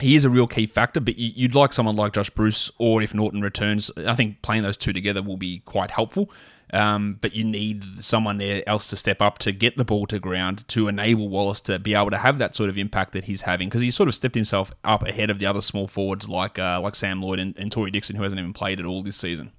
he 0.00 0.16
is 0.16 0.24
a 0.24 0.30
real 0.30 0.46
key 0.46 0.66
factor, 0.66 1.00
but 1.00 1.18
you'd 1.18 1.54
like 1.54 1.72
someone 1.72 1.96
like 1.96 2.12
Josh 2.14 2.30
Bruce, 2.30 2.70
or 2.78 3.02
if 3.02 3.12
Naughton 3.12 3.42
returns, 3.42 3.90
I 3.98 4.14
think 4.14 4.40
playing 4.42 4.62
those 4.62 4.76
two 4.76 4.92
together 4.92 5.22
will 5.22 5.36
be 5.36 5.58
quite 5.60 5.90
helpful. 5.90 6.30
Um, 6.72 7.16
but 7.20 7.34
you 7.34 7.44
need 7.44 7.82
someone 8.04 8.38
there 8.38 8.62
else 8.66 8.88
to 8.88 8.96
step 8.96 9.22
up 9.22 9.38
to 9.38 9.52
get 9.52 9.76
the 9.76 9.84
ball 9.84 10.06
to 10.06 10.18
ground 10.18 10.68
to 10.68 10.88
enable 10.88 11.28
Wallis 11.28 11.60
to 11.62 11.78
be 11.78 11.94
able 11.94 12.10
to 12.10 12.18
have 12.18 12.38
that 12.38 12.54
sort 12.54 12.68
of 12.68 12.76
impact 12.76 13.12
that 13.12 13.24
he's 13.24 13.42
having 13.42 13.68
because 13.68 13.80
he's 13.80 13.96
sort 13.96 14.08
of 14.08 14.14
stepped 14.14 14.34
himself 14.34 14.70
up 14.84 15.02
ahead 15.02 15.30
of 15.30 15.38
the 15.38 15.46
other 15.46 15.62
small 15.62 15.86
forwards 15.86 16.28
like 16.28 16.58
uh, 16.58 16.80
like 16.80 16.94
Sam 16.94 17.22
Lloyd 17.22 17.38
and, 17.38 17.58
and 17.58 17.72
Tory 17.72 17.90
Dickson, 17.90 18.16
who 18.16 18.22
hasn't 18.22 18.38
even 18.38 18.52
played 18.52 18.80
at 18.80 18.86
all 18.86 19.02
this 19.02 19.16
season. 19.16 19.52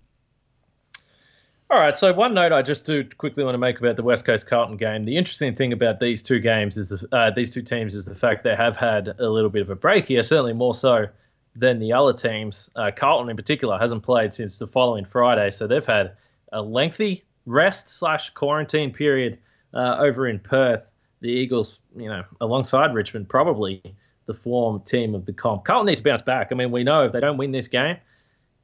All 1.72 1.80
right. 1.80 1.95
So 1.95 2.12
one 2.13 2.34
note 2.34 2.52
I 2.52 2.63
just 2.63 2.86
do 2.86 3.04
quickly 3.04 3.43
want 3.43 3.54
to 3.54 3.60
make 3.60 3.80
about 3.80 3.95
the 3.95 4.04
West 4.04 4.26
Coast 4.26 4.48
Carlton 4.48 4.78
game. 4.78 5.06
The 5.06 5.17
interesting 5.17 5.56
thing 5.56 5.72
about 5.72 6.00
these 6.00 6.24
two 6.24 6.39
games 6.39 6.78
is 6.78 6.89
the, 6.89 7.08
uh, 7.15 7.30
these 7.30 7.54
two 7.54 7.62
teams 7.62 7.93
is 7.93 8.06
the 8.06 8.15
fact 8.15 8.43
they 8.43 8.56
have 8.56 8.76
had 8.76 9.08
a 9.19 9.30
little 9.30 9.52
bit 9.52 9.62
of 9.62 9.69
a 9.69 9.76
break 9.76 10.08
here, 10.08 10.24
certainly 10.24 10.54
more 10.54 10.74
so 10.74 11.08
than 11.56 11.78
the 11.78 11.93
other 11.93 12.13
teams. 12.13 12.72
Uh, 12.76 12.89
Carlton 12.95 13.30
in 13.30 13.36
particular 13.36 13.78
hasn't 13.78 14.02
played 14.02 14.34
since 14.34 14.58
the 14.58 14.65
following 14.65 15.06
Friday, 15.06 15.52
so 15.52 15.67
they've 15.67 15.86
had 15.86 16.13
a 16.52 16.62
lengthy 16.62 17.24
rest 17.46 17.90
slash 17.90 18.30
quarantine 18.32 18.92
period 18.92 19.40
uh, 19.74 19.98
over 20.00 20.28
in 20.28 20.40
Perth. 20.40 20.84
The 21.22 21.30
Eagles, 21.30 21.80
you 21.96 22.08
know, 22.08 22.24
alongside 22.40 22.94
Richmond, 22.94 23.28
probably 23.28 23.82
the 24.26 24.34
form 24.34 24.80
team 24.82 25.16
of 25.16 25.26
the 25.26 25.34
comp. 25.34 25.66
Carlton 25.66 25.88
need 25.88 25.98
to 25.98 26.04
bounce 26.04 26.22
back. 26.22 26.50
I 26.52 26.56
mean, 26.56 26.72
we 26.72 26.84
know 26.84 27.06
if 27.06 27.12
they 27.12 27.20
don't 27.20 27.38
win 27.38 27.52
this 27.52 27.68
game, 27.68 27.98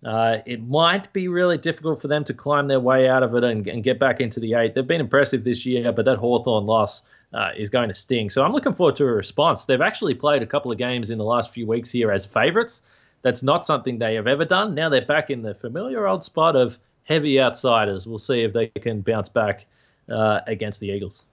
uh, 0.06 0.38
it 0.46 0.62
might 0.62 1.12
be 1.12 1.28
really 1.28 1.58
difficult 1.58 2.00
for 2.00 2.08
them 2.08 2.24
to 2.24 2.34
climb 2.34 2.68
their 2.68 2.80
way 2.80 3.10
out 3.10 3.24
of 3.24 3.34
it 3.34 3.44
and, 3.44 3.68
and 3.68 3.84
get 3.84 4.00
back 4.00 4.22
into 4.22 4.40
the 4.40 4.54
eight. 4.54 4.76
They've 4.76 4.86
been 4.86 5.02
impressive 5.02 5.44
this 5.44 5.66
year, 5.66 5.92
but 5.92 6.06
that 6.06 6.18
Hawthorn 6.18 6.66
loss 6.66 7.02
uh, 7.34 7.50
is 7.58 7.70
going 7.70 7.90
to 7.90 7.96
sting. 7.96 8.30
So 8.30 8.44
I'm 8.44 8.54
looking 8.54 8.74
forward 8.74 8.96
to 8.98 9.06
a 9.06 9.12
response. 9.12 9.66
They've 9.66 9.82
actually 9.82 10.14
played 10.14 10.44
a 10.44 10.46
couple 10.46 10.72
of 10.72 10.78
games 10.78 11.10
in 11.10 11.18
the 11.18 11.24
last 11.24 11.52
few 11.52 11.66
weeks 11.66 11.90
here 11.90 12.12
as 12.12 12.26
favourites. 12.26 12.84
That's 13.24 13.42
not 13.42 13.66
something 13.66 13.98
they 13.98 14.14
have 14.14 14.28
ever 14.28 14.46
done. 14.46 14.76
Now 14.76 14.90
they're 14.90 15.02
back 15.02 15.32
in 15.32 15.42
the 15.42 15.56
familiar 15.56 16.06
old 16.06 16.24
spot 16.24 16.56
of 16.56 16.78
heavy 17.06 17.40
outsiders. 17.40 18.06
We'll 18.06 18.20
see 18.20 18.42
if 18.42 18.54
they 18.54 18.68
can 18.68 19.02
bounce 19.02 19.30
back 19.30 19.66
uh, 20.10 20.42
against 20.46 20.80
the 20.82 20.90
Eagles. 20.90 21.26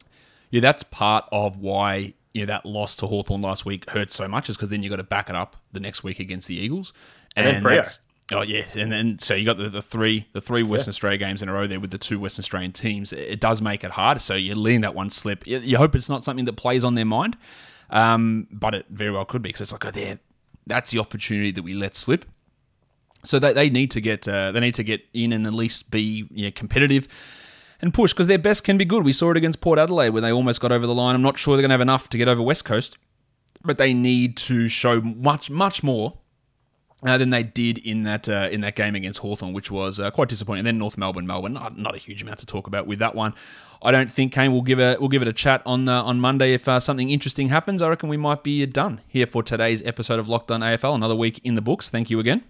Yeah, 0.50 0.60
that's 0.60 0.82
part 0.84 1.26
of 1.32 1.58
why 1.58 2.14
you 2.32 2.42
know, 2.42 2.46
that 2.46 2.64
loss 2.64 2.96
to 2.96 3.06
Hawthorn 3.06 3.42
last 3.42 3.66
week 3.66 3.90
hurt 3.90 4.12
so 4.12 4.28
much, 4.28 4.48
is 4.48 4.56
because 4.56 4.68
then 4.68 4.82
you 4.82 4.90
got 4.90 4.96
to 4.96 5.02
back 5.02 5.28
it 5.28 5.36
up 5.36 5.56
the 5.72 5.80
next 5.80 6.04
week 6.04 6.20
against 6.20 6.48
the 6.48 6.56
Eagles. 6.56 6.92
And, 7.36 7.46
and 7.46 7.56
then 7.56 7.62
Freo. 7.62 7.98
Oh 8.30 8.40
yeah, 8.40 8.64
and 8.74 8.90
then 8.90 9.18
so 9.18 9.34
you 9.34 9.44
got 9.44 9.58
the, 9.58 9.68
the 9.68 9.82
three 9.82 10.26
the 10.32 10.40
three 10.40 10.62
Western 10.62 10.90
yeah. 10.90 10.94
Australia 10.94 11.18
games 11.18 11.42
in 11.42 11.48
a 11.48 11.52
row 11.52 11.66
there 11.66 11.80
with 11.80 11.90
the 11.90 11.98
two 11.98 12.18
Western 12.18 12.42
Australian 12.42 12.72
teams. 12.72 13.12
It 13.12 13.40
does 13.40 13.60
make 13.60 13.84
it 13.84 13.90
hard. 13.90 14.20
So 14.22 14.34
you're 14.34 14.56
letting 14.56 14.82
that 14.82 14.94
one 14.94 15.10
slip. 15.10 15.46
You, 15.46 15.58
you 15.58 15.76
hope 15.76 15.94
it's 15.94 16.08
not 16.08 16.24
something 16.24 16.46
that 16.46 16.54
plays 16.54 16.84
on 16.84 16.94
their 16.94 17.04
mind, 17.04 17.36
um, 17.90 18.46
but 18.50 18.74
it 18.74 18.86
very 18.88 19.10
well 19.10 19.24
could 19.24 19.42
be 19.42 19.48
because 19.50 19.60
it's 19.60 19.72
like 19.72 19.84
oh, 19.84 19.90
there, 19.90 20.18
that's 20.66 20.92
the 20.92 20.98
opportunity 20.98 21.50
that 21.50 21.62
we 21.62 21.74
let 21.74 21.94
slip. 21.94 22.24
So 23.24 23.38
they, 23.38 23.52
they 23.52 23.70
need 23.70 23.90
to 23.92 24.00
get 24.00 24.26
uh, 24.26 24.52
they 24.52 24.60
need 24.60 24.74
to 24.74 24.84
get 24.84 25.02
in 25.12 25.32
and 25.32 25.46
at 25.46 25.54
least 25.54 25.90
be 25.90 26.26
you 26.30 26.46
know, 26.46 26.50
competitive 26.50 27.08
and 27.80 27.92
push 27.92 28.12
because 28.12 28.26
their 28.26 28.38
best 28.38 28.64
can 28.64 28.76
be 28.76 28.84
good. 28.84 29.04
We 29.04 29.12
saw 29.12 29.30
it 29.30 29.36
against 29.36 29.60
Port 29.60 29.78
Adelaide 29.78 30.10
when 30.10 30.22
they 30.22 30.32
almost 30.32 30.60
got 30.60 30.72
over 30.72 30.86
the 30.86 30.94
line. 30.94 31.14
I'm 31.14 31.22
not 31.22 31.38
sure 31.38 31.56
they're 31.56 31.62
going 31.62 31.70
to 31.70 31.74
have 31.74 31.80
enough 31.80 32.08
to 32.10 32.18
get 32.18 32.28
over 32.28 32.42
West 32.42 32.64
Coast, 32.64 32.98
but 33.64 33.78
they 33.78 33.92
need 33.92 34.36
to 34.38 34.68
show 34.68 35.00
much 35.00 35.50
much 35.50 35.82
more 35.82 36.18
uh, 37.04 37.18
than 37.18 37.30
they 37.30 37.42
did 37.42 37.78
in 37.78 38.04
that 38.04 38.28
uh, 38.28 38.48
in 38.50 38.60
that 38.60 38.76
game 38.76 38.94
against 38.94 39.18
Hawthorn, 39.20 39.52
which 39.52 39.70
was 39.70 39.98
uh, 39.98 40.10
quite 40.10 40.28
disappointing. 40.28 40.60
And 40.60 40.66
then 40.66 40.78
North 40.78 40.96
Melbourne, 40.96 41.26
Melbourne, 41.26 41.52
not, 41.52 41.76
not, 41.76 41.94
a 41.94 41.98
huge 41.98 42.22
amount 42.22 42.38
to 42.38 42.46
talk 42.46 42.66
about 42.66 42.86
with 42.86 43.00
that 43.00 43.14
one. 43.14 43.34
I 43.82 43.90
don't 43.90 44.10
think 44.10 44.32
Kane 44.32 44.52
will 44.52 44.62
give 44.62 44.78
a 44.78 44.96
we'll 45.00 45.08
give 45.08 45.22
it 45.22 45.28
a 45.28 45.32
chat 45.32 45.62
on 45.66 45.88
uh, 45.88 46.02
on 46.02 46.20
Monday 46.20 46.54
if 46.54 46.68
uh, 46.68 46.78
something 46.80 47.10
interesting 47.10 47.48
happens. 47.48 47.82
I 47.82 47.88
reckon 47.88 48.08
we 48.08 48.16
might 48.16 48.42
be 48.42 48.64
done 48.66 49.00
here 49.08 49.26
for 49.26 49.42
today's 49.42 49.82
episode 49.82 50.20
of 50.20 50.28
Locked 50.28 50.50
On 50.50 50.60
AFL. 50.60 50.94
Another 50.94 51.16
week 51.16 51.40
in 51.42 51.56
the 51.56 51.62
books. 51.62 51.90
Thank 51.90 52.10
you 52.10 52.20
again. 52.20 52.44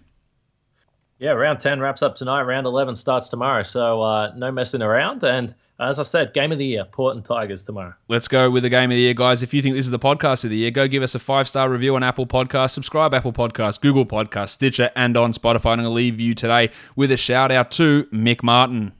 Yeah, 1.23 1.31
round 1.31 1.61
ten 1.61 1.79
wraps 1.79 2.01
up 2.01 2.15
tonight. 2.15 2.41
Round 2.41 2.67
eleven 2.67 2.95
starts 2.95 3.29
tomorrow. 3.29 3.63
So 3.63 4.01
uh, 4.01 4.33
no 4.35 4.51
messing 4.51 4.81
around 4.81 5.23
and 5.23 5.55
as 5.79 5.97
I 5.97 6.03
said, 6.03 6.33
game 6.33 6.51
of 6.51 6.59
the 6.59 6.65
year, 6.65 6.83
Port 6.83 7.15
and 7.15 7.23
Tigers 7.23 7.63
tomorrow. 7.63 7.93
Let's 8.09 8.27
go 8.27 8.51
with 8.51 8.63
the 8.63 8.69
game 8.69 8.91
of 8.91 8.95
the 8.95 9.01
year, 9.01 9.13
guys. 9.13 9.41
If 9.41 9.53
you 9.53 9.61
think 9.61 9.73
this 9.73 9.85
is 9.85 9.91
the 9.91 9.99
podcast 9.99 10.43
of 10.43 10.49
the 10.49 10.57
year, 10.57 10.69
go 10.69 10.85
give 10.85 11.01
us 11.01 11.15
a 11.15 11.19
five 11.19 11.47
star 11.47 11.69
review 11.69 11.95
on 11.95 12.03
Apple 12.03 12.27
Podcasts, 12.27 12.71
subscribe 12.71 13.13
Apple 13.13 13.31
Podcasts, 13.31 13.79
Google 13.79 14.05
Podcasts, 14.05 14.49
Stitcher, 14.49 14.91
and 14.97 15.15
on 15.15 15.31
Spotify. 15.31 15.63
Going 15.63 15.79
to 15.79 15.89
leave 15.89 16.19
you 16.19 16.35
today 16.35 16.71
with 16.97 17.09
a 17.09 17.17
shout 17.17 17.51
out 17.51 17.71
to 17.71 18.03
Mick 18.11 18.43
Martin. 18.43 18.91